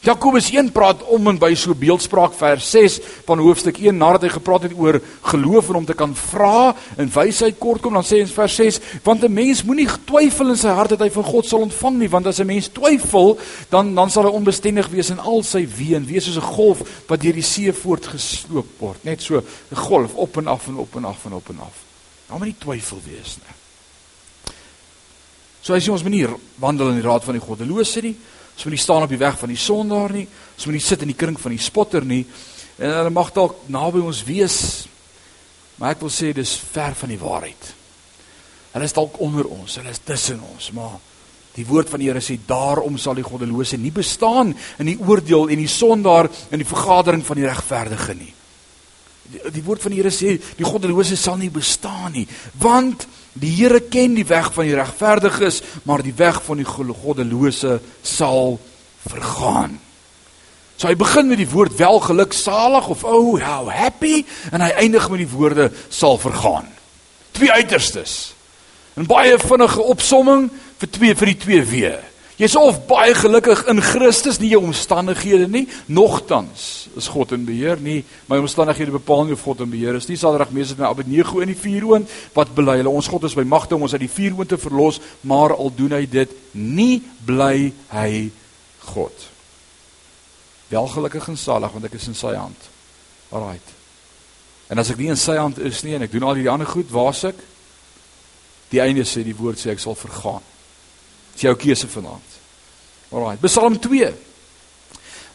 Jakobus 0.00 0.46
1 0.54 0.70
praat 0.70 1.00
om 1.10 1.26
en 1.26 1.38
by 1.42 1.50
so 1.58 1.74
beeldspraak 1.74 2.36
vers 2.38 2.68
6 2.70 2.98
van 3.26 3.40
hoofstuk 3.42 3.80
1 3.82 3.96
nadat 3.98 4.28
hy 4.28 4.30
gepraat 4.36 4.68
het 4.68 4.76
oor 4.78 5.00
geloof 5.26 5.72
en 5.72 5.80
om 5.80 5.88
te 5.88 5.96
kan 5.98 6.12
vra 6.14 6.70
en 6.94 7.10
wysheid 7.10 7.58
kortkom 7.58 7.98
dan 7.98 8.06
sê 8.06 8.20
hy 8.20 8.26
in 8.28 8.30
vers 8.30 8.58
6 8.60 8.78
want 9.02 9.24
'n 9.26 9.34
mens 9.34 9.64
moenie 9.66 9.88
twyfel 10.06 10.54
in 10.54 10.60
sy 10.60 10.70
hart 10.70 10.94
dat 10.94 11.02
hy 11.02 11.10
van 11.10 11.26
God 11.26 11.46
sal 11.46 11.66
ontvang 11.66 11.98
nie 11.98 12.10
want 12.14 12.26
as 12.26 12.38
'n 12.38 12.46
mens 12.46 12.70
twyfel 12.70 13.38
dan 13.70 13.94
dan 13.94 14.10
sal 14.10 14.30
hy 14.30 14.30
onbestendig 14.30 14.88
wees 14.88 15.10
in 15.10 15.18
al 15.18 15.42
sy 15.42 15.66
weë 15.66 15.96
en 15.96 16.06
wees 16.06 16.24
soos 16.24 16.38
'n 16.38 16.54
golf 16.54 16.78
wat 17.08 17.20
deur 17.20 17.34
die 17.34 17.42
see 17.42 17.72
voortgesloop 17.72 18.78
word. 18.78 19.04
Net 19.04 19.20
so 19.20 19.36
'n 19.38 19.76
golf 19.76 20.14
op 20.14 20.36
en 20.36 20.46
af 20.46 20.68
en 20.68 20.76
op 20.76 20.96
en 20.96 21.04
af 21.04 21.24
en 21.24 21.32
op 21.32 21.48
en 21.48 21.58
af. 21.58 21.74
Nou 22.28 22.38
moet 22.38 22.48
nie 22.48 22.58
twyfel 22.58 23.00
wees 23.04 23.36
nie. 23.36 23.54
So 25.60 25.74
as 25.74 25.84
jy 25.84 25.90
ons 25.90 26.02
manier 26.02 26.30
wandel 26.56 26.88
in 26.88 27.00
die 27.00 27.08
raad 27.08 27.24
van 27.24 27.34
die 27.34 27.42
goddelose 27.42 28.00
nie 28.00 28.16
Ons 28.58 28.66
moet 28.66 28.74
nie 28.74 28.82
staan 28.82 29.04
op 29.06 29.12
die 29.12 29.20
weg 29.20 29.36
van 29.38 29.52
die 29.52 29.60
sondaar 29.62 30.10
nie. 30.10 30.24
Ons 30.26 30.64
moet 30.66 30.74
nie 30.74 30.82
sit 30.82 31.02
in 31.04 31.12
die 31.12 31.18
kring 31.18 31.36
van 31.38 31.52
die 31.54 31.62
spotter 31.62 32.02
nie. 32.02 32.24
En 32.74 32.90
hulle 32.90 33.12
mag 33.14 33.28
dalk 33.36 33.68
naby 33.70 34.02
ons 34.02 34.24
wees. 34.26 34.56
Maar 35.78 35.94
ek 35.94 36.02
wil 36.02 36.10
sê 36.10 36.32
dis 36.34 36.56
ver 36.72 36.96
van 36.98 37.12
die 37.14 37.20
waarheid. 37.20 37.68
Hulle 38.72 38.88
is 38.90 38.96
dalk 38.96 39.20
onder 39.22 39.46
ons, 39.46 39.76
hulle 39.78 39.94
is 39.94 40.02
tussen 40.02 40.42
ons, 40.42 40.72
maar 40.74 40.96
die 41.54 41.66
woord 41.66 41.90
van 41.90 42.02
die 42.02 42.08
Here 42.10 42.22
sê 42.22 42.34
daarom 42.46 42.98
sal 42.98 43.14
die 43.18 43.26
goddelose 43.26 43.78
nie 43.78 43.94
bestaan 43.94 44.50
in 44.82 44.90
die 44.90 44.98
oordeel 44.98 45.48
en 45.54 45.62
die 45.62 45.70
sondaar 45.70 46.26
in 46.50 46.58
die 46.58 46.66
vergadering 46.68 47.22
van 47.26 47.38
die 47.38 47.46
regverdige 47.46 48.18
nie. 48.18 48.32
Die, 49.28 49.40
die 49.54 49.64
woord 49.66 49.86
van 49.86 49.94
die 49.94 50.02
Here 50.02 50.12
sê 50.14 50.34
die 50.58 50.66
goddelose 50.66 51.18
sal 51.18 51.38
nie 51.38 51.50
bestaan 51.54 52.10
nie, 52.18 52.26
want 52.58 53.06
Die 53.38 53.50
Here 53.54 53.80
ken 53.80 54.16
die 54.16 54.26
weg 54.26 54.52
van 54.54 54.66
die 54.66 54.74
regverdiges, 54.74 55.60
maar 55.86 56.02
die 56.02 56.14
weg 56.16 56.40
van 56.42 56.58
die 56.60 56.66
goddelose 56.66 57.78
sal 58.02 58.58
vergaan. 59.08 59.78
So 60.78 60.86
hy 60.86 60.94
begin 60.98 61.26
met 61.30 61.40
die 61.40 61.50
woord 61.50 61.74
welgeluksalig 61.78 62.88
of 62.88 63.04
oh 63.04 63.38
how 63.42 63.70
happy 63.70 64.22
en 64.52 64.62
hy 64.62 64.70
eindig 64.84 65.08
met 65.10 65.22
die 65.24 65.30
woorde 65.30 65.70
sal 65.90 66.18
vergaan. 66.22 66.68
Twee 67.34 67.50
uiterstes. 67.52 68.34
'n 68.98 69.06
Baie 69.06 69.38
vinnige 69.38 69.82
opsomming 69.82 70.50
vir 70.78 70.90
twee 70.90 71.14
vir 71.14 71.26
die 71.26 71.38
twee 71.38 71.62
weë. 71.62 71.98
Jy's 72.38 72.54
of 72.54 72.84
baie 72.86 73.16
gelukkig 73.18 73.64
in 73.66 73.80
Christus, 73.82 74.36
nie 74.38 74.52
jou 74.52 74.60
omstandighede 74.62 75.48
nie, 75.50 75.64
nogtans 75.90 76.86
is 76.98 77.08
God 77.10 77.32
in 77.34 77.42
beheer 77.48 77.80
nie. 77.82 78.04
My 78.30 78.38
omstandighede 78.38 78.94
bepaal 78.94 79.24
nie 79.26 79.34
of 79.34 79.42
God 79.42 79.64
in 79.64 79.72
beheer 79.72 79.96
is 79.98 80.06
nie. 80.06 80.14
Saterdag 80.20 80.52
meester 80.54 80.78
van 80.78 80.92
Abednego 80.92 81.42
in 81.42 81.50
die 81.50 81.58
vuuroond 81.58 82.06
wat 82.36 82.52
bely 82.54 82.76
hulle 82.78 82.92
ons 82.94 83.08
God 83.10 83.26
is 83.26 83.34
by 83.34 83.42
magte 83.42 83.74
om 83.74 83.82
ons 83.88 83.96
uit 83.96 84.04
die 84.04 84.12
vuuroond 84.12 84.52
te 84.52 84.58
verlos, 84.62 85.00
maar 85.26 85.56
al 85.56 85.74
doen 85.74 85.96
hy 85.96 86.04
dit 86.06 86.36
nie 86.54 87.00
bly 87.26 87.72
hy 87.90 88.12
God. 88.92 89.26
Welgelukkig 90.70 91.32
en 91.32 91.40
salig 91.40 91.74
want 91.74 91.88
ek 91.90 91.96
is 91.98 92.06
in 92.12 92.18
sy 92.18 92.36
hand. 92.38 92.68
Alraight. 93.34 93.74
En 94.70 94.78
as 94.78 94.92
ek 94.94 95.00
nie 95.02 95.10
in 95.10 95.18
sy 95.18 95.34
hand 95.40 95.58
is 95.58 95.82
nie 95.82 95.96
en 95.98 96.06
ek 96.06 96.14
doen 96.14 96.28
al 96.28 96.38
die 96.38 96.46
ander 96.52 96.70
goed, 96.70 96.86
waar's 96.94 97.24
ek? 97.32 97.42
Die 98.70 98.82
einde 98.84 99.02
sê 99.08 99.24
die 99.26 99.34
woord 99.34 99.58
sê 99.58 99.72
ek 99.74 99.82
sal 99.82 99.98
vergaan. 99.98 100.46
Dis 101.38 101.46
jou 101.46 101.54
keuse 101.54 101.86
vanaand. 101.86 102.38
Alraai, 103.14 103.36
Psalm 103.44 103.76
2. 103.78 104.08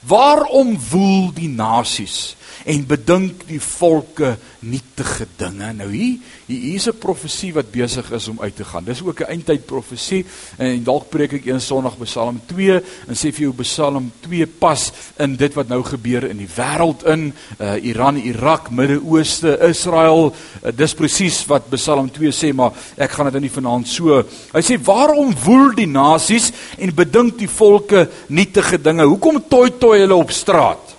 Waarom 0.04 0.74
woel 0.90 1.30
die 1.32 1.48
nasies 1.48 2.36
en 2.64 2.86
bedink 2.88 3.44
die 3.50 3.60
volke 3.62 4.36
nietige 4.64 5.28
dinge. 5.40 5.72
Nou 5.76 5.90
hier 5.92 6.20
hier 6.48 6.76
is 6.76 6.88
'n 6.88 6.98
profesie 6.98 7.54
wat 7.54 7.72
besig 7.72 8.12
is 8.12 8.28
om 8.28 8.40
uit 8.40 8.56
te 8.56 8.64
gaan. 8.64 8.84
Dis 8.84 9.02
ook 9.02 9.20
'n 9.22 9.32
eindtyd 9.32 9.66
profesie 9.66 10.26
en 10.58 10.84
dalk 10.84 11.10
preek 11.10 11.34
ek 11.34 11.46
een 11.46 11.62
Sondag 11.62 11.98
Psalm 12.04 12.42
2 12.46 12.82
en 13.08 13.16
sê 13.16 13.32
vir 13.32 13.42
jou 13.48 13.54
Psalm 13.54 14.12
2 14.22 14.48
pas 14.48 14.92
in 15.18 15.36
dit 15.36 15.54
wat 15.54 15.68
nou 15.68 15.84
gebeur 15.84 16.24
in 16.30 16.38
die 16.38 16.50
wêreld 16.56 17.04
in 17.06 17.34
uh, 17.60 17.84
Iran, 17.84 18.18
Irak, 18.18 18.70
Midde-Ooste, 18.70 19.58
Israel. 19.70 20.34
Uh, 20.64 20.72
dis 20.76 20.94
presies 20.94 21.46
wat 21.46 21.70
Psalm 21.70 22.12
2 22.12 22.32
sê, 22.32 22.54
maar 22.54 22.72
ek 22.98 23.12
gaan 23.12 23.26
dit 23.26 23.34
nou 23.34 23.42
nie 23.42 23.58
vanaand 23.60 23.88
so. 23.88 24.24
Hy 24.54 24.62
sê 24.62 24.78
waarom 24.84 25.36
woel 25.44 25.74
die 25.76 25.88
nasies 25.88 26.52
en 26.78 26.96
bedink 26.96 27.38
die 27.38 27.50
volke 27.50 28.10
nietige 28.28 28.78
dinge? 28.82 29.04
Hoekom 29.04 29.44
toi 29.50 29.70
toi 29.80 30.00
hulle 30.00 30.16
op 30.16 30.32
straat? 30.32 30.93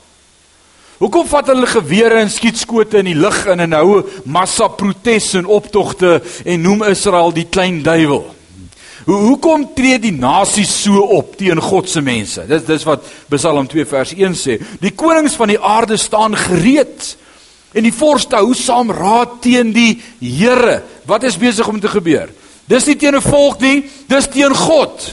Hoekom 1.04 1.26
vat 1.28 1.50
hulle 1.52 1.66
gewere 1.68 2.22
en 2.22 2.30
skietskote 2.32 3.02
in 3.02 3.10
die 3.10 3.18
lug 3.18 3.42
in 3.52 3.60
en 3.60 3.74
hou 3.76 3.98
massa 4.24 4.70
protes 4.72 5.34
en 5.36 5.50
optogte 5.52 6.14
en 6.48 6.62
noem 6.64 6.86
Israel 6.88 7.34
die 7.36 7.44
klein 7.44 7.82
duiwel? 7.84 8.22
Hoe 9.04 9.18
hoekom 9.26 9.66
tree 9.76 9.98
die 10.00 10.14
nasies 10.16 10.70
so 10.86 11.02
op 11.12 11.34
teen 11.36 11.60
God 11.60 11.90
se 11.92 12.00
mense? 12.00 12.46
Dis 12.48 12.64
dis 12.64 12.86
wat 12.88 13.04
Psalm 13.34 13.68
2 13.68 13.84
vers 13.90 14.14
1 14.16 14.38
sê. 14.40 14.56
Die 14.80 14.94
konings 14.96 15.36
van 15.36 15.52
die 15.52 15.60
aarde 15.60 15.98
staan 16.00 16.38
gereed 16.40 17.10
en 17.76 17.84
die 17.84 17.92
vorste 17.92 18.40
hou 18.40 18.56
saam 18.56 18.88
raad 18.88 19.42
teen 19.44 19.74
die 19.76 19.98
Here. 20.22 20.78
Wat 21.04 21.28
is 21.28 21.36
besig 21.36 21.68
om 21.68 21.82
te 21.84 21.92
gebeur? 21.92 22.32
Dis 22.64 22.88
nie 22.88 22.96
teen 22.96 23.16
'n 23.16 23.20
volk 23.20 23.60
nie, 23.60 23.84
dis 24.08 24.32
teen 24.32 24.56
God. 24.56 25.04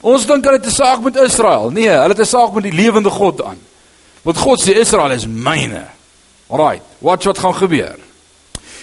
Ons 0.00 0.26
dink 0.26 0.44
hulle 0.44 0.56
het 0.56 0.66
'n 0.66 0.70
saak 0.70 1.00
met 1.02 1.16
Israel. 1.16 1.70
Nee, 1.70 1.88
hulle 1.88 2.14
het 2.14 2.20
'n 2.20 2.24
saak 2.24 2.52
met 2.52 2.62
die 2.62 2.72
lewende 2.72 3.10
God 3.10 3.42
aan. 3.42 3.58
Want 4.22 4.36
God 4.38 4.60
sê 4.60 4.76
Israel 4.76 5.10
is 5.10 5.26
myne. 5.26 5.86
Alraai, 6.48 6.80
watch 6.98 7.24
wat 7.24 7.38
gaan 7.38 7.54
gebeur. 7.54 7.98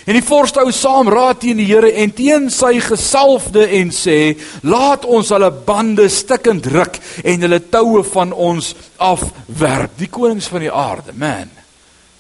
En 0.07 0.15
die 0.15 0.23
vorste 0.23 0.61
hou 0.63 0.71
saam 0.71 1.09
raad 1.11 1.41
teen 1.43 1.57
die 1.57 1.67
Here 1.67 1.89
en 1.91 2.13
teen 2.15 2.49
sy 2.49 2.79
gesalfde 2.79 3.65
en 3.67 3.89
sê: 3.91 4.37
"Laat 4.63 5.05
ons 5.05 5.29
hulle 5.29 5.51
bande 5.51 6.07
stikkend 6.09 6.65
ruk 6.65 6.99
en 7.23 7.41
hulle 7.41 7.59
toue 7.69 8.03
van 8.03 8.31
ons 8.31 8.73
afwerp." 8.95 9.97
Die 9.97 10.07
konings 10.07 10.47
van 10.47 10.63
die 10.63 10.71
aarde, 10.71 11.11
man. 11.13 11.49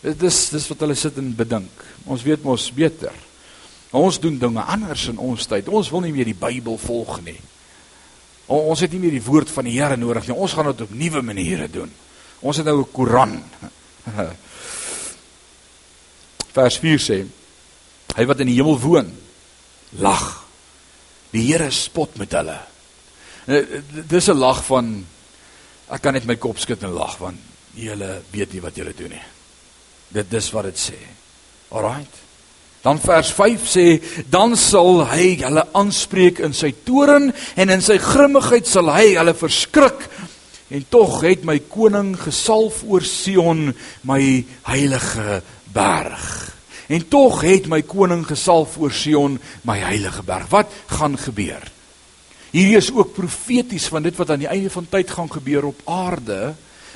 Dit 0.01 0.23
is 0.23 0.49
dis 0.49 0.67
wat 0.67 0.79
hulle 0.83 0.95
sit 0.95 1.17
en 1.17 1.35
bedink. 1.35 1.71
Ons 2.05 2.23
weet 2.23 2.43
mos 2.43 2.67
beter. 2.73 3.13
Ons 3.91 4.19
doen 4.19 4.37
dinge 4.37 4.61
anders 4.61 5.07
in 5.07 5.17
ons 5.17 5.47
tyd. 5.47 5.69
Ons 5.69 5.89
wil 5.89 6.01
nie 6.01 6.11
meer 6.11 6.25
die 6.25 6.35
Bybel 6.35 6.77
volg 6.77 7.21
nie. 7.23 7.39
Ons 8.47 8.79
het 8.79 8.91
nie 8.91 8.99
meer 8.99 9.11
die 9.17 9.23
woord 9.23 9.49
van 9.51 9.67
die 9.67 9.75
Here 9.75 9.97
nodig 9.99 10.27
nie. 10.27 10.35
Ons 10.35 10.53
gaan 10.55 10.69
dit 10.71 10.81
op 10.85 10.91
nuwe 10.95 11.21
maniere 11.21 11.67
doen. 11.71 11.91
Ons 12.39 12.57
het 12.57 12.65
nou 12.65 12.79
'n 12.81 12.91
Koran. 12.91 13.43
Vers 16.57 16.77
4 16.79 16.99
sê: 16.99 17.25
Hy 18.15 18.25
wat 18.25 18.39
in 18.39 18.47
die 18.47 18.55
hemel 18.55 18.79
woon, 18.79 19.11
lag. 19.99 20.45
Die 21.31 21.43
Here 21.51 21.71
spot 21.71 22.17
met 22.17 22.31
hulle. 22.31 22.59
Eh, 23.47 23.81
dis 24.07 24.27
'n 24.27 24.37
lag 24.37 24.63
van 24.65 25.05
ek 25.89 26.01
kan 26.01 26.13
net 26.13 26.25
my 26.25 26.35
kop 26.35 26.57
skud 26.59 26.83
en 26.83 26.91
lag 26.91 27.17
want 27.17 27.39
julle 27.73 28.21
weet 28.31 28.53
nie 28.53 28.61
wat 28.61 28.75
julle 28.75 28.93
doen 28.93 29.09
nie. 29.09 29.25
Dit 30.09 30.29
dis 30.29 30.51
wat 30.51 30.63
dit 30.63 30.79
sê. 30.79 30.99
Alraight. 31.69 32.26
Dan 32.87 33.01
vers 33.03 33.33
5 33.35 33.63
sê 33.67 33.85
dan 34.31 34.53
sal 34.55 35.01
hy 35.09 35.33
hulle 35.41 35.65
aanspreek 35.75 36.37
in 36.39 36.53
sy 36.55 36.69
toren 36.87 37.33
en 37.59 37.73
in 37.73 37.81
sy 37.83 37.97
grimmigheid 37.99 38.69
sal 38.69 38.87
hy 38.95 39.09
hulle 39.17 39.33
verskrik 39.35 40.05
en 40.71 40.85
tog 40.87 41.17
het 41.25 41.43
my 41.43 41.57
koning 41.67 42.13
gesalf 42.21 42.85
oor 42.87 43.03
Sion 43.03 43.73
my 44.07 44.21
heilige 44.69 45.41
berg. 45.75 46.23
En 46.87 47.03
tog 47.11 47.41
het 47.43 47.67
my 47.67 47.81
koning 47.83 48.23
gesalf 48.29 48.79
oor 48.79 48.95
Sion, 48.95 49.35
my 49.67 49.75
heilige 49.83 50.23
berg. 50.23 50.47
Wat 50.55 50.71
gaan 50.95 51.19
gebeur? 51.19 51.67
Hierdie 52.55 52.79
is 52.79 52.93
ook 52.95 53.17
profeties 53.19 53.89
van 53.91 54.07
dit 54.07 54.15
wat 54.15 54.31
aan 54.31 54.45
die 54.45 54.53
einde 54.53 54.71
van 54.71 54.87
tyd 54.87 55.11
gaan 55.11 55.31
gebeur 55.35 55.73
op 55.73 55.83
aarde 55.91 56.53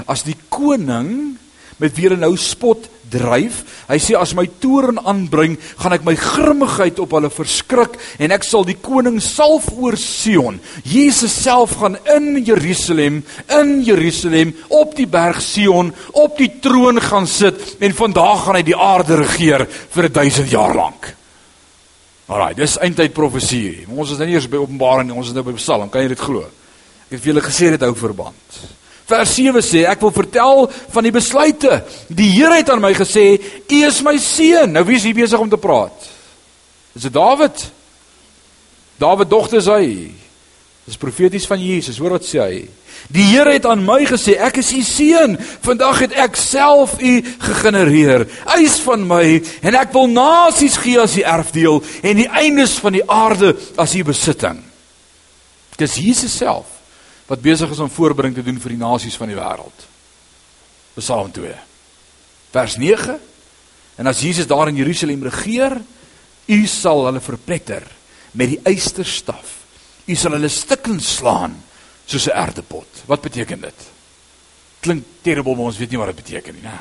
as 0.07 0.23
die 0.23 0.39
koning 0.47 1.35
met 1.83 1.99
wie 1.99 2.07
hulle 2.07 2.23
nou 2.23 2.37
spot 2.39 2.87
dryf. 3.11 3.61
Hy 3.89 3.97
sê 4.01 4.15
as 4.17 4.33
my 4.37 4.45
toorn 4.63 4.99
aanbring, 5.03 5.57
gaan 5.81 5.95
ek 5.97 6.05
my 6.07 6.15
grimmigheid 6.19 6.99
op 7.03 7.15
hulle 7.17 7.31
verskrik 7.33 7.97
en 8.21 8.33
ek 8.35 8.47
sal 8.47 8.65
die 8.67 8.77
koning 8.79 9.19
salf 9.23 9.69
oor 9.75 9.97
Sion. 9.99 10.59
Jesus 10.87 11.35
self 11.35 11.77
gaan 11.81 11.99
in 12.15 12.41
Jerusalem, 12.47 13.21
in 13.59 13.73
Jerusalem 13.85 14.55
op 14.71 14.95
die 14.97 15.07
berg 15.11 15.41
Sion, 15.43 15.93
op 16.17 16.37
die 16.39 16.51
troon 16.63 17.01
gaan 17.03 17.27
sit 17.29 17.77
en 17.83 17.97
vandag 17.97 18.45
gaan 18.45 18.61
hy 18.61 18.65
die 18.67 18.77
aarde 18.77 19.21
regeer 19.23 19.67
vir 19.67 20.09
1000 20.09 20.51
jaar 20.51 20.75
lank. 20.77 21.15
Alraai, 22.31 22.53
dis 22.55 22.77
eintyd 22.79 23.11
profesie. 23.11 23.81
Ons 23.91 24.13
is 24.13 24.21
nou 24.21 24.29
nie 24.29 24.37
eers 24.37 24.47
by 24.47 24.61
Openbaring 24.61 25.09
ons 25.11 25.31
is 25.31 25.35
nou 25.35 25.43
by 25.43 25.57
Psalm. 25.57 25.89
Kan 25.91 26.05
jy 26.05 26.13
dit 26.13 26.21
glo? 26.21 26.45
Ek 27.09 27.17
het 27.17 27.23
vir 27.25 27.33
julle 27.33 27.43
gesê 27.43 27.73
dit 27.73 27.83
hou 27.83 27.91
verband. 27.99 28.61
Vers 29.11 29.33
7 29.35 29.63
sê 29.65 29.83
ek 29.91 29.99
wil 30.05 30.13
vertel 30.15 30.65
van 30.93 31.03
die 31.03 31.11
besluite. 31.11 31.81
Die 32.07 32.29
Here 32.31 32.55
het 32.61 32.69
aan 32.71 32.81
my 32.83 32.93
gesê, 32.95 33.41
"U 33.67 33.83
is 33.87 34.01
my 34.01 34.17
seun." 34.17 34.71
Nou 34.71 34.85
wie 34.85 34.95
is 34.95 35.03
hier 35.03 35.15
besig 35.15 35.39
om 35.39 35.49
te 35.49 35.57
praat? 35.57 36.07
Is 36.95 37.01
dit 37.01 37.13
Dawid? 37.13 37.71
Dawid 38.97 39.29
dogter 39.29 39.57
is 39.57 39.65
hy. 39.65 40.11
Dis 40.85 40.97
profeties 40.97 41.45
van 41.45 41.59
Jesus. 41.59 41.97
Hoor 41.97 42.17
wat 42.17 42.23
sê 42.23 42.39
hy? 42.39 42.69
Die 43.09 43.23
Here 43.23 43.53
het 43.53 43.65
aan 43.65 43.83
my 43.85 44.05
gesê, 44.05 44.37
ek 44.39 44.57
is 44.57 44.71
u 44.71 44.81
seun. 44.81 45.37
Vandag 45.61 45.99
het 45.99 46.11
ek 46.13 46.35
self 46.35 47.01
u 47.01 47.21
gegenereer. 47.39 48.27
Eis 48.45 48.79
van 48.79 49.07
my 49.07 49.41
en 49.61 49.75
ek 49.75 49.93
wil 49.93 50.07
nasies 50.07 50.77
gee 50.77 50.99
as 50.99 51.17
u 51.17 51.21
erfdeel 51.21 51.83
en 52.01 52.15
die 52.15 52.29
eindes 52.29 52.79
van 52.79 52.93
die 52.93 53.09
aarde 53.09 53.55
as 53.75 53.95
u 53.95 54.03
besitting. 54.03 54.63
Dis 55.77 55.95
Jesus 55.95 56.37
self 56.37 56.70
wat 57.31 57.43
besig 57.43 57.71
is 57.71 57.79
om 57.79 57.91
voorbereiding 57.91 58.41
te 58.41 58.43
doen 58.43 58.59
vir 58.59 58.73
die 58.73 58.81
nasies 58.81 59.15
van 59.15 59.31
die 59.31 59.37
wêreld. 59.39 59.85
Psalm 60.97 61.31
2. 61.31 61.53
Vers 62.51 62.75
9. 62.81 63.15
En 64.01 64.11
as 64.11 64.19
Jesus 64.25 64.49
daar 64.49 64.67
in 64.67 64.79
Jerusalem 64.81 65.23
regeer, 65.29 65.77
u 66.51 66.59
sal 66.67 67.05
hulle 67.07 67.23
verpletter 67.23 67.87
met 68.35 68.51
die 68.51 68.59
eysterstaf. 68.67 69.55
U 70.11 70.15
sal 70.19 70.35
hulle 70.35 70.51
stukken 70.51 70.99
slaan 70.99 71.55
soos 72.05 72.27
'n 72.27 72.35
erdepot. 72.35 73.03
Wat 73.07 73.21
beteken 73.21 73.61
dit? 73.61 73.79
Klink 74.81 75.03
terrible, 75.21 75.55
maar 75.55 75.71
ons 75.71 75.77
weet 75.77 75.89
nie 75.89 75.99
wat 75.99 76.07
dit 76.07 76.23
beteken 76.23 76.53
nie, 76.53 76.63
né? 76.63 76.79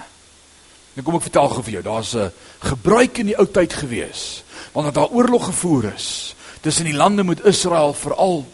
Nou 0.94 1.04
kom 1.04 1.14
ek 1.14 1.28
vertel 1.30 1.48
gou 1.48 1.62
vir 1.62 1.72
jou, 1.72 1.82
daar's 1.82 2.14
'n 2.14 2.32
gebruik 2.58 3.18
in 3.18 3.26
die 3.26 3.38
ou 3.38 3.46
tyd 3.46 3.72
gewees, 3.72 4.42
wanneer 4.72 4.92
daar 4.92 5.14
oorlog 5.14 5.44
gevoer 5.44 5.94
is 5.94 6.34
tussen 6.60 6.84
die 6.84 6.96
lande 6.96 7.22
met 7.22 7.44
Israel 7.44 7.94
veral 7.94 8.46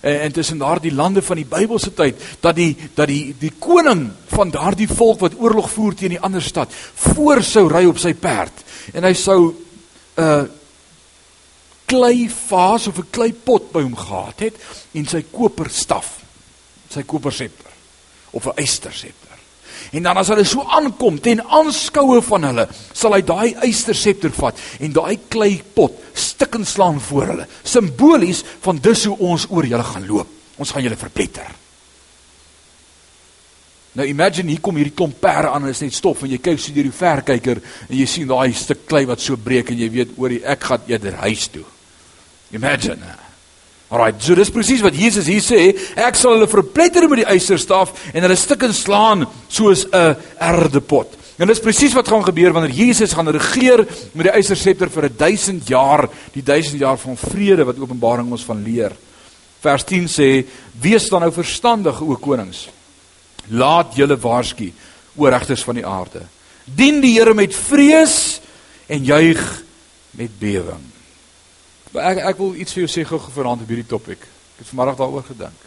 en, 0.00 0.20
en 0.20 0.32
tussen 0.32 0.58
daardie 0.58 0.94
lande 0.94 1.22
van 1.22 1.36
die 1.36 1.48
Bybelse 1.48 1.92
tyd 1.94 2.20
dat 2.40 2.56
die 2.56 2.76
dat 2.94 3.08
die 3.08 3.34
die 3.38 3.52
koning 3.58 4.10
van 4.34 4.50
daardie 4.50 4.88
volk 4.88 5.20
wat 5.20 5.38
oorlog 5.38 5.70
voer 5.70 5.94
teen 5.94 6.16
die 6.16 6.20
ander 6.20 6.42
stad 6.42 6.72
voor 7.06 7.42
sou 7.42 7.68
ry 7.68 7.84
op 7.86 7.98
sy 7.98 8.14
perd 8.14 8.64
en 8.92 9.04
hy 9.04 9.14
sou 9.14 9.40
'n 9.50 10.22
uh, 10.22 10.44
klei 11.86 12.28
vaas 12.28 12.86
of 12.86 12.98
'n 12.98 13.10
klei 13.10 13.32
pot 13.32 13.72
by 13.72 13.82
hom 13.82 13.96
gehad 13.96 14.40
het 14.40 14.54
en 14.92 15.06
sy 15.06 15.24
koperstaf 15.30 16.20
sy 16.88 17.02
kopersepter 17.02 17.72
of 18.30 18.46
'n 18.46 18.56
eystersepter 18.56 19.23
En 19.92 20.02
dan 20.02 20.16
as 20.16 20.30
hulle 20.32 20.44
so 20.48 20.64
aankom 20.64 21.18
ten 21.20 21.42
aanskoue 21.42 22.22
van 22.22 22.48
hulle, 22.50 22.68
sal 22.92 23.16
hy 23.16 23.20
daai 23.26 23.54
eystersepter 23.66 24.32
vat 24.36 24.60
en 24.80 24.94
daai 24.94 25.18
klei 25.28 25.58
pot 25.74 26.00
stikken 26.14 26.64
slaan 26.66 27.00
voor 27.00 27.26
hulle, 27.32 27.46
simbolies 27.64 28.44
van 28.64 28.78
dis 28.82 29.04
hoe 29.10 29.18
ons 29.32 29.48
oor 29.50 29.66
julle 29.66 29.86
gaan 29.90 30.06
loop. 30.08 30.30
Ons 30.58 30.70
gaan 30.70 30.84
julle 30.86 30.98
verpletter. 30.98 31.50
Nou 33.94 34.06
imagine 34.10 34.50
hier 34.50 34.62
kom 34.62 34.78
hierdie 34.78 34.94
klomp 34.94 35.20
perde 35.22 35.52
aan 35.54 35.68
en 35.68 35.70
is 35.70 35.82
net 35.84 35.94
stof 35.94 36.24
en 36.24 36.32
jy 36.32 36.40
kyk 36.42 36.58
so 36.58 36.74
deur 36.74 36.88
die 36.88 36.94
verkyker 36.94 37.60
en 37.62 37.94
jy 37.94 38.06
sien 38.10 38.30
daai 38.30 38.54
stuk 38.58 38.88
klei 38.90 39.04
wat 39.06 39.22
so 39.22 39.38
breek 39.38 39.70
en 39.70 39.78
jy 39.78 39.90
weet 40.00 40.16
oor 40.18 40.34
die 40.34 40.42
ek 40.42 40.66
gaan 40.66 40.90
eerder 40.90 41.20
huis 41.22 41.46
toe. 41.54 41.62
Imagine. 42.54 43.14
Alraai, 43.94 44.14
so 44.18 44.34
dis 44.34 44.50
presies 44.50 44.82
wat 44.82 44.96
Jesus 44.98 45.28
hier 45.30 45.42
sê, 45.44 45.68
ek 46.02 46.16
sal 46.18 46.34
hulle 46.34 46.50
verpletter 46.50 47.06
met 47.06 47.22
die 47.22 47.28
eysterstaf 47.30 47.92
en 48.10 48.24
hulle 48.26 48.38
stukke 48.38 48.72
slaan 48.74 49.22
soos 49.46 49.86
'n 49.86 50.16
erdepot. 50.42 51.14
En 51.38 51.50
dis 51.50 51.60
presies 51.62 51.94
wat 51.94 52.08
gaan 52.08 52.24
gebeur 52.24 52.52
wanneer 52.52 52.74
Jesus 52.74 53.12
gaan 53.12 53.28
regeer 53.28 53.82
met 54.14 54.26
die 54.26 54.34
eysterscepter 54.34 54.90
vir 54.90 55.08
1000 55.10 55.68
jaar, 55.68 56.08
die 56.32 56.42
1000 56.42 56.78
jaar 56.78 56.98
van 56.98 57.16
vrede 57.16 57.64
wat 57.64 57.78
Openbaring 57.78 58.30
ons 58.30 58.44
van 58.44 58.62
leer. 58.62 58.92
Vers 59.60 59.84
10 59.84 60.06
sê: 60.08 60.46
"Wees 60.80 61.08
dan 61.08 61.20
nou 61.20 61.32
verstandig, 61.32 62.00
o 62.00 62.16
konings. 62.16 62.68
Laat 63.48 63.94
julle 63.96 64.16
waarsku, 64.16 64.72
o 65.16 65.26
regters 65.26 65.64
van 65.64 65.74
die 65.74 65.86
aarde. 65.86 66.22
Dien 66.64 67.00
die 67.00 67.18
Here 67.18 67.34
met 67.34 67.54
vrees 67.54 68.40
en 68.86 69.04
juig 69.04 69.62
met 70.10 70.38
bewering." 70.38 70.93
Maar 71.94 72.10
ek 72.10 72.24
ek 72.32 72.40
wil 72.42 72.56
iets 72.58 72.74
vir 72.74 72.82
jou 72.82 72.90
sê 72.90 73.04
gou 73.06 73.20
verhand 73.22 73.62
op 73.62 73.70
hierdie 73.70 73.86
topik. 73.86 74.24
Ek 74.26 74.64
het 74.64 74.70
vanoggend 74.70 74.98
daaroor 74.98 75.26
gedink. 75.28 75.66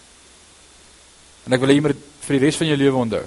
En 1.47 1.55
ek 1.55 1.61
wil 1.63 1.71
hê 1.71 1.77
jy 1.77 1.83
moet 1.85 2.01
vir 2.27 2.35
die 2.35 2.43
res 2.43 2.59
van 2.59 2.67
jou 2.67 2.77
lewe 2.81 2.99
onthou. 2.99 3.23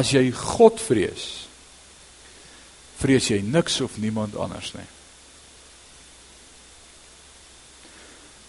As 0.00 0.08
jy 0.14 0.22
God 0.32 0.80
vrees, 0.80 1.26
vrees 2.96 3.28
jy 3.28 3.42
niks 3.44 3.76
of 3.84 3.98
niemand 4.00 4.38
anders 4.40 4.70
nie. 4.72 4.86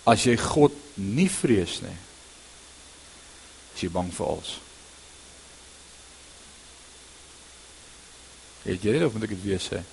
As 0.08 0.24
jy 0.24 0.38
God 0.40 0.78
nie 0.96 1.28
vrees 1.32 1.82
nie, 1.84 1.98
is 3.76 3.84
jy 3.84 3.90
bang 3.92 4.08
vir 4.16 4.30
alles. 4.30 4.54
Het 8.64 8.88
jy 8.88 8.96
dit 8.96 9.16
moet 9.18 9.28
ek 9.28 9.36
dit 9.36 9.44
weer 9.44 9.64
sê? 9.64 9.84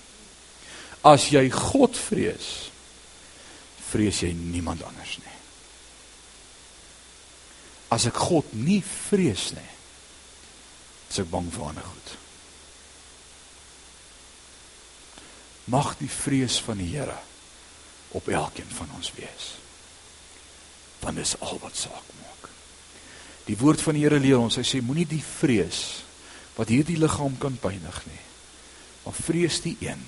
As 1.06 1.30
jy 1.32 1.46
God 1.52 1.96
vrees, 1.96 2.70
vrees 3.90 4.20
jy 4.22 4.32
niemand 4.36 4.82
anders 4.84 5.16
nie. 5.22 5.36
As 7.90 8.06
ek 8.06 8.20
God 8.20 8.52
nie 8.54 8.80
vrees 8.84 9.50
nie, 9.56 9.70
is 11.10 11.22
ek 11.22 11.30
bang 11.32 11.48
vir 11.50 11.70
ander 11.70 11.86
goed. 11.86 12.12
Mag 15.70 15.96
die 15.98 16.10
vrees 16.10 16.60
van 16.62 16.78
die 16.82 16.90
Here 16.92 17.18
op 18.14 18.28
elkeen 18.28 18.70
van 18.74 18.92
ons 18.98 19.10
wees. 19.16 19.50
Want 21.00 21.18
dis 21.18 21.36
al 21.40 21.58
wat 21.62 21.76
saak 21.78 22.14
maak. 22.20 22.48
Die 23.48 23.58
woord 23.58 23.82
van 23.82 23.96
die 23.96 24.04
Here 24.04 24.20
leer 24.22 24.38
ons, 24.38 24.58
hy 24.60 24.66
sê 24.66 24.82
moenie 24.84 25.08
die 25.08 25.24
vrees 25.24 26.02
wat 26.58 26.70
hierdie 26.70 26.98
liggaam 27.00 27.38
kan 27.40 27.54
pynig 27.56 28.00
nie, 28.04 28.24
maar 29.04 29.16
vrees 29.16 29.62
die 29.64 29.76
een 29.80 30.02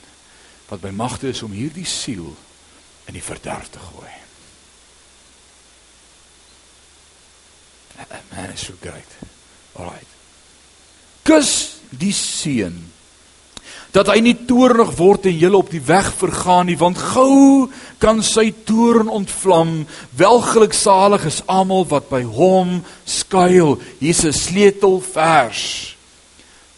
wat 0.73 0.81
by 0.81 0.89
magte 0.97 1.29
is 1.29 1.43
om 1.45 1.53
hierdie 1.53 1.85
siel 1.85 2.31
in 3.11 3.13
die 3.19 3.25
verderf 3.25 3.69
te 3.69 3.81
gooi. 3.91 4.13
Man 8.33 8.55
is 8.55 8.65
so 8.65 8.73
great. 8.81 9.19
Alright. 9.77 10.09
Kus 11.29 11.53
die 11.93 12.15
seun 12.17 12.81
dat 13.93 14.09
hy 14.09 14.23
nie 14.25 14.39
toornig 14.49 14.95
word 14.97 15.29
en 15.29 15.37
julle 15.37 15.61
op 15.61 15.69
die 15.69 15.83
weg 15.85 16.09
vergaan 16.17 16.71
nie 16.71 16.79
want 16.81 16.97
gou 17.13 17.69
kan 18.01 18.25
sy 18.25 18.49
toorn 18.65 19.13
ontvlam 19.13 19.83
welgeluksalig 20.17 21.29
is 21.29 21.43
almal 21.53 21.85
wat 21.91 22.09
by 22.09 22.23
hom 22.25 22.79
skuil 23.05 23.77
hier's 24.01 24.25
'n 24.25 24.33
sleutelvers 24.33 25.93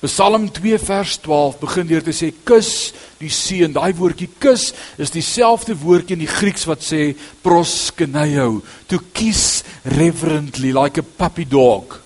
Psalm 0.05 0.51
2 0.53 0.79
vers 0.79 1.17
12 1.25 1.59
begin 1.63 1.89
deur 1.89 2.03
te 2.05 2.13
sê 2.13 2.29
kus 2.45 2.93
die 3.21 3.33
seun. 3.33 3.73
Daai 3.73 3.95
woordjie 3.97 4.29
kus 4.43 4.73
is 5.01 5.13
dieselfde 5.15 5.77
woordjie 5.81 6.19
in 6.19 6.25
die 6.25 6.29
Grieks 6.29 6.67
wat 6.69 6.85
sê 6.85 7.15
proskeneo, 7.45 8.61
to 8.91 9.01
kiss 9.17 9.63
reverently 9.97 10.75
like 10.77 11.01
a 11.01 11.07
puppy 11.07 11.47
dog. 11.49 11.97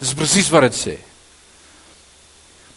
Dis 0.00 0.16
presies 0.16 0.48
wat 0.54 0.70
dit 0.70 0.78
sê. 0.78 0.96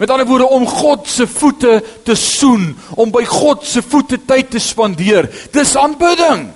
Met 0.01 0.11
ander 0.11 0.27
woorde 0.27 0.49
om 0.51 0.65
God 0.67 1.07
se 1.07 1.27
voete 1.29 1.77
te 2.03 2.15
soen, 2.19 2.73
om 2.99 3.13
by 3.13 3.23
God 3.29 3.63
se 3.63 3.79
voete 3.85 4.19
tyd 4.27 4.51
te 4.51 4.59
spandeer. 4.59 5.29
Dis 5.53 5.77
aanbidding. 5.79 6.49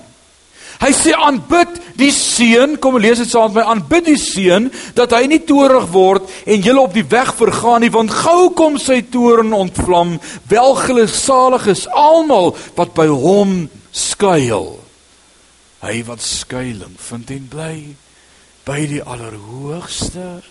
Hy 0.77 0.91
sê 0.93 1.13
aanbid 1.17 1.79
die 1.97 2.11
seun, 2.13 2.75
kom 2.77 2.99
lees 3.01 3.17
dit 3.23 3.29
saam 3.29 3.49
met 3.49 3.63
my, 3.63 3.65
aanbid 3.71 4.11
die 4.11 4.19
seun 4.21 4.67
dat 4.97 5.15
hy 5.15 5.23
nie 5.29 5.41
toornig 5.47 5.87
word 5.93 6.27
en 6.45 6.61
julle 6.61 6.83
op 6.83 6.93
die 6.93 7.05
weg 7.09 7.31
vergaan 7.39 7.81
nie, 7.81 7.93
want 7.93 8.13
gou 8.13 8.51
kom 8.57 8.77
sy 8.81 8.99
toorn 9.09 9.55
ontvlam. 9.57 10.17
Welgeluksalig 10.51 11.65
is 11.73 11.87
almal 11.89 12.53
wat 12.77 12.93
by 12.97 13.07
hom 13.09 13.63
skuil. 13.89 14.75
Hy 15.81 15.95
wat 16.05 16.21
skuilings 16.25 17.01
vind 17.09 17.33
en 17.33 17.49
bly 17.49 17.77
by 18.67 18.81
die 18.89 19.01
Allerhoogste 19.01 20.41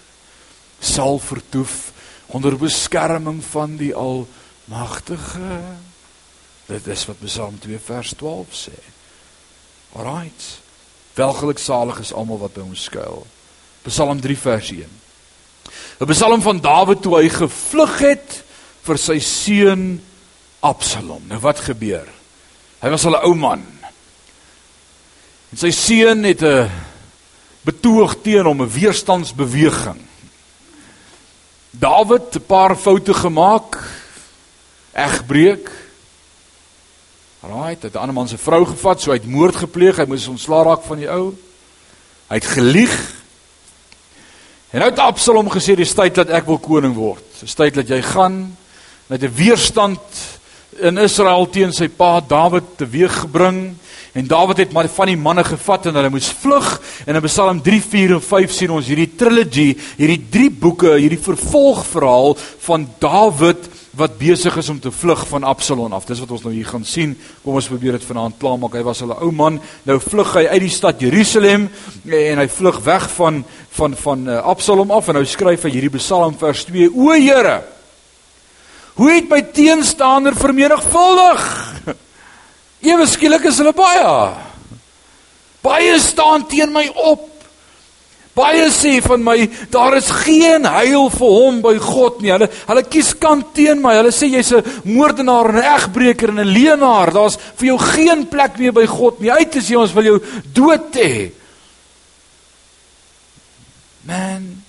sal 0.83 1.21
vertoef 1.23 1.93
onder 2.35 2.57
beskerming 2.59 3.39
van 3.53 3.79
die 3.79 3.93
Almagtige. 3.95 5.63
Dit 6.67 6.91
is 6.91 7.07
wat 7.07 7.23
Psalm 7.23 7.59
2 7.63 7.79
vers 7.79 8.15
12 8.19 8.61
sê. 8.67 8.79
Alraight. 9.97 10.61
Welgeluksalig 11.15 11.99
is 11.99 12.13
almal 12.13 12.43
wat 12.43 12.53
by 12.53 12.61
hom 12.61 12.77
skuil. 12.77 13.25
Psalm 13.87 14.21
3 14.21 14.37
vers 14.37 14.71
1. 14.75 14.91
'n 16.01 16.11
Psalm 16.13 16.43
van 16.45 16.61
Dawid 16.61 17.01
toe 17.03 17.17
hy 17.17 17.29
gevlug 17.33 17.95
het 18.05 18.43
vir 18.85 18.99
sy 19.01 19.17
seun 19.25 20.03
Absalom. 20.61 21.23
Nou 21.31 21.41
wat 21.41 21.63
gebeur? 21.65 22.09
Hy 22.83 22.91
was 22.93 23.07
al 23.07 23.17
'n 23.17 23.25
ou 23.25 23.35
man. 23.35 23.65
En 25.53 25.57
sy 25.57 25.71
seun 25.71 26.25
het 26.25 26.43
'n 26.43 26.71
betoog 27.65 28.21
teen 28.23 28.45
hom, 28.45 28.63
'n 28.63 28.69
weerstandsbeweging. 28.69 30.03
Dawid 31.71 32.37
'n 32.37 32.47
paar 32.47 32.77
foute 32.77 33.15
gemaak. 33.15 33.81
Egbreek. 34.93 35.86
Right, 37.47 37.79
hy 37.83 37.87
het 37.87 37.95
'n 37.95 37.99
ander 37.99 38.15
man 38.15 38.29
se 38.29 38.39
vrou 38.39 38.65
gevat, 38.65 39.01
so 39.01 39.11
hy 39.11 39.17
het 39.17 39.27
moord 39.27 39.57
gepleeg. 39.57 39.97
Hy 39.97 40.05
moes 40.05 40.27
ontslaa 40.27 40.63
raak 40.63 40.83
van 40.83 40.99
die 40.99 41.09
ou. 41.09 41.35
Hy 42.29 42.35
het 42.35 42.45
gelieg. 42.45 43.15
En 44.71 44.81
nou 44.81 44.91
het 44.91 44.99
Absalom 44.99 45.49
gesê 45.51 45.77
dis 45.77 45.95
tyd 45.95 46.15
dat 46.15 46.29
ek 46.31 46.47
wil 46.47 46.59
koning 46.59 46.95
word. 46.95 47.23
Dis 47.41 47.55
tyd 47.55 47.75
dat 47.75 47.89
jy 47.89 48.03
gaan 48.03 48.57
met 49.07 49.23
'n 49.23 49.35
weerstand 49.35 50.01
in 50.81 50.99
Israel 50.99 51.49
teen 51.49 51.73
sy 51.73 51.89
pa 51.89 52.21
Dawid 52.21 52.65
teweeggebring. 52.77 53.77
En 54.13 54.27
Dawid 54.27 54.57
het 54.57 54.73
maar 54.73 54.89
van 54.89 55.07
die 55.07 55.17
manne 55.17 55.45
gevat 55.45 55.87
en 55.87 55.95
hulle 55.95 56.11
moes 56.11 56.35
vlug. 56.41 56.81
En 57.07 57.15
in 57.15 57.23
Psalm 57.23 57.63
3, 57.63 57.83
4 57.83 58.13
en 58.13 58.23
5 58.23 58.51
sien 58.51 58.71
ons 58.71 58.87
hierdie 58.87 59.15
trilogy, 59.17 59.77
hierdie 59.97 60.27
drie 60.31 60.51
boeke, 60.51 60.97
hierdie 60.97 61.23
vervolgverhaal 61.23 62.37
van 62.59 62.89
Dawid 62.99 63.69
wat 63.97 64.19
besig 64.21 64.57
is 64.61 64.69
om 64.69 64.81
te 64.81 64.91
vlug 64.93 65.23
van 65.29 65.45
Absalom 65.45 65.93
af. 65.97 66.05
Dis 66.05 66.21
wat 66.21 66.31
ons 66.31 66.43
nou 66.45 66.53
hier 66.55 66.69
gaan 66.69 66.85
sien. 66.85 67.15
Kom 67.45 67.57
ons 67.57 67.69
probeer 67.71 67.97
dit 67.97 68.05
vanaand 68.05 68.37
klaarmaak. 68.41 68.75
Hy 68.77 68.83
was 68.85 69.01
'n 69.03 69.11
ou 69.11 69.31
man. 69.33 69.61
Nou 69.85 69.99
vlug 70.01 70.35
hy 70.35 70.47
uit 70.47 70.61
die 70.61 70.71
stad 70.71 71.01
Jerusalem 71.01 71.69
en 72.05 72.39
hy 72.39 72.49
vlug 72.49 72.81
weg 72.85 73.11
van 73.11 73.45
van 73.71 73.97
van 73.97 74.29
uh, 74.29 74.43
Absalom 74.43 74.91
af 74.91 75.09
en 75.09 75.15
nou 75.15 75.25
skryf 75.25 75.63
hy 75.63 75.71
hierdie 75.71 75.99
Psalm 75.99 76.37
vers 76.39 76.65
2: 76.65 76.91
O 76.95 77.13
Here, 77.13 77.63
hoe 78.95 79.11
het 79.11 79.29
my 79.29 79.43
teenstander 79.43 80.35
vermenigvuldig? 80.35 81.73
Ewe 82.91 83.07
skielik 83.07 83.45
is 83.45 83.59
hulle 83.59 83.73
baie. 83.73 84.35
Baie 85.63 85.99
staan 85.99 86.47
teen 86.47 86.73
my 86.73 86.91
op. 86.95 87.36
Baie 88.37 88.67
sê 88.69 88.99
van 89.01 89.23
my 89.25 89.47
daar 89.73 89.95
is 89.97 90.11
geen 90.13 90.67
heil 90.69 91.07
vir 91.09 91.31
hom 91.39 91.63
by 91.65 91.73
God 91.81 92.19
nie. 92.21 92.35
Hulle 92.35 92.51
hulle 92.69 92.83
kies 92.85 93.15
kant 93.17 93.55
teen 93.57 93.81
my. 93.81 93.95
Hulle 93.97 94.13
sê 94.13 94.29
jy's 94.29 94.53
'n 94.53 94.93
moordenaar 94.93 95.49
en 95.49 95.57
'n 95.57 95.71
egbreker 95.77 96.29
en 96.29 96.41
'n 96.41 96.53
leenaar. 96.53 97.13
Daar's 97.13 97.39
vir 97.57 97.69
jou 97.73 97.79
geen 97.79 98.29
plek 98.29 98.59
meer 98.59 98.73
by 98.73 98.87
God 98.87 99.21
nie. 99.21 99.33
Uit 99.33 99.57
is 99.57 99.69
jy 99.69 99.77
ons 99.77 99.93
wil 99.93 100.05
jou 100.05 100.19
dood 100.53 100.93
hê. 100.95 101.33
Man. 104.05 104.63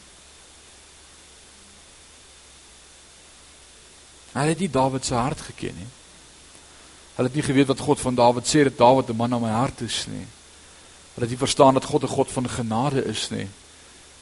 Hulle 4.32 4.50
het 4.50 4.60
nie 4.60 4.72
Dawid 4.72 5.06
se 5.06 5.14
hart 5.14 5.42
geken 5.42 5.76
nie. 5.76 5.92
Hulle 7.16 7.28
het 7.28 7.36
nie 7.36 7.44
geweet 7.44 7.68
wat 7.68 7.80
God 7.80 8.00
van 8.00 8.16
Dawid 8.16 8.48
sê 8.48 8.64
dat 8.64 8.78
Dawid 8.78 9.10
'n 9.10 9.16
man 9.16 9.30
na 9.30 9.40
my 9.40 9.52
hart 9.52 9.82
is 9.82 10.06
nie. 10.08 10.37
Hulle 11.18 11.26
het 11.26 11.34
nie 11.34 11.48
verstaan 11.48 11.74
dat 11.74 11.86
God 11.90 12.04
'n 12.04 12.08
God 12.08 12.32
van 12.32 12.50
genade 12.50 13.04
is 13.06 13.30
nie. 13.30 13.48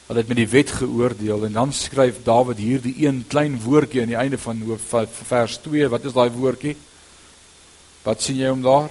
Hulle 0.06 0.18
het 0.18 0.28
met 0.28 0.36
die 0.36 0.48
wet 0.48 0.70
geoordeel 0.70 1.44
en 1.44 1.52
dan 1.52 1.72
skryf 1.72 2.22
Dawid 2.22 2.56
hierdie 2.56 3.06
een 3.06 3.24
klein 3.28 3.60
woordjie 3.62 4.00
aan 4.00 4.08
die 4.08 4.16
einde 4.16 4.38
van 4.38 4.78
vers 5.26 5.56
2. 5.56 5.88
Wat 5.88 6.04
is 6.04 6.12
daai 6.12 6.30
woordjie? 6.30 6.76
Wat 8.02 8.22
sien 8.22 8.36
jy 8.36 8.48
om 8.48 8.62
daar? 8.62 8.90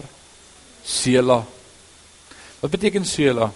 Sela. 0.83 1.45
Wat 2.59 2.71
beteken 2.71 3.05
Sela? 3.05 3.51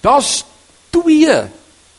Daar's 0.00 0.44
twee 0.90 1.40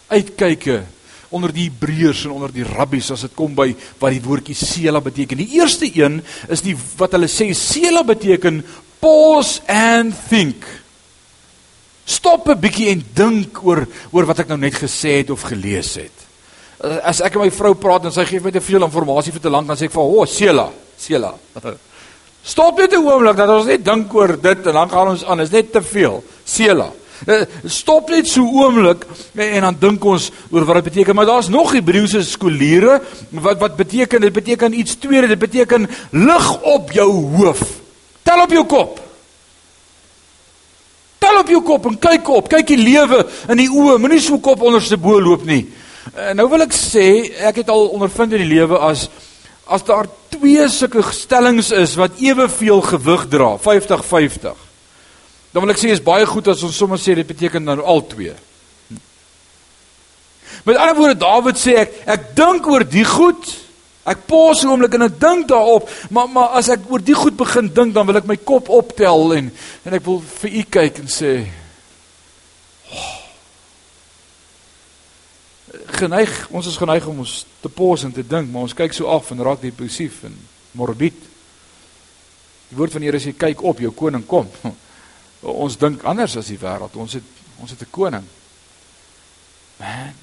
uitkyke 0.07 0.85
onder 1.29 1.51
die 1.53 1.67
Hebreërs 1.67 2.25
en 2.25 2.35
onder 2.37 2.51
die 2.53 2.65
rabbies 2.67 3.11
as 3.11 3.25
dit 3.27 3.35
kom 3.35 3.55
by 3.55 3.73
wat 3.99 4.13
die 4.15 4.23
woordjie 4.23 4.55
sela 4.55 5.01
beteken. 5.03 5.37
Die 5.37 5.59
eerste 5.59 5.89
een 5.89 6.21
is 6.49 6.63
die 6.65 6.75
wat 6.97 7.15
hulle 7.17 7.29
sê 7.31 7.49
sela 7.57 8.03
beteken 8.07 8.63
pause 9.03 9.61
and 9.67 10.15
think. 10.29 10.63
Stop 12.07 12.47
'n 12.47 12.59
bietjie 12.59 12.89
en 12.89 13.03
dink 13.13 13.63
oor 13.63 13.85
oor 14.11 14.25
wat 14.25 14.39
ek 14.39 14.47
nou 14.47 14.57
net 14.57 14.75
gesê 14.75 15.19
het 15.19 15.29
of 15.29 15.41
gelees 15.41 15.95
het. 15.95 16.15
As 17.03 17.21
ek 17.21 17.35
met 17.35 17.43
my 17.43 17.51
vrou 17.51 17.73
praat 17.75 18.05
en 18.05 18.11
sy 18.11 18.25
gee 18.25 18.39
my 18.39 18.51
te 18.51 18.61
veel 18.61 18.83
inligting 18.83 19.33
vir 19.33 19.41
te 19.41 19.49
lank 19.49 19.67
dan 19.67 19.77
sê 19.77 19.85
ek 19.85 19.91
vir 19.91 20.01
haar, 20.01 20.11
"O, 20.11 20.21
oh, 20.21 20.25
sela, 20.25 20.71
sela." 20.97 21.33
Stop 22.43 22.77
net 22.77 22.93
'n 22.93 23.03
oomblik 23.03 23.35
dat 23.35 23.49
ons 23.49 23.65
net 23.65 23.83
dink 23.83 24.13
oor 24.13 24.41
dit 24.41 24.67
en 24.67 24.73
dan 24.73 24.89
gaan 24.89 25.07
ons 25.07 25.25
aan. 25.25 25.37
Dit 25.37 25.47
is 25.47 25.51
net 25.51 25.71
te 25.71 25.81
veel. 25.81 26.23
Sela. 26.45 26.91
Eh, 27.25 27.41
stop 27.65 28.11
net 28.13 28.27
so 28.29 28.45
oomblik 28.45 29.05
en 29.33 29.61
dan 29.65 29.77
dink 29.79 30.03
ons 30.05 30.29
oor 30.53 30.65
wat 30.67 30.77
dit 30.79 30.91
beteken, 30.91 31.15
maar 31.17 31.25
daar's 31.25 31.49
nog 31.49 31.73
Hebreëse 31.73 32.21
skoliere 32.23 32.99
wat 33.31 33.57
wat 33.59 33.75
beteken 33.75 34.21
dit 34.21 34.33
beteken 34.33 34.77
iets 34.77 34.99
tweede, 35.01 35.31
dit 35.33 35.39
beteken 35.39 35.89
lig 36.11 36.61
op 36.61 36.91
jou 36.93 37.09
hoof. 37.37 37.63
Tel 38.21 38.41
op 38.43 38.53
jou 38.53 38.65
kop. 38.65 38.99
Tel 41.17 41.39
op 41.39 41.49
jou 41.49 41.63
kop 41.65 41.89
en 41.89 41.97
kyk 41.99 42.29
op, 42.29 42.51
kyk 42.53 42.69
die 42.69 42.83
lewe 42.83 43.23
in 43.49 43.63
die 43.63 43.69
oë, 43.71 43.97
moenie 43.97 44.21
so 44.21 44.37
kop 44.37 44.61
onderste 44.61 44.99
bo 45.01 45.17
loop 45.21 45.47
nie. 45.49 45.63
Eh, 46.13 46.35
nou 46.37 46.45
wil 46.53 46.67
ek 46.67 46.77
sê, 46.77 47.07
ek 47.49 47.63
het 47.63 47.73
al 47.73 47.89
ondervind 47.97 48.37
in 48.37 48.45
die 48.45 48.53
lewe 48.53 48.77
as 48.77 49.07
as 49.67 49.83
daar 49.83 50.05
twee 50.31 50.63
sulke 50.71 51.01
stellings 51.11 51.73
is 51.75 51.97
wat 51.99 52.21
eweveel 52.23 52.79
gewig 52.85 53.25
dra, 53.33 53.49
50-50 53.59 54.66
Dan 55.51 55.63
wil 55.63 55.73
ek 55.73 55.79
sê 55.81 55.93
is 55.93 56.03
baie 56.03 56.25
goed 56.27 56.47
as 56.51 56.63
ons 56.63 56.75
sommer 56.75 56.99
sê 57.01 57.15
dit 57.15 57.27
beteken 57.27 57.65
dan 57.65 57.83
al 57.83 58.03
twee. 58.07 58.33
Met 60.67 60.75
ander 60.75 60.95
woorde 60.95 61.19
Dawid 61.21 61.59
sê 61.59 61.77
ek 61.83 61.95
ek 62.05 62.27
dink 62.37 62.67
oor 62.67 62.83
die 62.83 63.05
goed. 63.07 63.53
Ek 64.07 64.23
pause 64.27 64.63
'n 64.63 64.71
oomblik 64.71 64.93
en 64.95 65.07
ek 65.07 65.19
dink 65.19 65.47
daarop, 65.47 65.89
maar 66.09 66.29
maar 66.29 66.55
as 66.55 66.69
ek 66.69 66.87
oor 66.89 66.99
die 67.03 67.15
goed 67.15 67.35
begin 67.35 67.67
dink, 67.73 67.93
dan 67.93 68.05
wil 68.07 68.15
ek 68.15 68.27
my 68.27 68.37
kop 68.37 68.69
optel 68.69 69.33
en 69.35 69.51
en 69.85 69.93
ek 69.93 70.05
wil 70.05 70.21
vir 70.21 70.51
u 70.51 70.63
kyk 70.63 70.99
en 70.99 71.07
sê 71.11 71.33
oh, 72.87 73.17
geneig, 75.99 76.47
ons 76.51 76.67
is 76.67 76.77
geneig 76.77 77.05
om 77.07 77.19
ons 77.19 77.45
te 77.61 77.69
pause 77.69 78.05
en 78.05 78.13
te 78.13 78.23
dink, 78.23 78.49
maar 78.51 78.61
ons 78.61 78.73
kyk 78.73 78.93
so 78.93 79.07
af 79.07 79.31
en 79.31 79.43
raak 79.43 79.61
depressief 79.61 80.23
en 80.23 80.35
morbid. 80.71 81.19
Die 82.69 82.77
woord 82.77 82.91
van 82.91 83.01
die 83.01 83.09
Here 83.09 83.19
sê 83.19 83.35
kyk 83.35 83.63
op, 83.63 83.79
jou 83.79 83.91
koning 83.91 84.25
kom. 84.27 84.47
Ons 85.41 85.77
dink 85.77 86.03
anders 86.03 86.35
as 86.37 86.47
die 86.47 86.59
wêreld. 86.59 86.95
Ons 86.95 87.13
het 87.13 87.23
ons 87.57 87.71
het 87.71 87.81
'n 87.81 87.91
koning. 87.91 88.25
Man. 89.79 90.13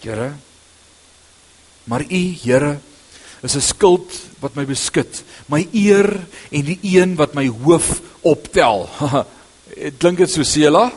Here. 0.00 0.34
Maar 1.84 2.02
u, 2.10 2.36
Here, 2.42 2.80
is 3.44 3.56
'n 3.56 3.60
skild 3.60 4.08
wat 4.40 4.54
my 4.54 4.64
beskud, 4.64 5.22
my 5.46 5.68
eer 5.72 6.26
en 6.50 6.64
die 6.64 6.78
een 6.82 7.16
wat 7.16 7.34
my 7.34 7.46
hoof 7.46 8.00
optel. 8.22 8.88
Dit 9.74 9.96
klink 9.98 10.18
dit 10.18 10.30
so 10.30 10.42
Sela? 10.42 10.92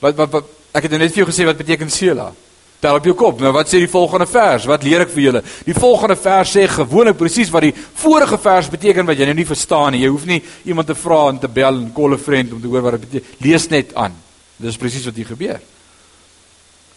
Wat 0.00 0.16
wat 0.16 0.30
wat 0.30 0.46
ek 0.72 0.82
het 0.82 0.90
nou 0.90 1.00
net 1.00 1.12
vir 1.12 1.24
jou 1.24 1.30
gesê 1.32 1.44
wat 1.44 1.56
beteken 1.56 1.90
Sela? 1.90 2.34
Tel 2.80 2.96
op 2.96 3.04
jou 3.04 3.14
kop. 3.14 3.40
Nou 3.44 3.52
wat 3.52 3.68
sê 3.68 3.82
die 3.82 3.90
volgende 3.90 4.26
vers? 4.26 4.64
Wat 4.68 4.84
leer 4.86 5.04
ek 5.04 5.10
vir 5.12 5.24
julle? 5.26 5.42
Die 5.66 5.76
volgende 5.76 6.16
vers 6.16 6.54
sê 6.56 6.64
gewoonlik 6.70 7.18
presies 7.20 7.50
wat 7.52 7.66
die 7.66 7.74
vorige 7.76 8.38
vers 8.40 8.70
beteken 8.72 9.08
wat 9.08 9.20
jy 9.20 9.28
nou 9.28 9.36
nie 9.36 9.48
verstaan 9.48 9.92
nie. 9.92 10.00
Jy 10.06 10.12
hoef 10.14 10.24
nie 10.28 10.40
iemand 10.64 10.88
te 10.88 10.96
vra 10.96 11.26
en 11.28 11.42
te 11.42 11.50
bel 11.60 11.76
en 11.76 11.90
call 11.92 12.16
'n 12.16 12.24
vriend 12.24 12.52
om 12.52 12.60
te 12.60 12.68
hoor 12.68 12.82
wat 12.82 12.96
dit 12.96 13.04
beteken. 13.10 13.36
Lees 13.44 13.68
net 13.68 13.94
aan. 13.94 14.16
Dis 14.56 14.76
presies 14.76 15.04
wat 15.04 15.14
hier 15.14 15.26
gebeur. 15.26 15.60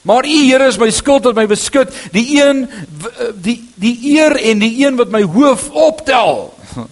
Maar 0.03 0.25
U 0.25 0.37
Here 0.49 0.67
is 0.67 0.77
my 0.77 0.89
skild 0.91 1.23
wat 1.23 1.35
my 1.35 1.45
beskud, 1.47 1.91
die 2.11 2.25
een 2.35 2.67
die 3.39 3.61
die 3.75 3.95
eer 4.15 4.35
en 4.35 4.59
die 4.59 4.85
een 4.85 4.95
wat 4.99 5.11
my 5.11 5.23
hoof 5.23 5.69
optel. 5.71 6.53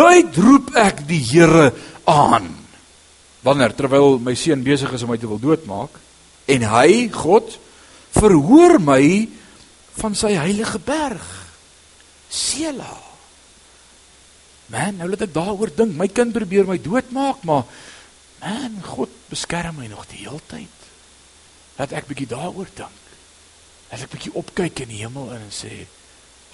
Luid 0.00 0.36
roep 0.36 0.74
ek 0.74 1.06
die 1.06 1.22
Here 1.22 1.72
aan. 2.04 2.50
Wanneer 3.42 3.74
terwyl 3.74 4.18
my 4.18 4.34
seun 4.34 4.64
besig 4.66 4.92
is 4.92 5.02
om 5.02 5.12
my 5.12 5.18
te 5.20 5.28
wil 5.30 5.38
doodmaak, 5.38 6.00
En 6.50 6.66
hy, 6.74 7.08
God, 7.12 7.56
verhoor 8.14 8.78
my 8.82 9.28
van 10.00 10.16
sy 10.18 10.34
heilige 10.36 10.80
berg. 10.84 11.24
Sela. 12.28 12.92
Man, 14.72 14.98
nou 14.98 15.08
laat 15.10 15.26
ek 15.26 15.34
daaroor 15.34 15.72
dink. 15.76 15.94
My 15.98 16.08
kind 16.10 16.34
probeer 16.34 16.66
my 16.68 16.78
doodmaak, 16.82 17.44
maar 17.46 17.64
man, 18.42 18.80
God 18.84 19.12
beskerm 19.30 19.78
my 19.78 19.88
nog 19.92 20.06
die 20.10 20.24
hele 20.24 20.42
tyd. 20.50 20.84
Laat 21.78 21.94
ek 21.96 22.08
bietjie 22.10 22.30
daaroor 22.30 22.70
dink. 22.76 23.00
Laat 23.90 24.06
ek 24.06 24.14
bietjie 24.16 24.34
opkyk 24.40 24.84
in 24.84 24.92
die 24.94 25.02
hemel 25.04 25.32
en 25.36 25.48
sê, 25.52 25.86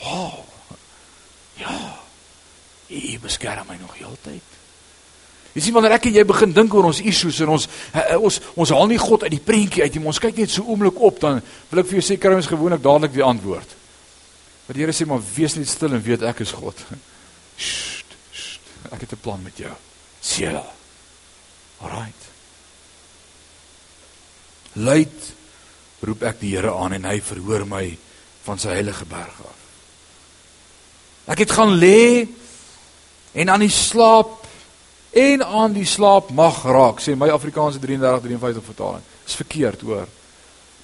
"Ha. 0.04 0.22
Oh, 0.22 0.44
ja. 1.56 2.00
Hy 2.88 3.18
beskerm 3.22 3.66
my 3.68 3.76
nog 3.76 3.94
die 3.94 4.04
hele 4.04 4.18
tyd." 4.22 4.59
Jy 5.54 5.64
sien 5.64 5.74
wanneer 5.74 5.96
ek 5.96 6.06
en 6.06 6.14
jy 6.14 6.24
begin 6.28 6.52
dink 6.54 6.74
oor 6.74 6.86
ons 6.92 7.00
issues 7.02 7.40
en 7.42 7.56
ons 7.56 7.66
uh, 7.66 8.18
ons 8.20 8.36
ons 8.54 8.72
haal 8.76 8.90
nie 8.90 9.00
God 9.02 9.24
uit 9.26 9.34
die 9.34 9.42
prentjie 9.42 9.82
uit 9.82 9.96
nie, 9.96 10.06
ons 10.06 10.22
kyk 10.22 10.38
net 10.38 10.52
so 10.52 10.62
oomblik 10.70 11.00
op 11.02 11.18
dan 11.22 11.40
wil 11.70 11.82
ek 11.82 11.88
vir 11.90 11.98
jou 11.98 12.06
sê 12.06 12.18
kry 12.22 12.36
ons 12.36 12.50
gewoonlik 12.50 12.82
dadelik 12.84 13.16
die 13.16 13.26
antwoord. 13.26 13.76
Maar 14.66 14.78
die 14.78 14.84
Here 14.84 14.94
sê 14.94 15.06
maar 15.10 15.22
wees 15.34 15.56
net 15.58 15.66
stil 15.66 15.96
en 15.96 16.04
weet 16.04 16.22
ek 16.30 16.44
is 16.46 16.54
God. 16.54 16.78
Sst, 17.60 18.14
sst, 18.30 18.70
ek 18.94 19.02
het 19.02 19.12
'n 19.12 19.20
plan 19.20 19.42
met 19.42 19.58
jou. 19.58 19.72
Sela. 20.22 20.62
Alright. 21.82 22.28
Luid 24.78 25.34
roep 26.06 26.22
ek 26.22 26.40
die 26.40 26.54
Here 26.54 26.70
aan 26.72 26.94
en 26.96 27.08
hy 27.10 27.18
verhoor 27.20 27.66
my 27.66 27.84
van 28.46 28.58
sy 28.58 28.70
heilige 28.78 29.04
berg 29.10 29.40
af. 29.42 29.58
Ek 31.34 31.42
het 31.42 31.50
gaan 31.50 31.74
lê 31.74 32.28
en 33.32 33.50
aan 33.50 33.66
die 33.66 33.74
slaap 33.74 34.39
en 35.10 35.44
aan 35.44 35.72
die 35.72 35.86
slaap 35.86 36.30
mag 36.30 36.62
raak, 36.64 37.00
sê 37.02 37.16
my 37.16 37.28
Afrikaanse 37.28 37.78
33:53 37.78 38.64
vertaling. 38.64 39.02
Dis 39.24 39.34
verkeerd, 39.34 39.80
hoor. 39.80 40.06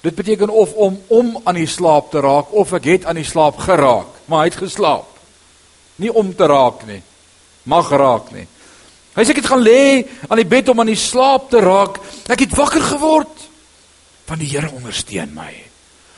Dit 0.01 0.15
beteken 0.15 0.49
of 0.49 0.73
om 0.73 1.01
om 1.07 1.41
aan 1.43 1.55
die 1.55 1.67
slaap 1.67 2.11
te 2.11 2.19
raak 2.19 2.53
of 2.53 2.73
ek 2.73 2.85
het 2.85 3.05
aan 3.05 3.19
die 3.19 3.27
slaap 3.27 3.57
geraak, 3.57 4.07
maar 4.25 4.45
hy 4.45 4.51
het 4.51 4.61
geslaap. 4.61 5.07
Nie 5.95 6.13
om 6.13 6.35
te 6.35 6.45
raak 6.45 6.85
nie. 6.85 7.01
Mag 7.63 7.89
raak 7.89 8.31
nie. 8.31 8.47
Hy 9.17 9.23
sê 9.25 9.33
ek 9.33 9.41
het 9.41 9.49
gaan 9.49 9.63
lê 9.65 10.05
aan 10.29 10.37
die 10.37 10.45
bed 10.45 10.69
om 10.69 10.79
aan 10.79 10.91
die 10.91 10.99
slaap 10.99 11.49
te 11.49 11.59
raak. 11.63 11.97
Ek 12.29 12.45
het 12.45 12.53
wakker 12.55 12.83
geword 12.85 13.47
van 14.29 14.39
die 14.39 14.49
Here 14.51 14.69
ondersteun 14.75 15.33
my. 15.33 15.49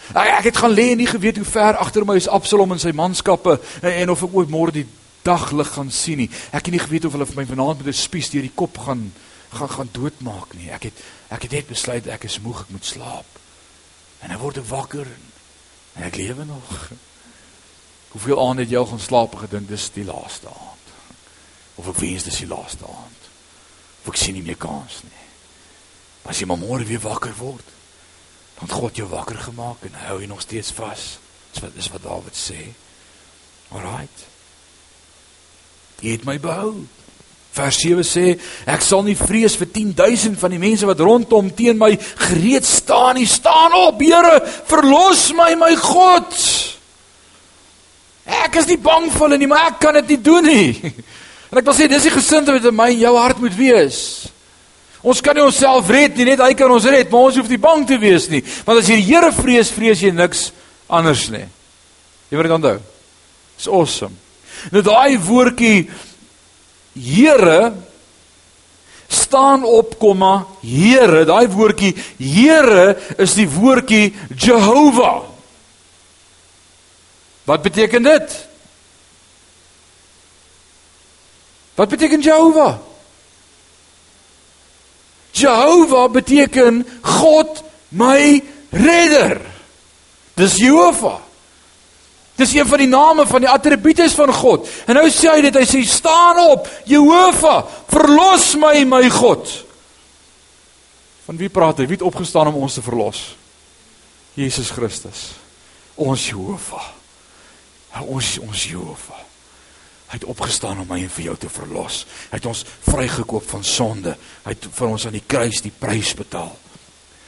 Ek, 0.10 0.32
ek 0.40 0.50
het 0.50 0.58
gaan 0.58 0.74
lê 0.74 0.90
en 0.92 1.00
nie 1.00 1.08
geweet 1.08 1.38
hoe 1.38 1.48
ver 1.48 1.78
agter 1.80 2.06
my 2.06 2.18
is 2.20 2.28
Absalom 2.28 2.74
en 2.74 2.82
sy 2.82 2.92
manskappe 2.98 3.60
en, 3.82 3.92
en 3.94 4.12
of 4.16 4.26
ek 4.26 4.36
ooit 4.36 4.52
môre 4.52 4.74
die 4.76 4.88
daglig 5.30 5.74
gaan 5.76 5.92
sien 5.94 6.24
nie. 6.24 6.30
Ek 6.50 6.66
het 6.66 6.74
nie 6.74 6.82
geweet 6.82 7.06
of 7.06 7.16
hulle 7.16 7.28
vir 7.30 7.42
my 7.42 7.48
vanaand 7.50 7.84
met 7.84 7.94
'n 7.94 8.02
spies 8.02 8.32
deur 8.34 8.46
die 8.46 8.58
kop 8.62 8.78
gaan 8.86 9.12
gaan 9.50 9.70
gaan 9.70 9.90
doodmaak 9.92 10.54
nie. 10.54 10.70
Ek 10.72 10.84
het 10.84 10.98
ek 11.30 11.42
het 11.42 11.52
net 11.52 11.68
besluit 11.68 12.08
ek 12.08 12.24
is 12.24 12.40
moeg, 12.40 12.62
ek 12.62 12.70
moet 12.70 12.86
slaap. 12.86 13.40
En 14.22 14.32
ek 14.32 14.42
word 14.42 14.68
wakker 14.68 15.06
en, 15.06 15.26
en 15.96 16.04
ek 16.04 16.16
lewe 16.16 16.46
nog. 16.46 16.92
Hoeveel 18.14 18.42
aande 18.42 18.66
het 18.66 18.72
jy 18.72 18.78
al 18.78 18.90
gaan 18.90 19.00
slaap 19.00 19.34
en 19.34 19.46
gedink 19.46 19.68
dis 19.70 19.90
die 19.94 20.06
laaste 20.06 20.48
aand? 20.48 20.94
Of 21.76 21.88
ek 21.88 22.02
wens 22.02 22.24
dis 22.28 22.42
die 22.44 22.50
laaste 22.50 22.86
aand. 22.86 23.30
Of 24.02 24.14
ek 24.14 24.18
sien 24.18 24.38
nie 24.38 24.46
meer 24.46 24.58
kans 24.58 25.02
nie. 25.04 25.26
As 26.30 26.40
jy 26.40 26.46
maar 26.50 26.62
môre 26.62 26.86
weer 26.86 27.02
wakker 27.02 27.34
word, 27.38 27.76
dan 28.60 28.70
God 28.70 28.98
jou 28.98 29.08
wakker 29.10 29.38
gemaak 29.40 29.86
en 29.88 30.02
hou 30.06 30.20
jy 30.20 30.28
nog 30.28 30.42
steeds 30.42 30.74
vas. 30.78 31.16
Dis 31.54 31.64
wat 31.64 31.78
dis 31.78 31.90
wat 31.94 32.04
Dawid 32.04 32.38
sê. 32.38 32.74
Alraight. 33.72 34.26
Jy 36.02 36.16
het 36.16 36.26
my 36.28 36.38
behou. 36.42 36.74
Vers 37.60 37.80
7 37.82 38.06
sê 38.06 38.26
ek 38.70 38.84
sal 38.86 39.02
nie 39.04 39.18
vrees 39.18 39.56
vir 39.60 39.72
10000 39.74 40.38
van 40.40 40.54
die 40.54 40.62
mense 40.62 40.88
wat 40.88 41.02
rondom 41.04 41.50
teen 41.56 41.80
my 41.80 41.96
gereed 42.30 42.68
staan 42.68 43.18
nie. 43.18 43.28
Staan 43.28 43.76
op, 43.76 44.02
Here, 44.02 44.38
verlos 44.70 45.30
my, 45.36 45.54
my 45.60 45.74
God. 45.82 46.36
Ek 48.30 48.60
is 48.62 48.70
nie 48.70 48.78
bang 48.78 49.10
vir 49.10 49.26
hulle 49.26 49.40
nie, 49.42 49.50
maar 49.50 49.72
ek 49.72 49.80
kan 49.82 49.98
dit 50.02 50.16
nie 50.16 50.22
doen 50.24 50.46
nie. 50.46 50.70
En 51.50 51.58
ek 51.58 51.66
wil 51.66 51.74
sê 51.74 51.88
dis 51.90 52.04
die 52.06 52.14
gesindheid 52.14 52.60
wat 52.60 52.66
in 52.70 52.76
my 52.78 52.92
en 52.94 53.00
jou 53.02 53.12
hart 53.18 53.40
moet 53.42 53.56
wees. 53.58 54.00
Ons 55.02 55.18
kan 55.26 55.34
nie 55.34 55.42
onsself 55.42 55.90
red 55.90 56.14
nie, 56.14 56.28
net 56.28 56.44
hy 56.44 56.52
kan 56.54 56.70
ons 56.70 56.86
red, 56.86 57.10
maar 57.10 57.26
ons 57.26 57.40
hoef 57.40 57.50
nie 57.50 57.58
bang 57.64 57.88
te 57.90 57.98
wees 57.98 58.28
nie, 58.30 58.44
want 58.68 58.84
as 58.84 58.92
jy 58.92 59.00
die 59.00 59.08
Here 59.08 59.32
vrees, 59.34 59.72
vrees 59.74 60.04
jy 60.04 60.12
niks 60.14 60.52
anders 60.86 61.24
nie. 61.34 61.48
Jy 62.30 62.38
moet 62.38 62.52
dit 62.52 62.58
onthou. 62.60 62.76
It's 63.58 63.66
awesome. 63.66 64.14
Nou 64.72 64.84
daai 64.84 65.20
woordjie 65.20 65.90
Here 66.94 67.74
staan 69.08 69.64
op 69.64 69.96
komma 70.00 70.46
Here, 70.62 71.24
daai 71.26 71.48
woordjie 71.48 71.96
Here 72.18 72.98
is 73.18 73.34
die 73.40 73.48
woordjie 73.50 74.14
Jehovah. 74.36 75.24
Wat 77.50 77.62
beteken 77.62 78.04
dit? 78.04 78.36
Wat 81.76 81.90
beteken 81.90 82.22
Jehovah? 82.22 82.78
Jehovah 85.32 86.12
beteken 86.12 86.86
God 87.02 87.64
my 87.90 88.44
redder. 88.70 89.42
Dis 90.36 90.58
Jehovah. 90.58 91.29
Dis 92.40 92.54
een 92.56 92.68
van 92.68 92.80
die 92.80 92.90
name 92.90 93.26
van 93.28 93.44
die 93.44 93.52
attribute 93.52 94.08
van 94.16 94.32
God. 94.34 94.70
En 94.88 94.96
nou 94.96 95.08
sê 95.12 95.34
hy 95.34 95.42
dit, 95.44 95.58
hy 95.60 95.66
sê 95.68 95.82
staan 95.88 96.40
op, 96.54 96.70
Jehovah, 96.88 97.66
verlos 97.92 98.54
my, 98.62 98.78
my 98.88 99.04
God. 99.12 99.52
Van 101.28 101.38
wie 101.38 101.52
praat 101.54 101.82
hy? 101.82 101.90
Wie 101.90 102.00
het 102.00 102.08
opgestaan 102.08 102.50
om 102.50 102.62
ons 102.64 102.80
te 102.80 102.82
verlos? 102.86 103.26
Jesus 104.40 104.72
Christus. 104.72 105.28
Ons 106.00 106.30
Jehovah. 106.32 106.88
Ons 108.08 108.38
ons 108.46 108.64
Jehovah. 108.70 109.26
Hy 110.10 110.18
het 110.18 110.26
opgestaan 110.26 110.80
om 110.82 110.88
my 110.90 111.04
en 111.04 111.12
vir 111.14 111.28
jou 111.28 111.36
te 111.38 111.50
verlos. 111.54 112.02
Hy 112.32 112.40
het 112.40 112.48
ons 112.50 112.64
vrygekoop 112.88 113.46
van 113.52 113.66
sonde. 113.68 114.16
Hy 114.46 114.56
het 114.56 114.66
vir 114.74 114.88
ons 114.90 115.06
aan 115.06 115.18
die 115.20 115.26
kruis 115.28 115.62
die 115.62 115.74
prys 115.76 116.16
betaal. 116.18 116.56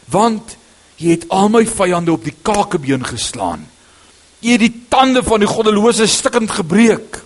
Want 0.09 0.55
jy 0.97 1.13
het 1.13 1.27
al 1.33 1.51
my 1.53 1.61
vyande 1.69 2.15
op 2.15 2.25
die 2.25 2.33
kakebeen 2.41 3.05
geslaan. 3.05 3.67
Jy 4.41 4.55
het 4.57 4.63
die 4.63 4.85
tande 4.89 5.21
van 5.25 5.43
die 5.43 5.49
goddelose 5.49 6.07
stikkend 6.09 6.51
gebreek. 6.53 7.21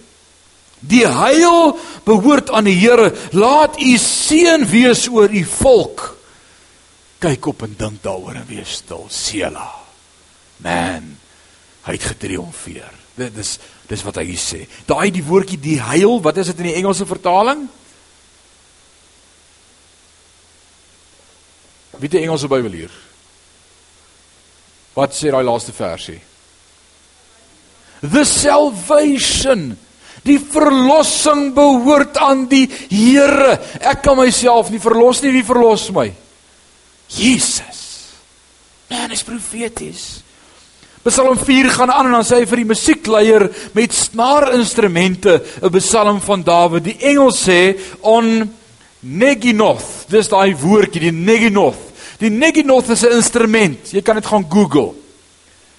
Die 0.85 1.05
heil 1.07 1.77
behoort 2.05 2.51
aan 2.53 2.67
die 2.67 2.75
Here. 2.77 3.13
Laat 3.33 3.79
u 3.81 3.95
seën 4.01 4.67
wees 4.69 5.07
oor 5.09 5.31
u 5.31 5.43
volk. 5.55 6.09
Kyk 7.23 7.47
op 7.53 7.63
en 7.65 7.77
dink 7.79 8.03
daaroor 8.03 8.35
en 8.35 8.47
wees 8.49 8.77
stil. 8.81 9.07
Sela. 9.09 9.69
Man, 10.61 11.15
hy 11.87 11.95
het 11.95 12.11
getriomfeer. 12.11 12.91
Dit 13.15 13.39
is 13.39 13.55
dis 13.87 14.03
wat 14.03 14.19
hy 14.19 14.35
sê. 14.39 14.65
Daai 14.89 15.09
die 15.13 15.23
woordjie 15.23 15.59
die 15.61 15.79
heil, 15.79 16.19
wat 16.23 16.37
is 16.41 16.51
dit 16.51 16.63
in 16.63 16.71
die 16.71 16.77
Engelse 16.81 17.07
vertaling? 17.07 17.63
Wie 21.95 22.09
het 22.09 22.15
die 22.17 22.23
Engelse 22.25 22.49
Bybel 22.51 22.75
hier? 22.75 22.95
Wat 24.95 25.15
sê 25.15 25.31
daai 25.31 25.45
laaste 25.47 25.71
versie? 25.75 26.19
The 28.01 28.25
salvation. 28.25 29.77
Die 30.25 30.39
verlossing 30.41 31.51
behoort 31.53 32.17
aan 32.17 32.47
die 32.49 32.65
Here. 32.89 33.59
Ek 33.77 34.01
kan 34.05 34.17
myself 34.17 34.71
nie 34.73 34.81
verlos 34.81 35.21
nie. 35.21 35.33
Wie 35.35 35.45
verlos 35.45 35.91
my? 35.93 36.09
Jesus. 37.13 37.83
Man 38.89 39.13
is 39.13 39.21
profeties. 39.25 40.23
Psalm 41.05 41.37
4 41.37 41.69
gaan 41.69 41.91
aan 41.93 42.07
en 42.09 42.15
dan 42.17 42.25
sê 42.25 42.39
hy 42.41 42.47
vir 42.49 42.63
die 42.63 42.71
musiekleier 42.71 43.43
met 43.77 43.93
snaarinstrumente 43.93 45.37
'n 45.61 45.73
psalm 45.77 46.17
van 46.21 46.41
Dawid. 46.41 46.83
Die 46.83 46.97
engel 46.97 47.29
sê 47.29 47.77
on 48.01 48.49
neginoth. 48.99 50.09
Dis 50.09 50.27
daai 50.33 50.57
woordjie 50.57 51.11
die 51.11 51.13
neginoth. 51.13 51.93
Die 52.17 52.33
neginoth 52.33 52.89
is 52.89 53.05
'n 53.05 53.21
instrument. 53.21 53.93
Jy 53.93 54.01
kan 54.01 54.15
dit 54.15 54.25
gaan 54.25 54.45
google 54.49 55.04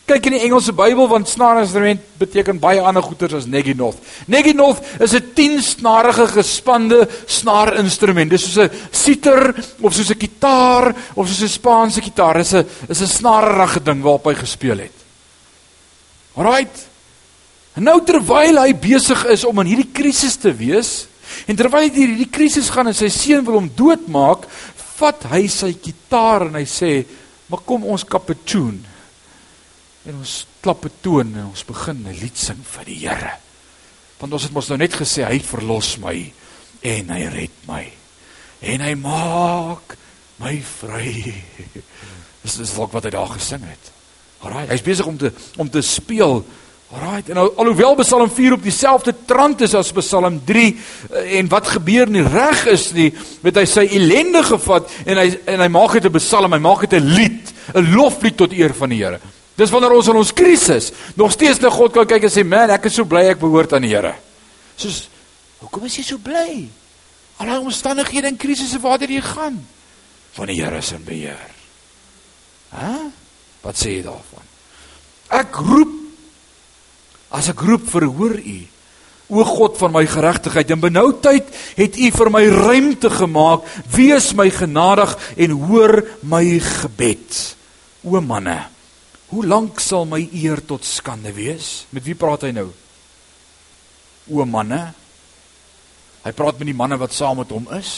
Kyk 0.07 0.29
in 0.29 0.37
die 0.37 0.45
Engelse 0.47 0.71
Bybel 0.71 1.09
want 1.11 1.27
snaarinstrument 1.27 2.03
beteken 2.21 2.61
baie 2.63 2.79
ander 2.79 3.03
goeters 3.03 3.41
as 3.41 3.47
neginoth. 3.51 3.99
Neginoth 4.31 4.79
is 5.03 5.15
'n 5.15 5.33
10-snarige 5.35 6.29
gespande 6.31 7.09
snaarinstrument. 7.27 8.31
Dis 8.31 8.45
soos 8.47 8.71
'n 8.71 8.71
siter 8.93 9.55
of 9.83 9.95
soos 9.95 10.11
'n 10.11 10.19
kitaar 10.19 10.95
of 11.17 11.27
soos 11.27 11.43
'n 11.43 11.49
Spaanse 11.59 12.01
kitaar. 12.01 12.39
Dis 12.39 12.55
'n 12.55 12.67
is 12.89 13.03
'n 13.03 13.07
snaarige 13.19 13.83
ding 13.83 14.01
waarop 14.03 14.27
hy 14.27 14.35
gespeel 14.35 14.79
het. 14.79 14.95
Alraight. 16.37 16.87
En 17.75 17.83
nou 17.83 18.01
terwyl 18.05 18.63
hy 18.63 18.73
besig 18.75 19.25
is 19.27 19.45
om 19.45 19.59
in 19.59 19.67
hierdie 19.67 19.93
krisis 19.93 20.37
te 20.37 20.55
wees 20.55 21.09
en 21.49 21.57
terwyl 21.57 21.83
hy 21.83 21.91
hierdie 21.91 22.31
krisis 22.31 22.71
gaan 22.71 22.87
en 22.87 22.95
sy 22.95 23.09
seun 23.09 23.45
wil 23.45 23.55
hom 23.55 23.71
doodmaak, 23.75 24.47
vat 24.99 25.25
hy 25.25 25.49
sy 25.49 25.75
kitaar 25.75 26.47
en 26.47 26.55
hy 26.55 26.65
sê, 26.65 27.05
"Maar 27.51 27.61
kom 27.67 27.85
ons 27.85 28.05
kapitoon." 28.05 28.96
En 30.07 30.21
ons 30.23 30.35
klappe 30.63 30.91
toon 31.03 31.35
en 31.35 31.51
ons 31.51 31.67
begin 31.67 32.07
'n 32.07 32.19
lied 32.21 32.39
sing 32.39 32.63
vir 32.63 32.85
die 32.85 32.99
Here. 33.07 33.33
Want 34.19 34.33
ons 34.33 34.43
het 34.43 34.53
mos 34.53 34.69
nou 34.69 34.79
net 34.79 34.95
gesê 34.95 35.25
hy 35.27 35.39
verlos 35.39 35.99
my 35.99 36.33
en 36.83 37.11
hy 37.11 37.23
red 37.29 37.57
my. 37.67 37.85
En 38.61 38.81
hy 38.81 38.95
maak 38.95 39.97
my 40.39 40.63
vry. 40.63 41.35
Dis 42.43 42.59
is 42.59 42.77
ook 42.79 42.93
wat 42.93 43.05
hy 43.05 43.11
daar 43.11 43.35
gesing 43.35 43.65
het. 43.67 43.93
Alraai, 44.41 44.69
hy's 44.69 44.85
besig 44.85 45.07
om 45.07 45.19
te 45.19 45.33
om 45.57 45.69
te 45.71 45.83
speel. 45.83 46.45
Alraai, 46.95 47.23
en 47.27 47.35
nou 47.35 47.49
alhoewel 47.57 47.97
Psalm 47.97 48.31
4 48.31 48.53
op 48.53 48.63
dieselfde 48.63 49.13
trant 49.27 49.61
is 49.61 49.75
as 49.75 49.91
Psalm 49.93 50.39
3 50.45 50.67
eh, 50.67 51.39
en 51.41 51.49
wat 51.49 51.67
gebeur 51.67 52.07
nie 52.07 52.23
reg 52.23 52.67
is 52.71 52.93
nie, 52.95 53.11
met 53.43 53.57
hy 53.57 53.65
sy 53.67 53.89
ellende 53.91 54.45
gevat 54.47 54.93
en 55.05 55.19
hy 55.19 55.27
en 55.47 55.61
hy 55.61 55.69
maak 55.69 55.99
dit 55.99 56.07
'n 56.07 56.19
psalm, 56.21 56.53
hy 56.53 56.63
maak 56.63 56.87
dit 56.87 56.95
'n 57.01 57.15
lied, 57.17 57.53
'n 57.75 57.91
loflied 57.97 58.37
tot 58.37 58.53
eer 58.53 58.75
van 58.75 58.89
die 58.91 59.03
Here. 59.03 59.21
Dis 59.57 59.73
wanneer 59.73 59.95
ons 59.97 60.09
in 60.13 60.19
ons 60.21 60.33
krisis 60.37 60.91
nog 61.17 61.33
steeds 61.33 61.63
na 61.63 61.71
God 61.73 61.95
kan 61.95 62.07
kyk 62.07 62.29
en 62.29 62.33
sê, 62.33 62.45
"Man, 62.45 62.71
ek 62.71 62.87
is 62.87 62.95
so 62.95 63.05
bly 63.05 63.25
ek 63.31 63.41
behoort 63.41 63.73
aan 63.73 63.83
die 63.83 63.95
Here." 63.95 64.15
Soos, 64.77 65.09
"Hoekom 65.61 65.85
is 65.85 65.97
jy 65.97 66.03
so 66.03 66.19
bly?" 66.19 66.69
Allerlei 67.37 67.65
omstandighede 67.65 68.27
en 68.27 68.37
krisisse 68.37 68.81
waartoe 68.81 69.13
jy 69.13 69.21
gaan. 69.21 69.67
Van 70.33 70.47
die 70.47 70.63
Here 70.63 70.81
se 70.83 70.97
beheer. 70.97 71.51
Hæ? 72.73 73.11
Wat 73.63 73.77
sê 73.77 73.97
jy 73.99 74.03
daarvan? 74.03 74.45
Ek 75.29 75.57
roep 75.57 75.93
as 77.31 77.49
ek 77.49 77.61
roep 77.61 77.89
verhoor 77.91 78.39
u. 78.39 78.59
O 79.27 79.43
God 79.43 79.75
van 79.81 79.91
my 79.91 80.05
geregtigheid, 80.07 80.71
in 80.71 80.81
benoudheid 80.81 81.49
het 81.75 81.97
u 81.99 82.11
vir 82.15 82.31
my 82.31 82.45
ruimte 82.47 83.11
gemaak. 83.11 83.67
Wees 83.91 84.31
my 84.39 84.47
genadig 84.55 85.17
en 85.37 85.57
hoor 85.67 86.05
my 86.23 86.45
gebed. 86.63 87.57
O 88.07 88.21
manne, 88.23 88.61
hoe 89.31 89.47
lank 89.47 89.81
sal 89.83 90.07
my 90.09 90.21
eer 90.33 90.63
tot 90.67 90.85
skande 90.87 91.33
wees? 91.35 91.87
Met 91.91 92.05
wie 92.07 92.15
praat 92.19 92.47
hy 92.47 92.53
nou? 92.55 92.69
O 94.31 94.45
manne. 94.47 94.83
Hy 96.27 96.33
praat 96.35 96.59
met 96.59 96.71
die 96.71 96.77
manne 96.77 96.99
wat 96.99 97.15
saam 97.15 97.41
met 97.43 97.51
hom 97.55 97.67
is. 97.77 97.93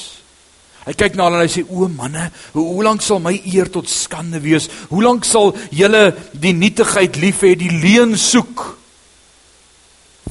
Hy 0.88 0.94
kyk 0.96 1.18
na 1.18 1.26
hulle 1.26 1.42
en 1.42 1.44
hy 1.44 1.52
sê 1.52 1.64
o 1.68 1.88
manne, 1.92 2.30
hoe, 2.54 2.64
hoe 2.64 2.84
lank 2.86 3.02
sal 3.04 3.20
my 3.20 3.34
eer 3.50 3.68
tot 3.72 3.90
skande 3.92 4.40
wees? 4.40 4.70
Hoe 4.88 5.02
lank 5.04 5.26
sal 5.28 5.52
julle 5.74 6.14
die 6.32 6.54
nietigheid 6.56 7.18
lief 7.20 7.42
hê, 7.44 7.52
die 7.60 7.72
leuen 7.72 8.14
soek? 8.16 8.64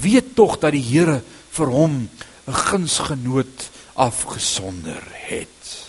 Weet 0.02 0.34
tog 0.38 0.58
dat 0.62 0.74
die 0.74 0.82
Here 0.82 1.20
vir 1.54 1.74
hom 1.74 2.08
'n 2.48 2.54
gunsgenoot 2.54 3.70
afgesonder 3.98 5.04
het. 5.30 5.86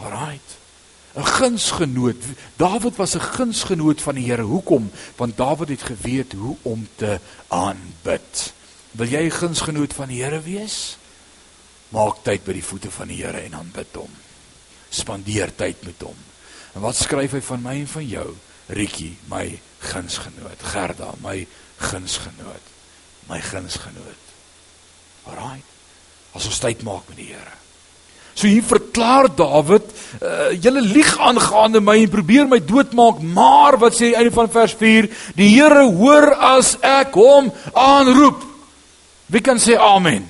Alraight. 0.00 0.63
'n 1.14 1.26
Gunsgenoot. 1.26 2.22
Dawid 2.56 2.96
was 2.96 3.14
'n 3.14 3.20
gunsgenoot 3.20 4.02
van 4.02 4.14
die 4.14 4.26
Here. 4.30 4.42
Hoekom? 4.42 4.90
Want 5.16 5.36
Dawid 5.36 5.68
het 5.68 5.82
geweet 5.82 6.32
hoe 6.32 6.56
om 6.62 6.88
te 6.94 7.20
aanbid. 7.48 8.52
Wil 8.90 9.06
jy 9.06 9.24
'n 9.24 9.30
gunsgenoot 9.30 9.92
van 9.92 10.08
die 10.08 10.22
Here 10.22 10.40
wees? 10.40 10.96
Maak 11.88 12.16
tyd 12.22 12.44
by 12.44 12.52
die 12.52 12.64
voete 12.64 12.90
van 12.90 13.08
die 13.08 13.22
Here 13.22 13.38
en 13.38 13.54
aanbid 13.54 13.94
hom. 13.94 14.10
Spandeer 14.88 15.54
tyd 15.54 15.84
met 15.84 16.02
hom. 16.02 16.16
En 16.74 16.80
wat 16.80 16.96
skryf 16.96 17.30
hy 17.30 17.40
van 17.40 17.62
my 17.62 17.74
en 17.80 17.88
van 17.88 18.06
jou? 18.06 18.34
Rietjie, 18.66 19.16
my 19.28 19.60
gunsgenoot. 19.78 20.62
Gerda, 20.62 21.14
my 21.22 21.46
gunsgenoot. 21.76 22.66
My 23.28 23.40
gunsgenoot. 23.40 24.24
Alraai. 25.24 25.62
As 26.32 26.46
ons 26.46 26.58
tyd 26.58 26.82
maak 26.82 27.08
met 27.08 27.16
die 27.16 27.30
Here. 27.30 27.63
So 28.34 28.48
hier 28.50 28.64
verklaar 28.66 29.28
Dawid, 29.36 29.86
uh, 30.18 30.50
julle 30.58 30.82
lieg 30.82 31.12
aangaande 31.22 31.80
my 31.80 31.94
en 32.02 32.10
probeer 32.10 32.48
my 32.50 32.58
doodmaak, 32.58 33.20
maar 33.22 33.78
wat 33.78 33.94
sê 33.94 34.10
hy 34.10 34.18
einde 34.18 34.34
van 34.34 34.50
vers 34.50 34.74
4? 34.80 35.08
Die 35.38 35.52
Here 35.54 35.84
hoor 35.86 36.32
as 36.58 36.74
ek 36.82 37.14
hom 37.14 37.52
aanroep. 37.78 38.42
Wie 39.30 39.42
kan 39.44 39.62
sê 39.62 39.78
amen? 39.78 40.26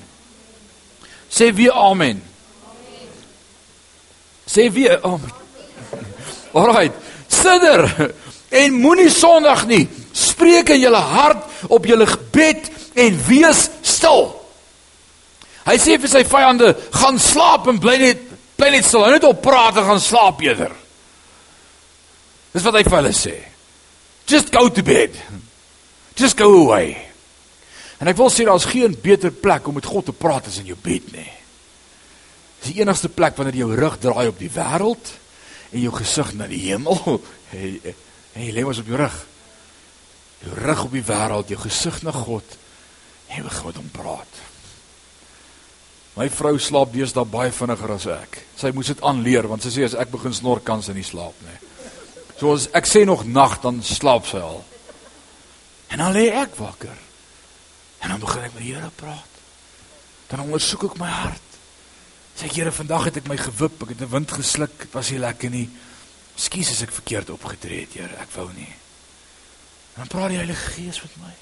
Sê 1.33 1.49
wie 1.57 1.71
amen. 1.73 2.21
Sê 4.45 4.69
wie 4.73 4.87
amen. 4.93 5.33
Alraai. 6.55 6.91
Sidder 7.27 7.89
en 8.53 8.79
moenie 8.79 9.09
sondig 9.09 9.65
nie. 9.67 9.83
Spreek 10.15 10.69
in 10.77 10.83
julle 10.85 11.01
hart 11.01 11.69
op 11.73 11.89
julle 11.89 12.05
gebed 12.07 12.69
en 12.95 13.21
wees 13.27 13.65
stil. 13.81 14.29
Hy 15.65 15.75
sê 15.81 15.97
vir 15.97 16.11
sy 16.11 16.21
vyande, 16.29 16.73
gaan 16.93 17.17
slaap 17.21 17.69
en 17.71 17.79
bly 17.81 17.97
net 18.01 18.25
bly 18.55 18.69
net 18.75 18.87
stil. 18.87 19.03
Hulle 19.03 19.17
net 19.17 19.27
op 19.27 19.41
praat 19.43 19.79
en 19.79 19.87
gaan 19.89 20.03
slaap 20.03 20.43
eerder. 20.45 20.73
Dis 22.55 22.63
wat 22.63 22.77
hy 22.77 22.85
vir 22.87 22.97
hulle 22.99 23.15
sê. 23.15 23.35
Just 24.29 24.53
go 24.53 24.69
to 24.69 24.83
bed. 24.85 25.17
Just 26.15 26.37
go 26.39 26.47
away. 26.63 26.95
En 27.99 28.09
ek 28.11 28.17
wil 28.19 28.31
sê 28.31 28.45
daar's 28.47 28.67
geen 28.67 28.95
beter 29.01 29.31
plek 29.31 29.67
om 29.67 29.77
met 29.77 29.87
God 29.87 30.09
te 30.09 30.15
praat 30.15 30.47
as 30.49 30.61
in 30.61 30.69
jou 30.71 30.77
bed 30.79 31.11
nie. 31.15 31.29
Dis 32.61 32.73
die 32.73 32.81
enigste 32.81 33.11
plek 33.11 33.37
wanneer 33.37 33.59
jy 33.59 33.65
jou 33.65 33.77
rug 33.77 33.99
draai 34.01 34.27
op 34.31 34.41
die 34.41 34.51
wêreld 34.51 35.13
en 35.71 35.83
jou 35.83 35.93
gesig 35.95 36.33
na 36.39 36.49
die 36.51 36.67
hemel. 36.69 37.01
Hey, 37.55 37.77
hey, 38.33 38.49
lê 38.51 38.63
mos 38.65 38.81
op 38.81 38.87
jou 38.89 38.97
rug. 38.99 39.13
Jou 40.41 40.55
rug 40.57 40.79
op 40.87 40.95
die 40.97 41.03
wêreld, 41.05 41.51
jou 41.53 41.59
gesig 41.61 42.01
na 42.03 42.11
God. 42.11 42.55
Jy 43.29 43.43
begin 43.45 43.77
hom 43.77 43.91
praat. 43.93 44.39
My 46.15 46.29
vrou 46.31 46.55
slaap 46.59 46.93
deesdae 46.93 47.27
baie 47.27 47.51
vinniger 47.51 47.91
as 47.91 48.05
ek. 48.07 48.37
Sy 48.55 48.71
moes 48.71 48.87
dit 48.87 49.01
aanleer 49.03 49.49
want 49.51 49.65
sy 49.65 49.73
sê 49.73 49.83
as 49.87 49.97
ek 49.99 50.13
begin 50.13 50.33
snor 50.33 50.61
kan 50.63 50.83
sy 50.83 50.95
nie 50.95 51.03
slaap 51.03 51.35
nie. 51.43 51.57
So 52.39 52.53
as 52.55 52.69
ek 52.75 52.87
sê 52.87 53.03
nog 53.07 53.25
nag 53.27 53.59
dan 53.63 53.81
slaap 53.83 54.27
sy 54.29 54.39
al. 54.39 54.63
En 55.91 55.99
dan 55.99 56.15
lê 56.15 56.29
ek 56.31 56.55
wakker. 56.59 56.95
En 57.99 58.13
dan 58.13 58.23
begin 58.23 58.47
ek 58.47 58.55
met 58.55 58.63
die 58.63 58.73
Here 58.73 58.91
praat. 58.95 59.41
Dan 60.31 60.45
ondersoek 60.47 60.87
ek 60.89 60.97
my 60.99 61.11
hart. 61.11 61.51
Sê 62.35 62.49
Here, 62.51 62.71
vandag 62.71 63.09
het 63.09 63.19
ek 63.21 63.29
my 63.31 63.37
gewip, 63.39 63.83
ek 63.83 63.93
het 63.95 64.01
'n 64.01 64.11
wind 64.11 64.31
gesluk, 64.31 64.77
dit 64.79 64.93
was 64.93 65.11
nie 65.11 65.19
lekker 65.19 65.49
nie. 65.49 65.69
Ekskuus 66.35 66.71
as 66.71 66.81
ek 66.81 66.91
verkeerd 66.91 67.29
opgetree 67.29 67.81
het, 67.81 67.93
Here, 67.93 68.15
ek 68.19 68.31
wou 68.35 68.51
nie. 68.53 68.73
En 69.95 70.03
dan 70.03 70.07
praat 70.07 70.29
die 70.29 70.37
Heilige 70.37 70.71
Gees 70.71 71.01
met 71.01 71.17
my. 71.17 71.33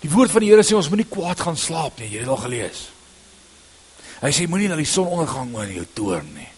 Die 0.00 0.10
woord 0.10 0.30
van 0.30 0.40
die 0.40 0.50
Here 0.50 0.62
sê 0.62 0.76
ons 0.76 0.88
moenie 0.88 1.08
kwaad 1.08 1.40
gaan 1.40 1.56
slaap 1.56 1.98
nie, 1.98 2.10
jy 2.10 2.20
het 2.20 2.28
al 2.28 2.36
gelees. 2.36 2.95
Hy 4.22 4.32
sê 4.32 4.46
moenie 4.48 4.68
na 4.72 4.78
die 4.78 4.88
son 4.88 5.10
ondergang 5.12 5.52
oor 5.56 5.70
jou 5.70 5.86
toorn 5.94 6.28
nie. 6.36 6.48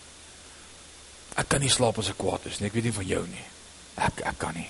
Ek 1.38 1.48
kan 1.50 1.62
nie 1.62 1.70
slaap 1.70 1.98
as 1.98 2.10
ek 2.12 2.18
kwaad 2.18 2.46
is 2.50 2.58
nie, 2.60 2.68
ek 2.70 2.76
weet 2.76 2.88
nie 2.88 2.96
van 2.96 3.08
jou 3.08 3.22
nie. 3.26 3.46
Ek 4.06 4.22
ek 4.26 4.38
kan 4.38 4.54
nie. 4.58 4.68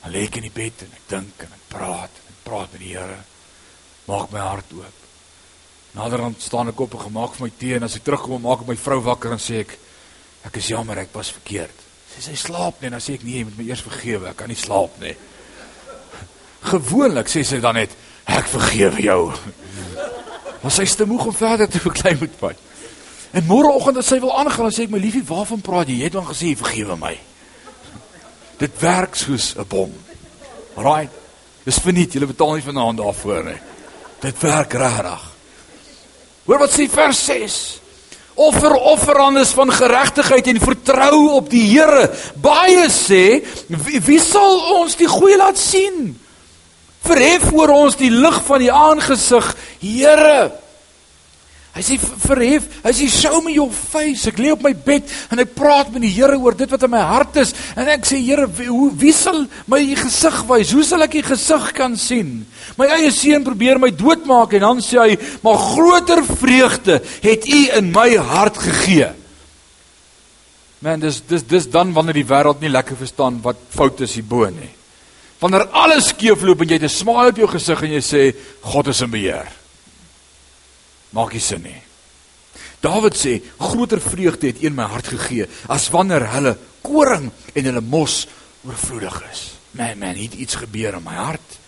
Dan 0.00 0.14
lê 0.14 0.24
ek 0.26 0.40
in 0.40 0.46
die 0.48 0.54
bed 0.54 0.86
en 0.86 0.96
ek 0.96 1.06
dink 1.10 1.44
en 1.46 1.54
ek 1.54 1.68
praat 1.70 2.22
en 2.22 2.32
ek 2.32 2.40
praat 2.46 2.72
met 2.74 2.82
die 2.82 2.94
Here. 2.94 3.20
Maak 4.08 4.32
my 4.34 4.42
hart 4.42 4.74
oop. 4.74 5.06
Naderhand 5.94 6.42
staan 6.42 6.70
ek 6.70 6.80
op 6.82 6.94
en 6.94 7.04
gemaak 7.06 7.36
vir 7.36 7.46
my 7.46 7.52
tee 7.58 7.78
en 7.78 7.86
as 7.86 7.98
ek 7.98 8.06
terugkom 8.06 8.42
maak 8.46 8.64
ek 8.64 8.70
my 8.70 8.78
vrou 8.78 9.00
wakker 9.06 9.34
en 9.34 9.42
sê 9.42 9.62
ek 9.64 9.76
ek 10.48 10.58
is 10.58 10.70
jammer 10.72 11.02
ek 11.02 11.14
was 11.14 11.32
verkeerd. 11.34 11.86
Sy 12.10 12.22
sê 12.22 12.34
sy 12.34 12.46
slaap 12.46 12.80
nie 12.80 12.90
en 12.90 12.96
dan 12.96 13.04
sê 13.04 13.18
ek 13.18 13.26
nee, 13.26 13.42
jy 13.42 13.46
moet 13.46 13.58
my 13.58 13.66
eers 13.68 13.84
vergewe, 13.86 14.30
ek 14.30 14.38
kan 14.38 14.50
nie 14.50 14.58
slaap 14.58 14.96
nie. 15.02 15.14
Gewoonlik 16.72 17.30
sê 17.30 17.44
sy 17.46 17.60
dan 17.62 17.78
net 17.78 17.94
ek 18.30 18.50
vergewe 18.50 19.04
jou. 19.04 19.22
Maar 20.60 20.74
sy 20.74 20.84
is 20.88 20.96
te 20.98 21.06
moeg 21.08 21.26
om 21.30 21.36
verder 21.36 21.68
te 21.68 21.80
beklei 21.88 22.16
met 22.20 22.36
my. 22.42 22.52
En 23.30 23.46
môreoggend 23.46 24.00
as 24.00 24.10
sy 24.10 24.18
wil 24.22 24.34
aangaan, 24.36 24.72
sê 24.74 24.88
ek 24.88 24.94
my 24.94 25.00
liefie, 25.02 25.24
waarvan 25.26 25.62
praat 25.64 25.88
jy? 25.88 26.00
Jy 26.00 26.08
het 26.10 26.18
dan 26.18 26.28
gesê 26.28 26.54
vergewe 26.58 26.96
my. 26.98 27.14
Dit 28.62 28.78
werk 28.82 29.18
soos 29.18 29.54
'n 29.56 29.66
bom. 29.68 29.92
Right. 30.76 31.12
Dis 31.64 31.78
verniet, 31.82 32.14
jy 32.14 32.26
betaal 32.26 32.56
nie 32.56 32.64
vanaand 32.64 32.98
daarvoor 32.98 33.44
nie. 33.44 33.60
Dit 34.20 34.40
werk 34.42 34.72
regtig. 34.72 35.28
Hoor 36.48 36.58
wat 36.64 36.72
sê 36.74 36.88
vers 36.90 37.20
6. 37.28 37.58
Offer 38.40 38.72
offerandes 38.72 39.52
van 39.52 39.72
geregtigheid 39.72 40.46
en 40.46 40.60
vertrou 40.62 41.16
op 41.36 41.50
die 41.52 41.66
Here. 41.68 42.08
Baie 42.40 42.88
sê, 42.88 43.42
wie, 43.68 44.00
wie 44.06 44.20
sal 44.22 44.80
ons 44.80 44.96
die 44.96 45.08
goeie 45.10 45.36
laat 45.36 45.60
sien? 45.60 46.14
Verhef 47.10 47.50
oor 47.52 47.74
ons 47.74 47.98
die 47.98 48.12
lig 48.14 48.40
van 48.46 48.62
die 48.62 48.72
aangesig, 48.72 49.54
Here. 49.80 50.50
Hy 51.70 51.82
sê 51.86 51.96
verhef, 52.02 52.64
hy 52.82 52.90
sê 52.98 53.06
show 53.06 53.38
me 53.44 53.52
your 53.54 53.70
face. 53.70 54.26
Ek 54.26 54.40
lê 54.42 54.50
op 54.50 54.62
my 54.64 54.72
bed 54.74 55.06
en 55.30 55.38
ek 55.38 55.52
praat 55.54 55.92
met 55.94 56.02
die 56.02 56.10
Here 56.16 56.34
oor 56.34 56.56
dit 56.58 56.70
wat 56.70 56.82
in 56.82 56.90
my 56.90 57.02
hart 57.06 57.38
is 57.44 57.52
en 57.78 57.86
ek 57.92 58.08
sê 58.08 58.18
Here, 58.18 58.48
wie, 58.58 58.66
wie 58.98 59.12
sal 59.14 59.44
my 59.70 59.78
gesig 60.00 60.40
wys? 60.48 60.72
Hoe 60.74 60.82
sal 60.86 61.06
ek 61.06 61.14
die 61.20 61.24
gesig 61.28 61.68
kan 61.78 61.94
sien? 61.98 62.40
My 62.78 62.90
eie 62.98 63.12
seun 63.14 63.46
probeer 63.46 63.78
my 63.78 63.92
doodmaak 63.94 64.58
en 64.58 64.66
dan 64.66 64.82
sê 64.82 64.98
hy, 64.98 65.16
"Maar 65.46 65.62
groter 65.70 66.24
vreugde 66.26 67.00
het 67.22 67.46
U 67.46 67.60
in 67.78 67.92
my 67.94 68.16
hart 68.18 68.58
gegee." 68.58 69.12
Man, 70.82 71.00
dis 71.00 71.20
dis 71.20 71.42
dis 71.42 71.66
dan 71.70 71.92
wanneer 71.92 72.14
die 72.14 72.28
wêreld 72.28 72.60
nie 72.60 72.72
lekker 72.72 72.96
verstaan 72.96 73.40
wat 73.42 73.56
fout 73.70 74.00
is 74.00 74.14
hierbo 74.14 74.50
nie. 74.50 74.79
Wanneer 75.40 75.68
alles 75.72 76.10
skeefloop 76.12 76.60
en 76.60 76.68
jy 76.68 76.78
het 76.78 76.84
'n 76.84 76.98
smile 77.00 77.32
op 77.32 77.36
jou 77.36 77.48
gesig 77.48 77.82
en 77.82 77.92
jy 77.92 78.02
sê 78.02 78.36
God 78.60 78.88
is 78.88 79.00
in 79.00 79.10
beheer. 79.10 79.48
Maak 81.10 81.32
nie 81.32 81.40
sin 81.40 81.62
nie. 81.62 81.82
Dawid 82.80 83.16
sê 83.16 83.42
groter 83.58 84.00
vreugde 84.00 84.46
het 84.46 84.62
een 84.62 84.74
my 84.74 84.84
hart 84.84 85.06
gegee 85.06 85.46
as 85.68 85.90
wanneer 85.90 86.30
hulle 86.32 86.56
koring 86.82 87.30
en 87.54 87.64
hulle 87.64 87.80
mos 87.80 88.26
oorvloedig 88.64 89.22
is. 89.32 89.50
Man 89.72 89.98
man, 89.98 90.16
het 90.16 90.34
iets 90.34 90.54
gebeur 90.54 90.94
in 90.94 91.04
my 91.04 91.14
hart. 91.14 91.58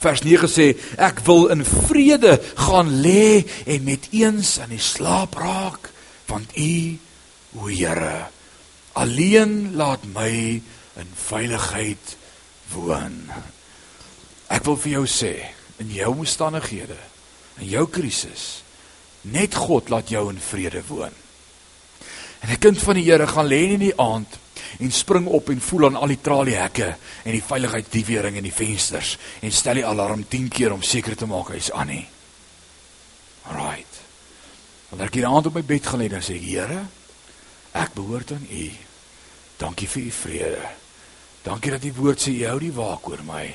Vers 0.00 0.22
9 0.22 0.48
sê 0.48 0.76
ek 0.96 1.20
wil 1.26 1.48
in 1.52 1.64
vrede 1.64 2.40
gaan 2.56 2.88
lê 3.02 3.44
en 3.66 3.84
met 3.84 4.08
eens 4.10 4.58
aan 4.60 4.72
die 4.72 4.80
slaap 4.80 5.34
raak 5.34 5.90
want 6.26 6.56
u 6.56 6.98
o 7.58 7.66
Here 7.66 8.30
alleen 8.92 9.74
laat 9.76 10.04
my 10.14 10.60
in 11.00 11.10
veiligheid 11.14 12.16
woon. 12.74 13.22
Ek 14.50 14.64
wil 14.66 14.76
vir 14.76 14.92
jou 14.98 15.06
sê 15.06 15.34
in 15.80 15.92
jou 15.94 16.10
omstandighede, 16.18 16.98
in 17.60 17.70
jou 17.70 17.86
krisis, 17.92 18.60
Net 19.28 19.54
God 19.54 19.90
laat 19.92 20.08
jou 20.08 20.30
in 20.32 20.40
vrede 20.40 20.82
woon. 20.88 21.12
En 22.40 22.48
'n 22.48 22.58
kind 22.58 22.78
van 22.78 22.94
die 22.94 23.04
Here 23.04 23.26
gaan 23.26 23.46
lê 23.46 23.72
in 23.72 23.78
die 23.78 23.98
aand 23.98 24.38
en 24.78 24.92
spring 24.92 25.26
op 25.26 25.48
en 25.48 25.60
voel 25.60 25.84
aan 25.84 25.96
al 25.96 26.06
die 26.06 26.20
traliehekke 26.20 26.96
en 27.22 27.32
die 27.32 27.42
veiligheidsdiewering 27.42 28.36
in 28.36 28.42
die 28.42 28.52
vensters 28.52 29.18
en 29.40 29.52
stel 29.52 29.74
die 29.74 29.86
alarm 29.86 30.28
10 30.28 30.48
keer 30.48 30.72
om 30.72 30.82
seker 30.82 31.16
te 31.16 31.26
maak 31.26 31.48
hy's 31.48 31.70
aan 31.70 31.86
nie. 31.86 32.08
Right. 33.50 34.00
Wanneer 34.88 35.06
ek 35.06 35.14
hier 35.14 35.26
aand 35.26 35.46
op 35.46 35.54
my 35.54 35.64
bed 35.64 35.86
gaan 35.86 36.00
lê, 36.00 36.08
dan 36.08 36.22
sê 36.22 36.34
ek, 36.34 36.42
Here, 36.42 36.86
ek 37.72 37.94
behoort 37.94 38.32
aan 38.32 38.46
U. 38.50 38.70
Dankie 39.56 39.88
vir 39.88 40.02
U 40.02 40.10
vrede. 40.10 40.79
Dankie 41.44 41.72
dat 41.72 41.84
U 41.88 41.92
woord 42.02 42.20
sê 42.20 42.34
U 42.36 42.46
hou 42.50 42.58
die 42.60 42.74
waak 42.76 43.08
oor 43.08 43.24
my. 43.26 43.46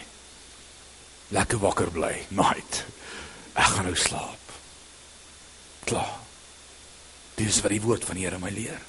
Lekker 1.36 1.61
wakker 1.61 1.89
bly, 1.93 2.13
night. 2.38 2.83
Ek 3.55 3.71
gaan 3.75 3.88
nou 3.89 3.95
slaap. 3.97 4.53
Klaar. 5.86 6.17
Dis 7.36 7.61
wat 7.63 7.73
die 7.73 7.83
woord 7.83 8.05
van 8.07 8.17
die 8.17 8.25
Here 8.27 8.39
my 8.39 8.51
leer. 8.53 8.79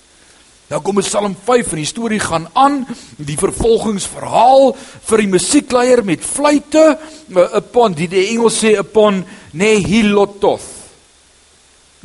Nou 0.66 0.80
kom 0.82 0.98
Psalm 0.98 1.36
5 1.46 1.74
en 1.76 1.78
die 1.78 1.86
storie 1.86 2.18
gaan 2.18 2.48
aan, 2.58 2.80
die 3.22 3.36
vervolgingsverhaal 3.38 4.72
vir 5.06 5.22
die 5.22 5.30
musiekleier 5.30 6.02
met 6.06 6.24
fluitte, 6.26 6.96
upon 7.30 7.94
die, 7.94 8.08
die 8.10 8.24
Engels 8.32 8.58
sê 8.64 8.74
upon 8.80 9.20
nehilototh. 9.54 10.66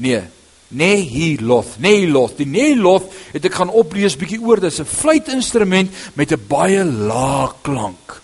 Nee, 0.02 0.22
nehiloth, 0.72 1.78
nehiloth. 1.80 2.38
Die 2.38 2.48
nehiloth 2.48 3.12
het 3.34 3.46
ek 3.46 3.60
gaan 3.60 3.70
oplees 3.70 4.18
bietjie 4.20 4.42
oor, 4.42 4.60
dis 4.60 4.80
'n 4.80 4.86
fluitinstrument 4.86 5.92
met 6.16 6.32
'n 6.32 6.48
baie 6.48 6.84
lae 6.84 7.52
klank. 7.62 8.22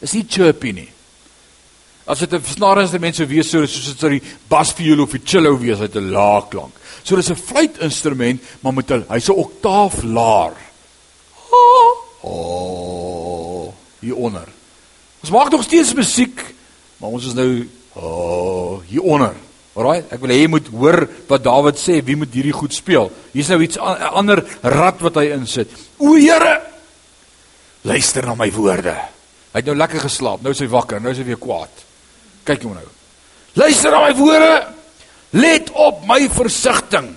Is 0.00 0.12
nie 0.12 0.26
chirpy 0.28 0.72
nie. 0.72 0.88
As 2.06 2.18
dit 2.18 2.32
'n 2.32 2.42
snaarinstrument 2.42 3.16
sou 3.16 3.26
wees 3.26 3.50
soos 3.50 3.86
dit 3.86 3.98
sou 3.98 4.10
die 4.10 4.22
basviool 4.48 5.02
of 5.02 5.10
die 5.10 5.24
cello 5.24 5.58
wees, 5.58 5.78
het 5.78 5.96
'n 5.96 6.10
lae 6.10 6.42
klank. 6.48 6.74
So 7.02 7.16
dis 7.16 7.30
'n 7.30 7.34
fluitinstrument, 7.34 8.40
maar 8.60 8.74
met 8.74 8.90
'n 8.90 9.04
hy's 9.08 9.28
'n 9.28 9.32
oktaaf 9.32 10.02
laer. 10.02 10.54
Oh, 12.22 13.72
hieronder. 14.00 14.48
Ons 15.22 15.30
maak 15.30 15.50
nog 15.50 15.62
steeds 15.62 15.94
musiek, 15.94 16.54
maar 16.96 17.10
ons 17.10 17.26
is 17.26 17.34
nou 17.34 17.68
oh, 17.92 18.80
hieronder. 18.86 19.34
Alraai, 19.76 20.06
ek 20.08 20.22
wil 20.22 20.32
hê 20.32 20.38
jy 20.40 20.48
moet 20.48 20.68
hoor 20.72 21.02
wat 21.28 21.42
Dawid 21.44 21.76
sê, 21.76 21.98
wie 22.04 22.16
moet 22.16 22.32
hierdie 22.32 22.54
goed 22.56 22.72
speel. 22.72 23.10
Hier's 23.34 23.50
nou 23.52 23.60
iets 23.60 23.76
'n 23.76 24.08
ander 24.16 24.40
rad 24.62 25.00
wat 25.04 25.16
hy 25.20 25.32
insit. 25.36 25.68
O 25.98 26.16
Here, 26.16 26.62
luister 27.84 28.24
na 28.24 28.34
my 28.34 28.50
woorde. 28.52 28.96
Hy 29.52 29.60
het 29.60 29.66
nou 29.66 29.76
lekker 29.76 30.00
geslaap, 30.00 30.42
nou 30.42 30.50
is 30.50 30.60
hy 30.60 30.68
wakker, 30.68 31.00
nou 31.00 31.10
is 31.10 31.18
hy 31.18 31.24
weer 31.24 31.36
kwaad. 31.36 31.84
Kyk 32.44 32.62
hom 32.62 32.74
nou. 32.74 32.88
Luister 33.54 33.90
na 33.90 34.00
my 34.00 34.14
woorde. 34.14 34.66
Let 35.32 35.70
op 35.70 36.06
my 36.06 36.28
versigtiging. 36.28 37.16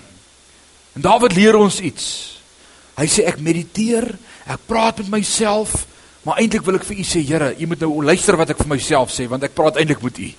En 0.95 1.01
Dawid 1.01 1.35
leer 1.35 1.55
ons 1.55 1.79
iets. 1.79 2.39
Hy 2.97 3.07
sê 3.07 3.25
ek 3.25 3.39
mediteer, 3.39 4.17
ek 4.45 4.59
praat 4.67 4.97
met 4.97 5.09
myself, 5.09 5.85
maar 6.23 6.39
eintlik 6.39 6.65
wil 6.65 6.75
ek 6.75 6.83
vir 6.83 6.97
u 6.97 7.03
sê, 7.03 7.23
Here, 7.23 7.55
u 7.55 7.65
moet 7.65 7.79
nou 7.79 8.03
luister 8.03 8.35
wat 8.35 8.49
ek 8.49 8.57
vir 8.57 8.67
myself 8.67 9.11
sê, 9.11 9.27
want 9.27 9.43
ek 9.43 9.55
praat 9.55 9.77
eintlik 9.77 10.03
met 10.03 10.19
u. 10.19 10.31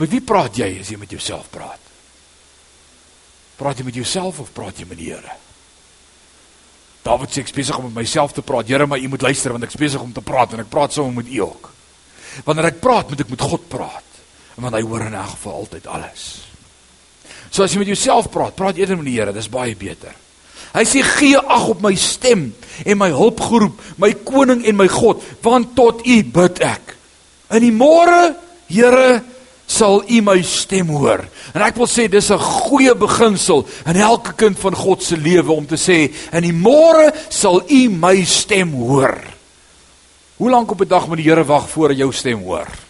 Met 0.00 0.10
wie 0.12 0.22
praat 0.24 0.56
jy 0.56 0.72
as 0.80 0.90
jy 0.90 0.96
met 1.00 1.12
jouself 1.12 1.50
praat? 1.52 1.88
Praat 3.60 3.80
jy 3.80 3.84
met 3.84 3.98
jouself 4.00 4.40
of 4.40 4.52
praat 4.56 4.80
jy 4.80 4.88
met 4.88 4.98
die 5.00 5.10
Here? 5.12 5.36
Dawid 7.04 7.32
sê 7.32 7.42
ek 7.44 7.52
besig 7.56 7.76
om 7.76 7.86
met 7.88 8.02
myself 8.02 8.32
te 8.36 8.44
praat. 8.44 8.68
Here, 8.68 8.86
maar 8.88 9.00
u 9.00 9.08
moet 9.12 9.24
luister 9.24 9.52
want 9.52 9.64
ek 9.64 9.76
besig 9.80 10.00
om 10.00 10.12
te 10.16 10.24
praat 10.24 10.54
en 10.54 10.64
ek 10.64 10.72
praat 10.72 10.96
saam 10.96 11.12
met 11.16 11.28
u 11.28 11.42
ook. 11.44 11.70
Wanneer 12.46 12.70
ek 12.70 12.80
praat, 12.80 13.08
moet 13.10 13.24
ek 13.24 13.32
met 13.32 13.50
God 13.50 13.68
praat 13.72 14.06
want 14.60 14.76
hy 14.76 14.82
hoor 14.84 15.06
in 15.06 15.14
elk 15.16 15.30
geval 15.38 15.54
altyd 15.62 15.86
alles. 15.88 16.24
So 17.48 17.64
as 17.64 17.72
jy 17.72 17.80
met 17.80 17.88
jouself 17.88 18.26
praat, 18.28 18.52
praat 18.58 18.76
eerder 18.76 18.98
met 19.00 19.08
die 19.08 19.14
Here, 19.16 19.32
dis 19.32 19.48
baie 19.48 19.72
beter. 19.78 20.12
Hy 20.74 20.82
sê 20.84 21.00
gee 21.06 21.38
ag 21.40 21.70
op 21.72 21.80
my 21.80 21.94
stem 21.96 22.50
en 22.84 23.00
my 23.00 23.08
hulpgeroep, 23.14 23.80
my 24.02 24.10
koning 24.26 24.66
en 24.68 24.76
my 24.76 24.86
God, 24.92 25.24
want 25.42 25.72
tot 25.78 26.04
U 26.04 26.18
bid 26.36 26.60
ek. 26.66 26.92
In 27.56 27.64
die 27.64 27.72
môre, 27.72 28.34
Here, 28.68 29.22
sal 29.70 30.02
U 30.02 30.20
my 30.26 30.40
stem 30.42 30.90
hoor. 30.90 31.22
En 31.54 31.62
ek 31.62 31.78
wil 31.78 31.88
sê 31.90 32.08
dis 32.10 32.30
'n 32.30 32.38
goeie 32.38 32.94
beginsel 32.94 33.66
in 33.86 33.96
elke 33.96 34.34
kind 34.34 34.58
van 34.58 34.74
God 34.74 35.02
se 35.02 35.16
lewe 35.16 35.52
om 35.52 35.66
te 35.66 35.78
sê 35.78 36.10
in 36.32 36.42
die 36.42 36.52
môre 36.52 37.12
sal 37.28 37.62
U 37.62 37.88
my 37.88 38.24
stem 38.24 38.72
hoor. 38.74 39.18
Hoe 40.36 40.50
lank 40.50 40.70
op 40.70 40.80
'n 40.80 40.88
dag 40.88 41.06
moet 41.06 41.18
die 41.18 41.28
Here 41.28 41.44
wag 41.44 41.68
voor 41.68 41.90
hy 41.90 41.96
jou 41.96 42.12
stem 42.12 42.42
hoor? 42.42 42.89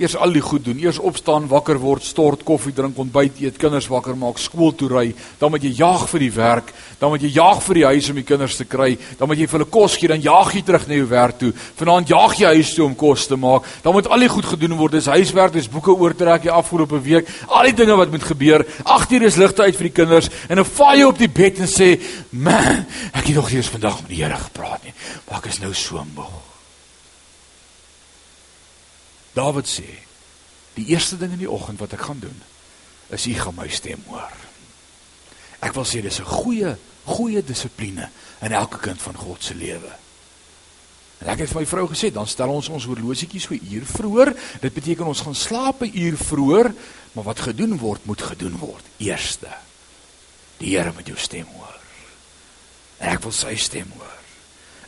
Eers 0.00 0.16
al 0.16 0.32
die 0.32 0.40
goed 0.40 0.64
doen, 0.64 0.78
eers 0.80 0.98
opstaan, 0.98 1.48
wakker 1.50 1.76
word, 1.80 2.04
stort, 2.06 2.44
koffie 2.48 2.72
drink, 2.72 2.96
ontbyt 2.98 3.42
eet, 3.44 3.58
kinders 3.60 3.88
wakker 3.92 4.16
maak, 4.16 4.38
skool 4.40 4.72
toe 4.72 4.88
ry, 4.88 5.06
dan 5.38 5.52
moet 5.52 5.66
jy 5.66 5.74
jaag 5.76 6.06
vir 6.08 6.24
die 6.24 6.32
werk, 6.32 6.72
dan 6.98 7.12
moet 7.12 7.26
jy 7.26 7.34
jaag 7.34 7.60
vir 7.66 7.80
die 7.80 7.84
huis 7.90 8.08
om 8.08 8.20
die 8.20 8.24
kinders 8.24 8.56
te 8.56 8.64
kry, 8.64 8.94
dan 9.18 9.28
moet 9.28 9.42
jy 9.42 9.48
vir 9.50 9.58
hulle 9.58 9.70
kos 9.76 9.98
gee, 10.00 10.08
dan 10.08 10.24
jaag 10.24 10.54
jy 10.56 10.62
terug 10.64 10.86
na 10.88 10.96
jou 10.96 11.08
werk 11.10 11.38
toe. 11.42 11.52
Vanaand 11.78 12.12
jaag 12.14 12.36
jy 12.40 12.54
huis 12.56 12.72
toe 12.76 12.86
om 12.86 12.96
kos 12.98 13.26
te 13.28 13.38
maak. 13.40 13.68
Dan 13.84 13.96
moet 13.96 14.08
al 14.08 14.24
die 14.24 14.30
goed 14.32 14.48
gedoen 14.54 14.76
word. 14.78 14.96
Dis 14.96 15.10
huiswerk, 15.12 15.54
dis 15.54 15.70
boeke 15.70 15.94
oortrek 15.94 16.46
die 16.48 16.54
afgelope 16.54 17.00
week, 17.04 17.30
al 17.48 17.68
die 17.70 17.76
dinge 17.82 17.96
wat 18.00 18.12
moet 18.12 18.26
gebeur. 18.26 18.64
8 18.84 19.16
uur 19.16 19.26
is 19.28 19.40
ligte 19.40 19.66
uit 19.66 19.76
vir 19.76 19.90
die 19.90 19.96
kinders 20.02 20.30
en 20.48 20.60
dan 20.60 20.68
val 20.76 20.96
jy 20.98 21.08
op 21.08 21.18
die 21.20 21.32
bed 21.40 21.60
en 21.60 21.70
sê, 21.70 22.00
"Man, 22.30 22.86
ek 23.12 23.26
het 23.26 23.36
nog 23.36 23.50
eers 23.52 23.68
vandag 23.68 24.00
met 24.02 24.10
die 24.10 24.22
Here 24.24 24.36
gepraat 24.36 24.84
nie, 24.84 24.94
maar 25.28 25.38
ek 25.38 25.46
is 25.46 25.60
nou 25.60 25.74
so 25.74 26.04
moeg." 26.14 26.49
Dawid 29.32 29.66
sê, 29.66 29.88
die 30.74 30.86
eerste 30.92 31.16
ding 31.16 31.32
in 31.32 31.44
die 31.44 31.50
oggend 31.50 31.78
wat 31.78 31.92
ek 31.92 32.06
gaan 32.08 32.20
doen, 32.20 32.42
is 33.10 33.26
u 33.26 33.34
gaan 33.34 33.54
my 33.54 33.68
stem 33.68 34.02
hoor. 34.06 34.36
Ek 35.60 35.74
wil 35.74 35.84
sê 35.84 36.00
dis 36.02 36.20
'n 36.20 36.24
goeie 36.24 36.76
goeie 37.04 37.42
dissipline 37.44 38.08
in 38.40 38.52
elke 38.52 38.78
kind 38.78 39.00
van 39.02 39.16
God 39.16 39.42
se 39.42 39.54
lewe. 39.54 39.92
En 41.20 41.28
ek 41.34 41.42
het 41.44 41.52
vir 41.52 41.60
my 41.60 41.66
vrou 41.68 41.86
gesê, 41.90 42.08
dan 42.12 42.28
stel 42.28 42.52
ons 42.52 42.70
ons 42.72 42.86
horlosietjies 42.88 43.48
so 43.48 43.54
uur 43.54 43.86
vroeër. 43.86 44.32
Dit 44.62 44.76
beteken 44.76 45.10
ons 45.10 45.20
gaan 45.20 45.36
slaap 45.36 45.82
'n 45.82 45.92
uur 45.92 46.16
vroeër, 46.16 46.72
maar 47.12 47.24
wat 47.24 47.40
gedoen 47.40 47.76
word, 47.78 48.04
moet 48.04 48.22
gedoen 48.22 48.56
word. 48.56 48.84
Eerste. 48.96 49.48
Die 50.58 50.76
Here 50.76 50.92
moet 50.92 51.06
jou 51.06 51.18
stem 51.18 51.46
hoor. 51.56 51.80
En 52.98 53.12
ek 53.12 53.22
wil 53.22 53.32
sy 53.32 53.56
stem 53.56 53.92
hoor. 53.96 54.19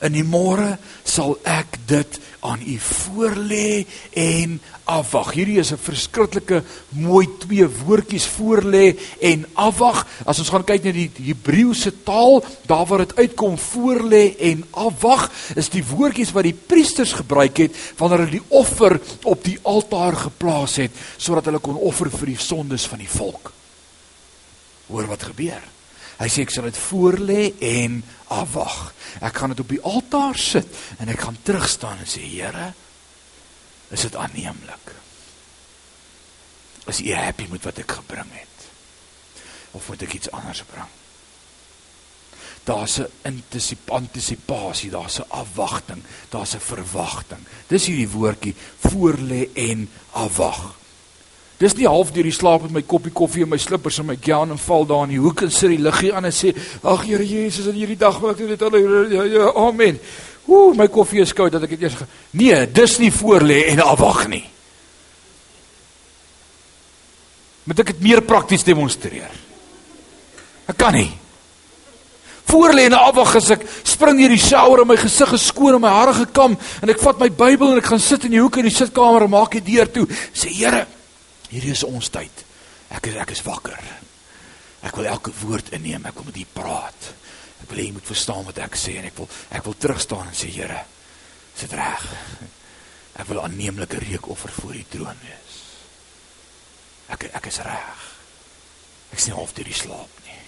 In 0.02 0.16
die 0.16 0.26
môre 0.26 0.76
sal 1.06 1.36
ek 1.46 1.78
dit 1.86 2.18
aan 2.42 2.62
u 2.66 2.74
voorlê 2.82 3.84
en 4.18 4.56
afwag. 4.90 5.30
Hierdie 5.36 5.60
is 5.62 5.70
'n 5.70 5.78
verskriklike 5.78 6.64
mooi 6.88 7.28
twee 7.38 7.68
woordjies 7.68 8.26
voorlê 8.26 8.98
en 9.20 9.46
afwag. 9.54 10.06
As 10.26 10.38
ons 10.38 10.48
gaan 10.48 10.64
kyk 10.64 10.84
na 10.84 10.92
die 10.92 11.10
Hebreëse 11.22 12.02
taal, 12.02 12.44
daar 12.66 12.86
waar 12.86 13.06
dit 13.06 13.16
uitkom 13.16 13.58
voorlê 13.58 14.34
en 14.38 14.64
afwag, 14.70 15.30
is 15.54 15.68
die 15.68 15.84
woordjies 15.84 16.32
wat 16.32 16.44
die 16.44 16.58
priesters 16.66 17.12
gebruik 17.12 17.56
het 17.56 17.76
wanneer 17.96 18.18
hulle 18.18 18.40
die 18.40 18.48
offer 18.48 19.00
op 19.22 19.44
die 19.44 19.58
altaar 19.62 20.16
geplaas 20.16 20.76
het 20.76 20.90
sodat 21.16 21.44
hulle 21.44 21.58
kon 21.58 21.76
offer 21.76 22.10
vir 22.10 22.26
die 22.26 22.38
sondes 22.38 22.86
van 22.86 22.98
die 22.98 23.08
volk. 23.08 23.52
Hoor 24.86 25.06
wat 25.06 25.22
gebeur. 25.22 25.62
Hy 26.18 26.28
sê 26.28 26.42
ek 26.42 26.50
sal 26.50 26.64
dit 26.64 26.76
voorlê 26.90 27.52
en 27.60 28.02
afwag. 28.32 28.92
Ek 29.20 29.36
gaan 29.36 29.52
dit 29.52 29.60
op 29.60 29.68
die 29.68 29.82
altaar 29.82 30.38
sit 30.38 30.68
en 30.98 31.12
ek 31.12 31.20
gaan 31.26 31.38
terug 31.42 31.68
staan 31.68 32.00
en 32.00 32.08
sê 32.08 32.24
Here, 32.24 32.72
is 33.92 34.06
dit 34.08 34.16
aanneemlik? 34.16 34.94
Is 36.90 37.02
U 37.04 37.12
happy 37.14 37.46
met 37.50 37.62
wat 37.68 37.78
ek 37.78 37.98
gebring 38.00 38.32
het? 38.34 38.66
Of 39.76 39.88
moet 39.88 40.02
ek 40.02 40.18
iets 40.18 40.32
anders 40.34 40.64
bring? 40.68 40.90
Daar's 42.64 42.98
'n 42.98 43.82
antisipasie, 43.88 44.90
daar's 44.90 45.18
'n 45.18 45.28
afwagting, 45.28 46.02
daar's 46.28 46.54
'n 46.54 46.60
verwagting. 46.60 47.46
Dis 47.66 47.86
hierdie 47.86 48.08
woordjie 48.08 48.54
voorlê 48.78 49.52
en 49.54 49.90
afwag. 50.10 50.81
Dis 51.62 51.76
nie 51.78 51.86
half 51.86 52.10
deur 52.10 52.26
die 52.26 52.34
slaap 52.34 52.64
met 52.66 52.74
my 52.74 52.82
koppie 52.82 53.12
koffie 53.14 53.44
en 53.44 53.52
my 53.52 53.58
slippers 53.60 54.00
en 54.02 54.08
my 54.08 54.16
gown 54.18 54.50
en 54.50 54.58
val 54.58 54.86
daar 54.88 55.04
in 55.06 55.14
die 55.14 55.20
hoek 55.22 55.44
en 55.46 55.52
sit 55.54 55.70
die 55.70 55.82
liggie 55.82 56.10
aan 56.10 56.26
en 56.26 56.34
sê 56.34 56.50
ag 56.82 57.04
Here 57.06 57.22
Jesus 57.22 57.68
in 57.70 57.76
hierdie 57.78 57.98
dag 58.00 58.18
wat 58.22 58.40
ek 58.40 58.54
dit 58.54 58.62
al 58.66 58.78
ja 59.12 59.26
ja 59.30 59.50
amen. 59.62 60.00
Ooh 60.50 60.72
my 60.74 60.88
koffie 60.90 61.22
is 61.22 61.34
koud 61.36 61.54
dat 61.54 61.62
ek 61.62 61.76
dit 61.76 61.84
eers 61.84 62.00
Nee, 62.34 62.64
dis 62.66 62.96
nie 62.98 63.12
voor 63.14 63.46
lê 63.46 63.60
en 63.70 63.82
afwag 63.84 64.24
nie. 64.32 64.42
Moet 67.70 67.82
ek 67.84 67.92
dit 67.92 68.00
meer 68.08 68.22
prakties 68.26 68.66
demonstreer? 68.66 69.30
Ek 70.66 70.80
kan 70.80 70.96
nie. 70.98 71.12
Voor 72.50 72.74
lê 72.74 72.88
en 72.88 72.96
afwag 72.98 73.36
as 73.38 73.52
ek 73.54 73.62
spring 73.86 74.18
hier 74.18 74.34
die 74.34 74.40
shower 74.40 74.82
en 74.82 74.90
my 74.90 74.98
gesig 74.98 75.30
geskoon 75.36 75.76
en 75.76 75.84
my 75.84 75.94
hare 75.94 76.16
gekam 76.24 76.58
en 76.58 76.90
ek 76.90 77.04
vat 77.04 77.22
my 77.22 77.30
Bybel 77.30 77.76
en 77.76 77.84
ek 77.84 77.92
gaan 77.92 78.02
sit 78.02 78.26
in 78.26 78.34
die 78.34 78.42
hoek 78.42 78.58
in 78.58 78.66
die 78.66 78.74
sitkamer 78.74 79.28
en 79.28 79.32
maak 79.36 79.54
die 79.60 79.76
deur 79.76 79.94
toe. 79.94 80.08
Sê 80.34 80.50
Here 80.50 80.82
Hierdie 81.52 81.74
is 81.74 81.84
ons 81.84 82.08
tyd. 82.12 82.44
Ek 82.92 83.10
is 83.10 83.18
ek 83.20 83.34
is 83.34 83.44
wakker. 83.44 83.80
Ek 84.82 84.96
wil 84.98 85.10
elke 85.10 85.32
woord 85.42 85.72
inneem. 85.76 86.06
Ek 86.08 86.16
wil 86.18 86.30
met 86.30 86.40
U 86.40 86.46
praat. 86.54 87.10
Ek 87.62 87.70
wil 87.70 87.82
hê 87.82 87.86
jy 87.90 87.96
moet 87.96 88.08
verstaan 88.08 88.46
wat 88.48 88.58
ek 88.64 88.78
sê 88.80 88.96
en 88.98 89.08
ek 89.10 89.18
wil 89.20 89.28
ek 89.52 89.66
wil 89.68 89.76
terug 89.78 90.00
staan 90.02 90.30
en 90.30 90.36
sê 90.36 90.50
Here, 90.50 90.80
sit 91.54 91.74
reg. 91.76 92.08
Ek 93.20 93.28
wil 93.28 93.42
aanneemlike 93.44 94.00
reukoffer 94.02 94.54
voor 94.56 94.78
U 94.80 94.84
troon 94.90 95.22
wees. 95.26 95.58
Ek 97.12 97.28
ek 97.30 97.50
is 97.52 97.60
reg. 97.66 98.08
Ek 99.12 99.20
sien 99.20 99.36
half 99.36 99.52
deur 99.52 99.68
die 99.68 99.76
slaap 99.76 100.22
nie. 100.24 100.38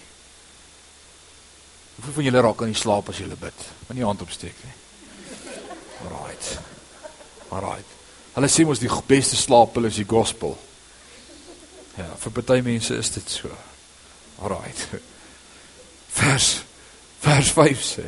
Hoeveel 1.95 2.17
van 2.17 2.27
julle 2.27 2.41
raak 2.43 2.63
aan 2.65 2.73
die 2.73 2.81
slaap 2.81 3.11
as 3.13 3.21
julle 3.21 3.37
bid? 3.39 3.67
Moenie 3.87 4.07
hand 4.07 4.23
opsteek 4.25 4.57
nie. 4.65 4.73
Alraight. 6.03 6.49
Alraight. 7.53 7.93
Hulle 8.35 8.49
sê 8.51 8.65
mos 8.67 8.81
die 8.81 8.91
beste 9.07 9.37
slaappil 9.39 9.87
is 9.87 10.01
die 10.01 10.09
gospel. 10.09 10.57
Ja, 11.95 12.09
vir 12.19 12.31
party 12.31 12.59
mense 12.61 12.95
is 12.95 13.11
dit 13.15 13.29
so. 13.29 13.51
Alraight. 14.43 14.87
Vers 16.19 16.63
vers 17.25 17.51
5 17.55 17.81
sê. 17.81 18.05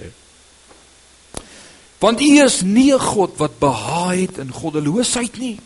Want 1.98 2.22
U 2.22 2.30
is 2.44 2.62
nie 2.62 2.94
'n 2.94 3.00
God 3.00 3.38
wat 3.38 3.60
behaag 3.60 4.20
het 4.20 4.38
in 4.38 4.54
goddeloosheid 4.54 5.38
nie. 5.38 5.60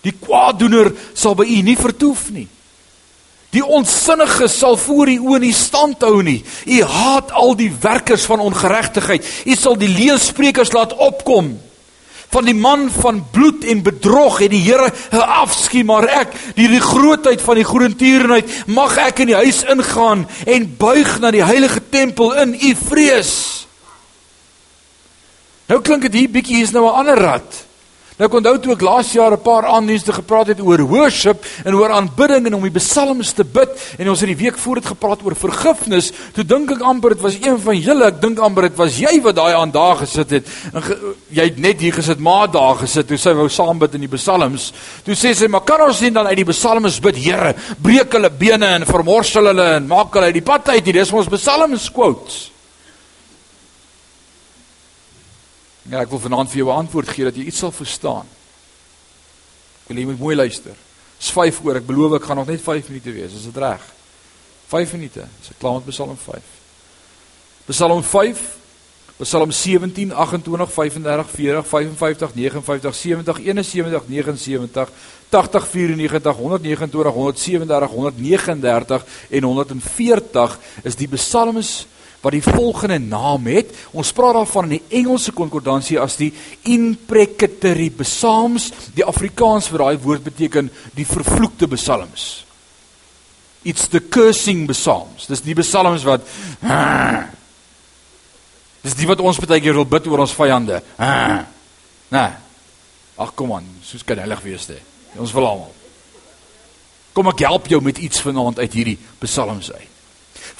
Die 0.00 0.12
kwaaddoener 0.12 0.92
sal 1.14 1.34
by 1.34 1.44
U 1.44 1.60
nie 1.62 1.76
vertoef 1.76 2.30
nie. 2.30 2.48
Die 3.52 3.64
onsinnige 3.64 4.48
sal 4.48 4.76
voor 4.76 5.08
U 5.08 5.18
oë 5.18 5.38
nie 5.38 5.52
stand 5.52 6.00
hou 6.00 6.22
nie. 6.22 6.44
U 6.66 6.82
haat 6.82 7.30
al 7.30 7.56
die 7.56 7.72
werkers 7.80 8.24
van 8.24 8.40
ongeregtigheid. 8.40 9.24
U 9.44 9.54
sal 9.54 9.76
die 9.76 9.92
leuensprekers 9.92 10.72
laat 10.72 10.96
opkom 10.96 11.60
van 12.32 12.48
die 12.48 12.56
man 12.56 12.86
van 12.90 13.20
bloed 13.30 13.64
en 13.68 13.82
bedrog 13.84 14.38
het 14.40 14.52
die 14.52 14.62
Here 14.64 14.88
afskie 15.12 15.84
maar 15.84 16.06
ek 16.08 16.36
deur 16.56 16.76
die 16.76 16.84
grootheid 16.84 17.42
van 17.44 17.60
die 17.60 17.66
groentierenheid 17.68 18.54
mag 18.72 18.96
ek 19.02 19.24
in 19.24 19.32
die 19.32 19.40
huis 19.42 19.62
ingaan 19.68 20.24
en 20.46 20.70
buig 20.78 21.18
na 21.20 21.32
die 21.34 21.44
heilige 21.44 21.82
tempel 21.92 22.32
in 22.44 22.54
u 22.56 22.72
vrees. 22.88 23.34
Nou 25.68 25.80
klink 25.84 26.08
dit 26.08 26.22
hier 26.22 26.32
bietjie 26.32 26.62
is 26.64 26.72
nou 26.72 26.86
'n 26.88 26.98
ander 27.04 27.20
rad 27.20 27.66
Nou 28.22 28.28
ek 28.30 28.36
onthou 28.38 28.58
toe 28.62 28.74
ek 28.76 28.82
laas 28.86 29.08
jaar 29.16 29.34
'n 29.34 29.42
paar 29.42 29.66
aandienste 29.66 30.12
gepraat 30.14 30.46
het 30.46 30.60
oor 30.62 30.78
worship 30.86 31.42
en 31.64 31.74
oor 31.74 31.90
aanbidding 31.90 32.46
en 32.46 32.54
om 32.54 32.62
die 32.62 32.78
psalms 32.78 33.32
te 33.32 33.42
bid 33.42 33.70
en 33.98 34.08
ons 34.08 34.20
het 34.20 34.28
die 34.28 34.44
week 34.44 34.58
voor 34.58 34.78
dit 34.78 34.86
gepraat 34.86 35.24
oor 35.24 35.34
vergifnis, 35.34 36.12
toe 36.32 36.44
dink 36.44 36.70
ek 36.70 36.80
amper 36.86 37.16
dit 37.16 37.20
was 37.20 37.34
een 37.34 37.58
van 37.58 37.76
julle, 37.76 38.04
ek 38.06 38.20
dink 38.22 38.38
amper 38.38 38.62
dit 38.62 38.76
was 38.76 38.94
jy 38.96 39.20
wat 39.22 39.34
daai 39.34 39.54
aan 39.54 39.72
daar 39.72 39.96
gesit 39.96 40.30
het. 40.30 40.46
En 40.72 40.82
ge, 40.82 40.98
jy 41.30 41.42
het 41.42 41.58
net 41.58 41.80
hier 41.80 41.92
gesit, 41.92 42.20
maar 42.20 42.46
daar 42.46 42.76
gesit 42.76 43.08
toe 43.08 43.18
sy 43.18 43.34
wou 43.34 43.48
saam 43.48 43.78
bid 43.78 43.94
in 43.94 44.06
die 44.06 44.16
psalms. 44.16 44.72
Toe 45.02 45.14
sê 45.14 45.34
sy, 45.34 45.48
"Maar 45.48 45.64
kan 45.66 45.82
ons 45.82 46.00
nie 46.00 46.12
dan 46.12 46.26
uit 46.26 46.36
die 46.36 46.52
psalms 46.52 47.00
bid, 47.00 47.16
Here, 47.16 47.56
breek 47.82 48.12
hulle 48.12 48.30
bene 48.30 48.66
en 48.66 48.86
vermorsel 48.86 49.46
hulle 49.46 49.74
en 49.74 49.86
maak 49.86 50.14
hulle 50.14 50.26
uit 50.26 50.34
die 50.34 50.42
pad 50.42 50.68
uit 50.68 50.84
nie." 50.84 50.92
Dis 50.92 51.12
ons 51.12 51.26
psalms 51.26 51.90
quotes. 51.90 52.51
Ja, 55.90 56.00
ek 56.00 56.10
wil 56.10 56.22
vanaand 56.22 56.50
vir 56.50 56.58
jou 56.58 56.68
'n 56.70 56.78
antwoord 56.84 57.08
gee 57.08 57.24
dat 57.24 57.36
jy 57.36 57.44
iets 57.44 57.58
sal 57.58 57.72
verstaan. 57.72 58.26
Ek 59.82 59.88
wil 59.88 59.96
jy 59.96 60.06
moet 60.06 60.18
mooi 60.18 60.36
luister. 60.36 60.74
Dis 61.18 61.30
5 61.30 61.64
oor. 61.64 61.76
Ek 61.76 61.86
beloof 61.86 62.14
ek 62.14 62.24
gaan 62.24 62.36
nog 62.36 62.46
net 62.46 62.60
5 62.60 62.88
minute 62.88 63.12
wees. 63.12 63.32
Is 63.32 63.44
dit 63.44 63.56
reg? 63.56 63.82
5 64.68 64.92
minute. 64.92 65.26
Dis 65.38 65.48
so 65.48 65.54
klaar 65.58 65.74
met 65.74 65.84
Psalm 65.84 66.16
5. 66.16 66.42
Psalm 67.66 68.02
5 68.02 68.62
Psalm 69.22 69.50
17 69.50 70.12
28 70.12 70.72
35 70.72 71.30
40 71.30 71.66
55 71.66 72.32
59 72.34 72.94
70 72.94 73.38
71 73.38 74.08
79 74.08 74.90
80 75.28 75.68
94 75.70 76.36
129 76.36 77.12
137 77.12 77.88
139 77.88 79.04
en 79.30 79.42
140 79.42 80.58
is 80.82 80.96
die 80.96 81.08
psalms 81.08 81.86
wat 82.22 82.36
die 82.36 82.42
volgende 82.42 82.98
naam 83.02 83.46
het. 83.50 83.72
Ons 83.90 84.12
praat 84.14 84.36
daarvan 84.38 84.70
in 84.70 84.76
die 84.76 84.98
Engelse 85.00 85.34
konkordansie 85.34 85.98
as 86.00 86.16
die 86.20 86.30
imprecatory 86.70 87.90
psalms. 87.98 88.70
Die 88.94 89.04
Afrikaans 89.06 89.68
vir 89.72 89.82
daai 89.82 89.98
woord 90.02 90.24
beteken 90.30 90.70
die 90.96 91.06
vervloekte 91.06 91.68
psalms. 91.74 92.46
It's 93.66 93.88
the 93.90 94.00
cursing 94.00 94.68
psalms. 94.70 95.26
Dis 95.30 95.42
die 95.44 95.58
psalms 95.58 96.06
wat 96.06 96.26
Dis 98.82 98.96
die 98.98 99.06
wat 99.06 99.20
ons 99.22 99.38
baie 99.38 99.60
keer 99.62 99.76
wil 99.78 99.86
bid 99.86 100.08
oor 100.10 100.24
ons 100.24 100.34
vyande. 100.34 100.80
Nee. 100.98 102.32
Ag 103.22 103.30
kom 103.38 103.52
aan, 103.54 103.68
soos 103.86 104.02
kan 104.02 104.18
heilig 104.18 104.40
wees 104.42 104.66
dit. 104.66 104.90
Ons 105.20 105.34
wil 105.36 105.46
almal. 105.46 105.70
Kom 107.14 107.28
ek 107.30 107.44
help 107.46 107.68
jou 107.70 107.78
met 107.84 108.00
iets 108.02 108.24
vanaand 108.24 108.58
uit 108.58 108.78
hierdie 108.80 108.98
psalms 109.22 109.70
uit 109.70 109.91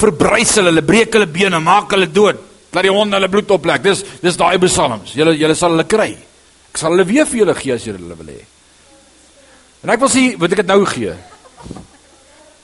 verbrys 0.03 0.57
hulle, 0.59 0.73
hulle 0.73 0.85
breek 0.87 1.15
hulle 1.17 1.29
bene, 1.31 1.61
maak 1.63 1.95
hulle 1.95 2.09
dood. 2.11 2.41
Laat 2.73 2.87
die 2.87 2.93
honde 2.93 3.19
hulle 3.19 3.29
bloed 3.33 3.51
oplek. 3.53 3.83
Dis 3.85 4.05
dis 4.23 4.39
daai 4.41 4.59
psalms. 4.63 5.13
Julle 5.17 5.35
julle 5.37 5.57
sal 5.59 5.75
hulle 5.75 5.89
kry. 5.89 6.11
Ek 6.73 6.81
sal 6.81 6.95
hulle 6.95 7.07
weer 7.09 7.29
vir 7.29 7.43
julle 7.43 7.57
gee 7.59 7.75
as 7.75 7.85
julle 7.87 8.01
hulle 8.01 8.17
wil 8.17 8.33
hê. 8.33 8.41
En 9.83 9.93
ek 9.93 10.01
wil 10.01 10.13
sien 10.13 10.39
wat 10.41 10.55
ek 10.55 10.63
dit 10.63 10.73
nou 10.73 10.87
gee. 10.89 11.15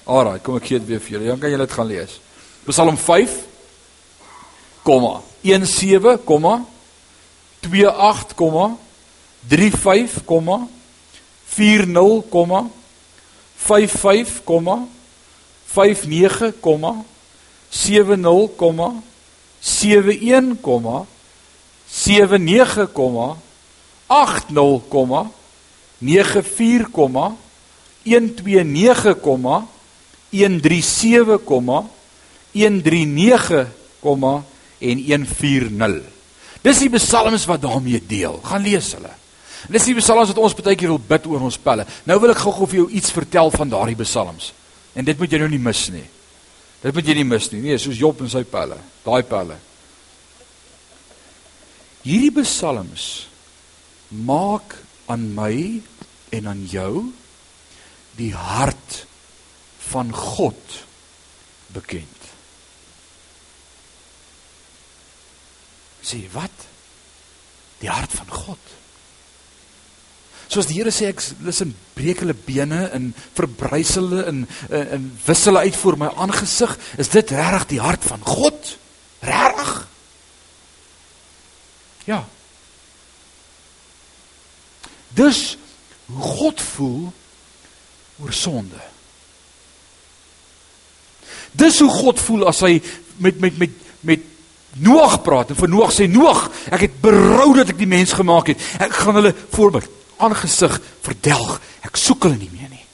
Alraai, 0.09 0.41
kom 0.41 0.57
ek 0.57 0.71
gee 0.71 0.81
dit 0.81 0.89
weer 0.95 1.03
vir 1.05 1.17
julle. 1.17 1.29
Dan 1.29 1.43
kan 1.43 1.53
julle 1.53 1.67
dit 1.69 1.77
gaan 1.77 1.91
lees. 1.91 2.17
Psalm 2.69 2.97
5, 3.01 3.37
17, 4.85 5.21
28, 5.45 6.19
35, 7.69 8.09
40, 13.59 14.89
55, 15.69 16.53
59, 16.65 17.18
70, 17.71 19.03
71, 19.61 21.07
79, 21.89 23.37
80, 24.07 25.27
94, 25.99 27.33
129, 28.05 29.67
137, 30.31 31.83
139, 32.53 34.43
en 34.79 34.99
140. 34.99 36.03
Dis 36.63 36.83
die 36.83 36.91
psalms 36.91 37.47
wat 37.49 37.63
daarmee 37.63 38.01
deel. 38.07 38.39
Gaan 38.45 38.63
lees 38.63 38.93
hulle. 38.97 39.11
Dis 39.73 39.89
die 39.89 39.97
psalms 39.99 40.31
wat 40.33 40.41
ons 40.43 40.55
baie 40.59 40.79
keer 40.79 40.93
wil 40.93 41.03
bid 41.03 41.27
oor 41.27 41.45
ons 41.49 41.59
pelle. 41.59 41.87
Nou 42.07 42.19
wil 42.23 42.33
ek 42.35 42.43
gou-gou 42.45 42.69
vir 42.71 42.81
jou 42.83 42.89
iets 42.99 43.15
vertel 43.15 43.51
van 43.55 43.71
daardie 43.73 43.99
psalms. 44.03 44.53
En 44.95 45.07
dit 45.07 45.19
moet 45.19 45.33
jy 45.33 45.41
nou 45.43 45.51
nie 45.51 45.63
mis 45.63 45.83
nie. 45.95 46.07
Dit 46.83 46.95
moet 46.95 47.09
jy 47.09 47.17
nie 47.19 47.27
mis 47.27 47.49
nie. 47.53 47.63
Nee, 47.65 47.79
soos 47.83 47.99
Job 47.99 48.21
en 48.23 48.31
sy 48.31 48.45
pelle, 48.47 48.79
daai 49.05 49.23
pelle. 49.27 49.59
Hierdie 52.05 52.33
psalms 52.39 53.27
maak 54.09 54.79
aan 55.11 55.27
my 55.37 55.55
en 56.33 56.49
aan 56.49 56.63
jou 56.71 57.09
die 58.19 58.33
hart 58.35 59.03
van 59.91 60.13
God 60.15 60.79
bekend. 61.75 62.31
Sê 66.05 66.23
wat? 66.33 66.67
Die 67.83 67.91
hart 67.91 68.15
van 68.21 68.31
God. 68.33 68.78
Soos 70.49 70.69
die 70.69 70.79
Here 70.79 70.93
sê 70.95 71.11
ek 71.13 71.21
listen 71.45 71.75
breek 71.97 72.23
hulle 72.23 72.33
bene 72.33 72.87
en 72.97 73.11
verbrys 73.37 73.93
hulle 73.99 74.23
en 74.31 74.45
en 74.73 75.11
wis 75.27 75.45
hulle 75.45 75.65
uit 75.67 75.77
voor 75.77 75.99
my 76.01 76.09
aangesig, 76.17 76.73
is 76.97 77.13
dit 77.13 77.33
regtig 77.37 77.67
die 77.75 77.81
hart 77.85 78.07
van 78.09 78.25
God? 78.25 78.71
Regtig? 79.21 79.73
Ja. 82.09 82.23
Dus 85.13 85.59
hoe 86.09 86.23
God 86.23 86.65
voel 86.65 87.13
oor 88.23 88.33
sonde. 88.33 88.81
Dis 91.53 91.83
hoe 91.85 91.91
God 91.93 92.25
voel 92.25 92.49
as 92.49 92.65
hy 92.65 92.79
met 93.21 93.41
met 93.41 93.61
met 93.61 93.87
met 94.01 94.27
Noag 94.79 95.23
praat 95.25 95.49
en 95.51 95.57
vir 95.59 95.71
Noag 95.73 95.93
sê 95.93 96.07
Noag, 96.09 96.47
ek 96.73 96.87
het 96.87 96.99
berou 97.03 97.51
dat 97.57 97.73
ek 97.73 97.81
die 97.81 97.89
mens 97.89 98.13
gemaak 98.17 98.53
het. 98.53 98.65
Ek 98.81 98.93
gaan 98.95 99.17
hulle 99.19 99.37
voorbeeld 99.53 99.98
aangesig 100.19 100.79
verdelg. 101.05 101.59
Ek 101.87 101.97
soek 101.99 102.27
hulle 102.27 102.39
nie 102.39 102.51
meer 102.53 102.71
nie. 102.71 102.85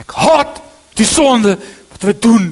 Ek 0.00 0.14
haat 0.18 0.60
die 0.98 1.06
sonde 1.08 1.56
wat 1.58 2.04
hulle 2.04 2.18
doen. 2.22 2.48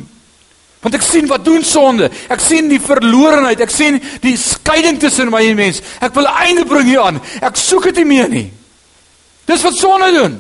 Want 0.85 0.99
ek 0.99 1.07
sien 1.07 1.27
wat 1.31 1.45
doen 1.47 1.65
sonde. 1.67 2.11
Ek 2.31 2.43
sien 2.43 2.69
die 2.71 2.81
verlorenheid. 2.83 3.63
Ek 3.65 3.73
sien 3.75 3.99
die 4.23 4.37
skeiding 4.39 5.01
tussen 5.03 5.33
my 5.35 5.43
en 5.49 5.59
mens. 5.59 5.81
Ek 6.05 6.15
wil 6.15 6.29
einde 6.31 6.67
bring 6.69 6.87
hieraan. 6.91 7.23
Ek 7.43 7.59
soek 7.59 7.89
dit 7.91 8.03
nie 8.03 8.11
meer 8.17 8.31
nie. 8.31 8.47
Dis 9.47 9.65
wat 9.67 9.79
sonde 9.79 10.13
doen. 10.15 10.37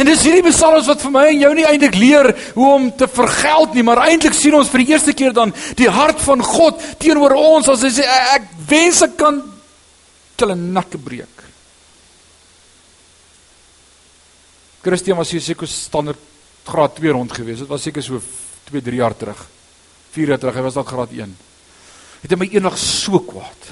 En 0.00 0.08
dis 0.08 0.22
hierdie 0.24 0.44
psalms 0.46 0.88
wat 0.88 1.02
vir 1.04 1.12
my 1.12 1.24
en 1.28 1.42
jou 1.42 1.50
nie 1.56 1.66
eintlik 1.68 1.96
leer 1.98 2.30
hoe 2.54 2.68
om 2.78 2.88
te 2.96 3.08
vergeld 3.10 3.74
nie, 3.76 3.84
maar 3.84 4.00
eintlik 4.06 4.34
sien 4.36 4.54
ons 4.56 4.70
vir 4.72 4.84
die 4.84 4.94
eerste 4.94 5.12
keer 5.16 5.34
dan 5.36 5.52
die 5.76 5.90
hart 5.92 6.22
van 6.24 6.40
God 6.46 6.80
teenoor 7.02 7.34
ons 7.36 7.68
as 7.68 7.84
hy 7.84 7.90
sê 7.98 8.06
ek 8.32 8.48
wens 8.70 9.02
ek 9.04 9.18
kan 9.20 9.42
hulle 10.42 10.56
nakke 10.58 10.98
breek. 10.98 11.42
Christian 14.82 15.16
was 15.16 15.30
hier 15.30 15.40
seker 15.40 15.68
standaard 15.70 16.18
graad 16.66 16.94
2 16.98 17.14
rond 17.14 17.32
gewees. 17.32 17.62
Dit 17.62 17.70
was 17.70 17.82
seker 17.82 18.02
so 18.02 18.20
2, 18.70 18.82
3 18.82 18.98
jaar 18.98 19.16
terug. 19.16 19.40
4 20.12 20.34
jaar 20.34 20.38
terug. 20.38 20.58
Hy 20.58 20.64
was 20.66 20.78
dalk 20.78 20.90
graad 20.90 21.12
1. 21.14 21.36
Het 22.22 22.34
hy 22.34 22.38
my 22.38 22.48
eendag 22.50 22.78
so 22.78 23.22
kwaad. 23.26 23.68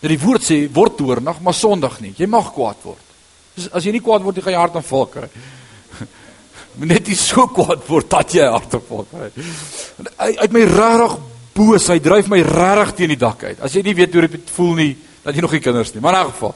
Dat 0.00 0.12
die 0.12 0.20
woord 0.20 0.44
sê 0.44 0.58
word 0.72 0.96
toornig, 0.98 1.40
maar 1.44 1.56
sondig 1.56 2.00
nie. 2.04 2.12
Jy 2.16 2.28
mag 2.28 2.50
kwaad 2.54 2.82
word. 2.84 3.14
As 3.72 3.84
jy 3.84 3.94
nie 3.96 4.04
kwaad 4.04 4.24
word, 4.24 4.36
jy 4.36 4.44
gaan 4.44 4.56
jou 4.56 4.64
hart 4.64 4.76
aanval 4.80 5.06
kry. 5.12 5.28
Net 6.92 7.08
nie 7.08 7.16
so 7.16 7.46
kwaad 7.48 7.84
word 7.88 8.10
dat 8.12 8.36
jy 8.36 8.48
hart 8.52 8.76
aanval 8.76 9.08
kry. 9.12 9.30
Hy 10.20 10.30
uit 10.42 10.56
my 10.56 10.64
regtig 10.72 11.18
boos. 11.56 11.88
Hy 11.92 11.98
dryf 12.04 12.28
my 12.32 12.42
regtig 12.44 12.96
teen 13.00 13.14
die 13.14 13.20
dak 13.20 13.44
uit. 13.48 13.60
As 13.64 13.76
jy 13.76 13.84
nie 13.84 13.96
weet 13.96 14.16
hoe 14.16 14.26
dit 14.28 14.56
voel 14.56 14.74
nie, 14.80 14.90
dat 15.24 15.36
jy 15.36 15.44
nog 15.44 15.56
nie 15.56 15.64
kinders 15.64 15.94
nie. 15.96 16.04
Maar 16.04 16.20
in 16.20 16.26
'n 16.26 16.32
geval, 16.32 16.54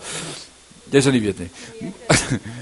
jy 0.92 1.00
sal 1.00 1.12
nie 1.16 1.24
weet 1.24 1.38
nie. 1.40 1.50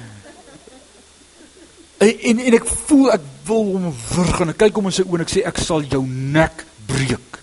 En 1.98 2.20
en, 2.30 2.40
en 2.46 2.56
ek 2.58 2.68
voel 2.86 3.12
ek 3.16 3.24
wil 3.48 3.64
hom 3.72 3.88
wurg 4.12 4.42
en 4.44 4.52
ek 4.52 4.60
kyk 4.64 4.78
hom 4.78 4.90
in 4.90 4.94
sy 4.94 5.06
oë 5.06 5.18
en 5.18 5.24
ek 5.24 5.32
sê 5.32 5.44
ek 5.48 5.58
sal 5.62 5.86
jou 5.88 6.02
nek 6.06 6.64
breek. 6.88 7.40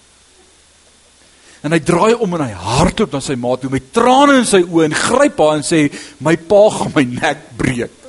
En 1.65 1.73
hy 1.73 1.81
draai 1.81 2.13
om 2.21 2.35
en 2.37 2.45
hy 2.45 2.53
hardloop 2.53 3.15
na 3.15 3.21
sy 3.25 3.35
ma 3.41 3.55
toe 3.57 3.71
met 3.73 3.89
trane 3.95 4.37
in 4.41 4.47
sy 4.47 4.61
oë 4.63 4.89
en 4.89 4.97
gryp 5.01 5.41
haar 5.41 5.59
en 5.59 5.65
sê 5.65 5.87
my 6.23 6.35
pa 6.51 6.61
gaan 6.75 6.93
my 6.95 7.05
nek 7.15 7.47
breek. 7.57 8.03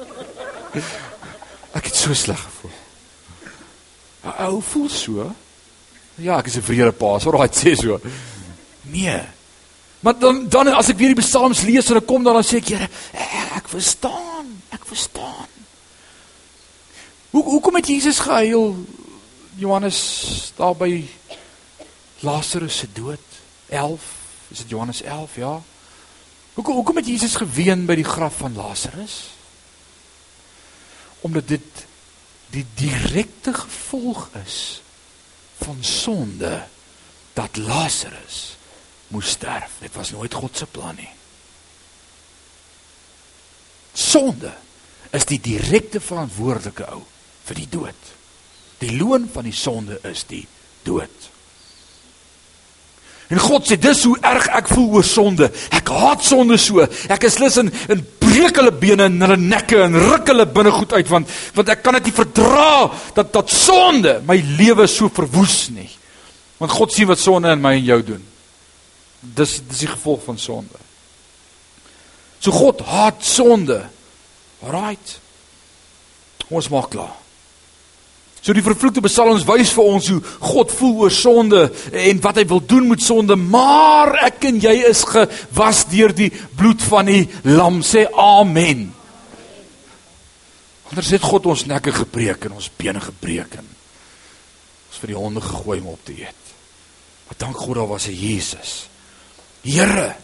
Ek 1.76 1.90
het 1.90 1.96
so 1.96 2.14
sleg 2.16 2.40
gevoel. 2.40 2.76
Ou 4.46 4.60
voel 4.64 4.88
so. 4.90 5.26
Ja, 6.16 6.38
ek 6.38 6.46
is 6.48 6.56
'n 6.56 6.64
vrede 6.64 6.92
pa, 6.96 7.18
so 7.20 7.30
raai 7.30 7.48
sê 7.52 7.74
so. 7.76 8.00
Nee. 8.88 9.20
Maar 10.00 10.18
dan 10.18 10.48
dan 10.48 10.68
as 10.68 10.88
ek 10.88 10.96
weer 10.96 11.14
die 11.14 11.22
psalms 11.22 11.62
lees 11.62 11.90
en 11.90 12.00
ek 12.00 12.06
kom 12.06 12.24
dan 12.24 12.34
dan 12.34 12.44
sê 12.44 12.56
ek 12.56 12.68
Here, 12.68 12.88
ek 13.56 13.68
verstaan, 13.68 14.62
ek 14.72 14.84
verstaan. 14.86 15.55
Hoe 17.36 17.44
hoekom 17.44 17.74
het 17.74 17.86
Jesus 17.86 18.18
gehuil? 18.18 18.84
Johannes 19.54 19.98
daar 20.56 20.76
by 20.76 21.04
Lazarus 22.24 22.76
se 22.76 22.86
dood 22.92 23.20
11, 23.68 24.02
is 24.48 24.58
dit 24.58 24.68
Johannes 24.68 25.02
11, 25.02 25.34
ja. 25.36 25.62
Hoekom 26.54 26.74
hoekom 26.74 26.96
het 26.96 27.06
Jesus 27.06 27.34
geween 27.36 27.84
by 27.84 27.94
die 28.00 28.06
graf 28.08 28.38
van 28.40 28.56
Lazarus? 28.56 29.16
Omdat 31.20 31.48
dit 31.48 31.82
die 32.54 32.64
direkte 32.74 33.52
gevolg 33.54 34.30
is 34.44 34.80
van 35.60 35.76
sonde 35.84 36.62
dat 37.36 37.56
Lazarus 37.56 38.56
moes 39.12 39.28
sterf. 39.36 39.76
Dit 39.84 39.92
was 39.92 40.10
nooit 40.10 40.34
God 40.34 40.56
se 40.56 40.66
plan 40.66 40.96
nie. 40.96 41.12
Sonde 43.92 44.54
is 45.10 45.28
die 45.28 45.40
direkte 45.40 46.00
verantwoordelike 46.00 46.88
ou 46.88 47.04
vir 47.46 47.62
die 47.62 47.70
dood. 47.70 48.12
Die 48.82 48.92
loon 48.98 49.28
van 49.32 49.46
die 49.48 49.56
sonde 49.56 49.98
is 50.04 50.26
die 50.28 50.44
dood. 50.84 51.32
En 53.26 53.40
God 53.42 53.66
sê 53.66 53.74
dis 53.80 54.04
hoe 54.06 54.14
erg 54.22 54.46
ek 54.54 54.68
voel 54.70 54.98
oor 54.98 55.06
sonde. 55.06 55.48
Ek 55.74 55.90
haat 55.90 56.22
sonde 56.22 56.58
so. 56.62 56.84
Ek 57.10 57.26
is 57.26 57.40
lus 57.42 57.58
in 57.58 57.72
in 57.90 58.04
breek 58.22 58.60
hulle 58.60 58.70
bene 58.74 59.08
en 59.10 59.18
hulle 59.24 59.38
nekke 59.40 59.80
en 59.82 59.98
ruk 59.98 60.30
hulle 60.30 60.46
binnegoed 60.54 60.94
uit 60.94 61.10
want 61.10 61.32
want 61.56 61.72
ek 61.74 61.82
kan 61.82 61.98
dit 61.98 62.10
nie 62.10 62.14
verdra 62.14 62.86
dat 63.16 63.32
dat 63.34 63.50
sonde 63.50 64.20
my 64.28 64.38
lewe 64.60 64.86
so 64.90 65.10
verwoes 65.10 65.66
nie. 65.74 65.90
Want 66.60 66.74
God 66.76 66.94
sien 66.94 67.10
wat 67.10 67.22
sonde 67.22 67.50
in 67.50 67.62
my 67.62 67.74
en 67.80 67.90
jou 67.90 68.00
doen. 68.14 68.24
Dis 69.20 69.58
dis 69.58 69.82
die 69.82 69.90
gevolg 69.90 70.22
van 70.28 70.38
sonde. 70.38 70.78
So 72.38 72.54
God 72.54 72.86
haat 72.86 73.26
sonde. 73.26 73.82
Alraight. 74.62 75.18
Ons 76.46 76.70
maak 76.70 76.92
klaar. 76.94 77.16
So 78.46 78.54
die 78.54 78.62
vervloekte 78.62 79.02
psalms 79.02 79.42
wys 79.42 79.72
vir 79.74 79.88
ons 79.90 80.08
hoe 80.12 80.20
God 80.22 80.70
voel 80.70 80.92
oor 81.02 81.10
sonde 81.10 81.64
en 81.90 82.20
wat 82.22 82.36
hy 82.38 82.44
wil 82.46 82.60
doen 82.62 82.84
met 82.92 83.02
sonde, 83.02 83.34
maar 83.34 84.12
ek 84.28 84.46
en 84.52 84.60
jy 84.62 84.74
is 84.86 85.00
gewas 85.10 85.80
deur 85.90 86.14
die 86.14 86.28
bloed 86.30 86.84
van 86.86 87.10
die 87.10 87.24
lam. 87.50 87.80
Sê 87.82 88.04
amen. 88.06 88.84
Anders 90.92 91.10
het 91.10 91.26
God 91.26 91.50
ons 91.50 91.66
nekke 91.66 91.90
gebreek 91.90 92.46
en 92.46 92.54
ons 92.60 92.70
bene 92.78 93.02
gebreek 93.02 93.58
en 93.58 93.66
ons 93.66 95.02
vir 95.02 95.16
die 95.16 95.18
honde 95.18 95.42
gegooi 95.42 95.80
om 95.80 95.90
op 95.96 96.06
te 96.06 96.14
eet. 96.14 96.54
Maar 97.26 97.42
dank 97.42 97.58
God 97.58 97.82
daar 97.82 97.90
was 97.96 98.06
'n 98.06 98.14
Jesus. 98.14 98.86
Here, 99.66 100.14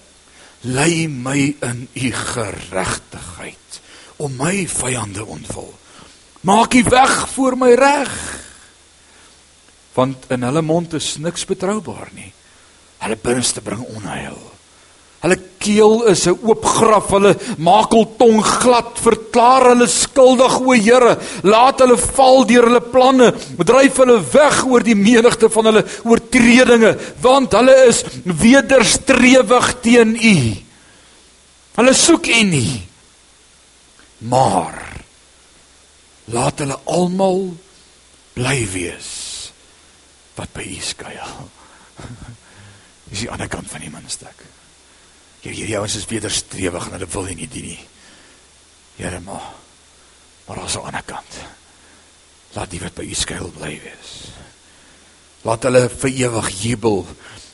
lei 0.63 1.09
my 1.09 1.57
in 1.59 1.89
u 1.91 2.13
geregtigheid 2.13 3.81
om 4.17 4.37
my 4.39 4.69
vyande 4.69 5.27
ontwil. 5.27 5.75
Maak 6.43 6.75
U 6.75 6.83
weg 6.91 7.29
voor 7.29 7.57
my 7.57 7.75
reg. 7.75 8.15
Want 9.95 10.25
in 10.33 10.43
hulle 10.43 10.63
mond 10.63 10.95
is 10.99 11.17
niks 11.23 11.45
betroubaar 11.47 12.11
nie. 12.17 12.33
Hulle 13.03 13.19
binneste 13.19 13.63
bring 13.63 13.85
onheil. 13.95 14.39
Hulle 15.23 15.39
keel 15.63 16.03
is 16.11 16.27
'n 16.27 16.39
oop 16.43 16.65
graf. 16.65 17.11
Hulle 17.15 17.37
maak 17.59 17.93
hul 17.95 18.09
tong 18.19 18.43
glad. 18.43 18.99
Verklaar 18.99 19.69
hulle 19.71 19.87
skuldig, 19.87 20.61
o 20.61 20.73
Here. 20.73 21.19
Laat 21.43 21.79
hulle 21.79 21.97
val 21.97 22.45
deur 22.45 22.67
hulle 22.67 22.81
planne. 22.81 23.33
Dryf 23.59 23.97
hulle 23.97 24.19
weg 24.33 24.67
oor 24.67 24.83
die 24.83 24.99
menigte 24.99 25.49
van 25.49 25.65
hulle 25.65 25.85
oortredinge, 26.05 26.99
want 27.21 27.53
hulle 27.53 27.87
is 27.87 28.03
wederstrewig 28.25 29.81
teen 29.81 30.17
U. 30.17 30.57
Hulle 31.77 31.95
soek 31.95 32.27
U 32.27 32.43
nie. 32.43 32.83
Maar 34.19 34.92
laat 36.31 36.63
hulle 36.63 36.79
almal 36.87 37.49
bly 38.37 38.59
wees 38.73 39.11
wat 40.37 40.53
by 40.55 40.65
U 40.65 40.79
skuil. 40.81 41.33
Dis 43.11 43.25
die 43.25 43.31
ander 43.33 43.51
kant 43.53 43.69
van 43.69 43.83
die 43.85 43.93
muntstuk. 43.93 44.47
Hier 45.43 45.57
hierdie 45.57 45.77
ouens 45.81 45.99
is 45.99 46.09
wederstrewig 46.09 46.87
en 46.87 46.97
hulle 46.97 47.11
wil 47.13 47.29
nie 47.35 47.49
dien 47.51 47.73
nie. 47.73 47.83
Here 48.97 49.21
maar. 49.21 49.51
Maar 50.47 50.63
aan 50.63 50.71
die 50.71 50.85
ander 50.87 51.05
kant. 51.07 51.37
Laat 52.57 52.73
die 52.73 52.81
wat 52.83 52.97
by 52.97 53.05
U 53.09 53.17
skuil 53.17 53.53
bly 53.57 53.75
wees. 53.83 54.15
Laat 55.43 55.67
hulle 55.67 55.89
vir 55.91 56.17
ewig 56.23 56.51
jubel 56.63 57.05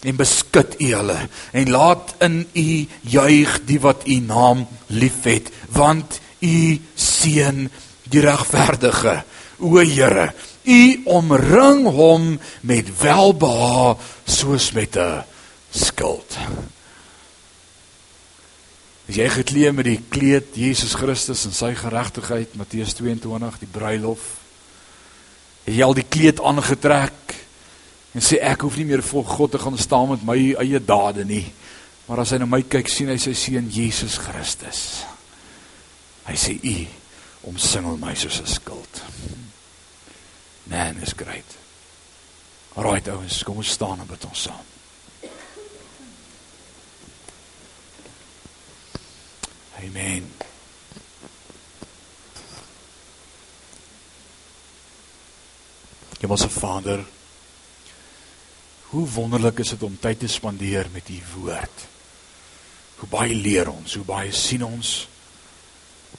en 0.07 0.19
beskud 0.19 0.77
U 0.79 0.89
hulle 0.93 1.19
en 1.59 1.71
laat 1.73 2.15
in 2.23 2.41
U 2.45 2.69
juig 3.15 3.59
die 3.67 3.81
wat 3.83 4.07
U 4.07 4.19
naam 4.23 4.67
liefhet 4.95 5.51
want 5.75 6.21
U 6.45 6.57
seën 6.95 7.65
die 8.11 8.23
regverdige. 8.25 9.23
O 9.59 9.79
Here, 9.79 10.33
U 10.69 11.03
omring 11.05 11.87
hom 11.87 12.35
met 12.61 12.91
welbehae 13.01 13.97
soos 14.25 14.73
met 14.73 14.97
'n 14.97 15.25
skild. 15.71 16.37
As 19.09 19.17
jy 19.17 19.29
geklee 19.29 19.73
met 19.73 19.85
die 19.85 20.01
kleed 20.09 20.53
Jesus 20.53 20.95
Christus 20.95 21.45
en 21.45 21.53
sy 21.53 21.75
geregtigheid 21.75 22.55
Matteus 22.55 22.93
22 22.95 23.59
die 23.59 23.71
bruilof 23.73 24.21
het 25.65 25.75
jy 25.77 25.85
al 25.85 25.97
die 25.97 26.05
kleed 26.09 26.41
aangetrek 26.45 27.35
en 28.13 28.25
sê 28.25 28.37
ek 28.45 28.61
hoef 28.65 28.77
nie 28.77 28.85
meer 28.85 29.03
voor 29.05 29.25
God 29.25 29.55
te 29.55 29.61
gaan 29.63 29.79
staan 29.79 30.09
met 30.13 30.25
my 30.29 30.37
eie 30.61 30.81
dade 30.81 31.25
nie 31.25 31.45
maar 32.07 32.21
as 32.21 32.33
hy 32.33 32.41
na 32.41 32.49
my 32.49 32.63
kyk 32.69 32.89
sien 32.89 33.09
hy 33.09 33.17
sy 33.21 33.33
seun 33.37 33.69
Jesus 33.73 34.19
Christus 34.21 34.83
hy 36.29 36.37
sê 36.37 36.57
u 36.61 36.77
omsingel 37.49 37.97
my 37.97 38.15
soos 38.15 38.41
'n 38.41 38.47
skild. 38.47 39.03
Man 40.69 40.97
is 41.01 41.13
great. 41.17 41.57
Alright 42.77 43.09
ouens, 43.09 43.43
kom 43.43 43.57
ons 43.57 43.71
staan 43.71 44.01
en 44.01 44.07
bid 44.07 44.25
ons 44.25 44.43
saam. 44.43 44.67
Amen. 49.79 50.33
Hemelse 56.19 56.49
Vader, 56.51 57.05
hoe 58.89 59.09
wonderlik 59.09 59.59
is 59.59 59.69
dit 59.69 59.83
om 59.83 59.99
tyd 60.01 60.19
te 60.19 60.27
spandeer 60.27 60.89
met 60.93 61.09
U 61.09 61.19
woord. 61.35 61.87
Hoe 62.99 63.09
baie 63.09 63.35
leer 63.35 63.71
ons, 63.71 63.95
hoe 63.95 64.05
baie 64.05 64.33
sien 64.33 64.65
ons. 64.65 65.09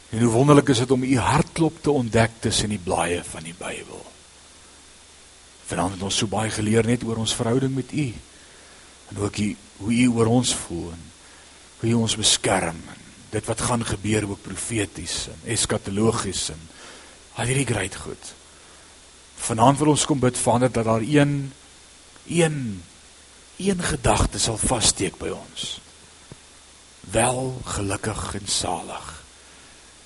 En 0.09 0.21
hoe 0.21 0.31
wonderlik 0.31 0.69
is 0.69 0.77
dit 0.77 0.91
om 0.91 1.03
u 1.03 1.17
hartklop 1.17 1.81
te 1.81 1.91
ontdek 1.91 2.31
tussen 2.39 2.69
die 2.69 2.81
blaaie 2.81 3.21
van 3.23 3.43
die 3.45 3.53
Bybel. 3.57 4.01
Vanaand 5.69 5.93
het 5.99 6.05
ons 6.05 6.17
so 6.17 6.27
baie 6.27 6.49
geleer 6.49 6.85
net 6.85 7.03
oor 7.05 7.21
ons 7.21 7.35
verhouding 7.37 7.75
met 7.75 7.91
u. 7.93 8.07
En 9.09 9.19
ook 9.21 9.37
u, 9.37 9.55
hoe 9.77 9.93
u 9.93 10.07
oor 10.07 10.31
ons 10.33 10.55
voel 10.55 10.89
en 10.91 11.03
hoe 11.79 11.89
u 11.89 11.93
ons 11.93 12.15
beskerm 12.17 12.81
en 12.89 13.05
dit 13.29 13.45
wat 13.45 13.61
gaan 13.61 13.85
gebeur 13.85 14.25
ook 14.29 14.41
profeties 14.41 15.27
en 15.29 15.45
eskatologies 15.53 16.49
en 16.49 16.61
al 17.37 17.45
hierdie 17.45 17.69
groot 17.69 17.95
goed. 17.95 18.33
Vanaand 19.45 19.77
wil 19.77 19.93
ons 19.93 20.05
kom 20.09 20.19
bid 20.19 20.37
Vader 20.37 20.71
dat 20.71 20.89
daar 20.89 21.05
een 21.05 21.53
een 22.25 22.83
een 23.57 23.83
gedagte 23.83 24.39
sal 24.39 24.57
vassteek 24.57 25.17
by 25.21 25.29
ons. 25.29 25.77
Wel 27.13 27.61
gelukkig 27.77 28.33
en 28.41 28.47
salig 28.47 29.18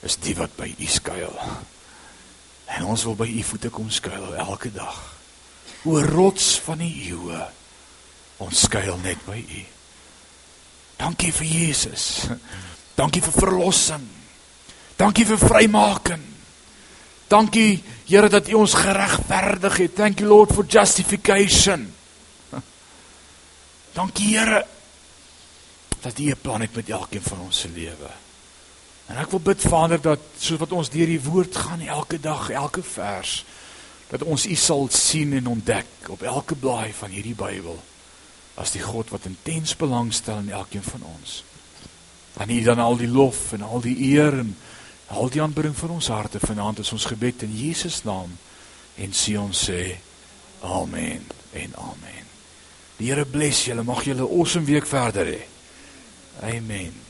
is 0.04 0.18
die 0.20 0.36
wat 0.36 0.56
by 0.60 0.70
u 0.78 0.88
skuil. 0.88 1.36
En 2.66 2.86
ons 2.86 3.04
wil 3.04 3.16
by 3.16 3.28
u 3.28 3.44
voete 3.44 3.70
kom 3.74 3.90
skuil 3.90 4.36
elke 4.36 4.72
dag. 4.74 5.00
O 5.84 6.00
rots 6.02 6.60
van 6.64 6.84
die 6.84 6.92
eeue. 7.10 7.40
Ons 8.44 8.66
skuil 8.68 8.98
net 9.04 9.24
by 9.28 9.40
u. 9.40 9.64
Dankie 11.00 11.32
vir 11.36 11.48
Jesus. 11.48 12.28
Dankie 12.96 13.24
vir 13.24 13.36
verlossing. 13.36 14.06
Dankie 15.00 15.26
vir 15.28 15.42
vrymaking. 15.42 16.24
Dankie 17.28 17.84
Here 18.06 18.28
dat 18.30 18.50
U 18.52 18.60
ons 18.62 18.74
geregverdig 18.76 19.78
het. 19.78 19.96
Thank 19.96 20.20
you 20.20 20.30
Lord 20.30 20.52
for 20.54 20.66
justification. 20.68 21.88
Dankie 23.98 24.38
Here 24.38 24.66
dat 26.04 26.20
U 26.20 26.30
'n 26.30 26.38
plan 26.42 26.62
het 26.62 26.76
met 26.76 26.90
elkeen 26.90 27.22
van 27.22 27.40
ons 27.40 27.60
se 27.60 27.70
lewe. 27.70 28.23
En 29.12 29.20
ek 29.20 29.34
wil 29.36 29.44
bid 29.44 29.62
Vader 29.62 30.02
dat 30.02 30.20
soos 30.40 30.62
wat 30.62 30.72
ons 30.72 30.90
deur 30.90 31.10
die 31.10 31.22
woord 31.22 31.56
gaan 31.56 31.82
elke 31.82 32.20
dag, 32.20 32.50
elke 32.50 32.84
vers, 32.84 33.44
dat 34.10 34.24
ons 34.24 34.46
U 34.46 34.56
sal 34.56 34.88
sien 34.94 35.34
en 35.34 35.48
ontdek 35.48 36.10
op 36.14 36.22
elke 36.22 36.56
blaai 36.56 36.94
van 36.94 37.12
hierdie 37.12 37.36
Bybel 37.36 37.80
as 38.62 38.76
die 38.76 38.84
God 38.84 39.10
wat 39.10 39.26
intens 39.26 39.74
belangstel 39.76 40.44
in 40.44 40.52
elkeen 40.54 40.86
van 40.86 41.02
ons. 41.16 41.42
Aan 42.38 42.54
U 42.54 42.60
dan 42.62 42.80
al 42.80 42.98
die 42.98 43.10
lof 43.10 43.52
en 43.58 43.66
al 43.66 43.82
die 43.82 43.98
eer 44.14 44.38
en 44.44 44.56
al 45.14 45.30
die 45.34 45.42
aanbidding 45.42 45.76
van 45.78 45.96
ons 45.98 46.12
harte 46.14 46.40
vanaand 46.40 46.84
is 46.86 46.92
ons 46.94 47.10
gebed 47.10 47.44
in 47.44 47.54
Jesus 47.58 48.04
naam 48.06 48.38
en 49.02 49.18
sê 49.18 49.36
ons 49.42 49.66
sê 49.70 49.96
amen 50.62 51.26
en 51.54 51.74
amen. 51.82 52.30
Die 52.98 53.10
Here 53.10 53.26
bless 53.26 53.66
julle. 53.66 53.84
Mag 53.84 54.06
julle 54.06 54.24
'n 54.24 54.40
awesome 54.40 54.66
week 54.66 54.86
verder 54.86 55.26
hê. 55.26 55.42
Amen. 56.42 57.03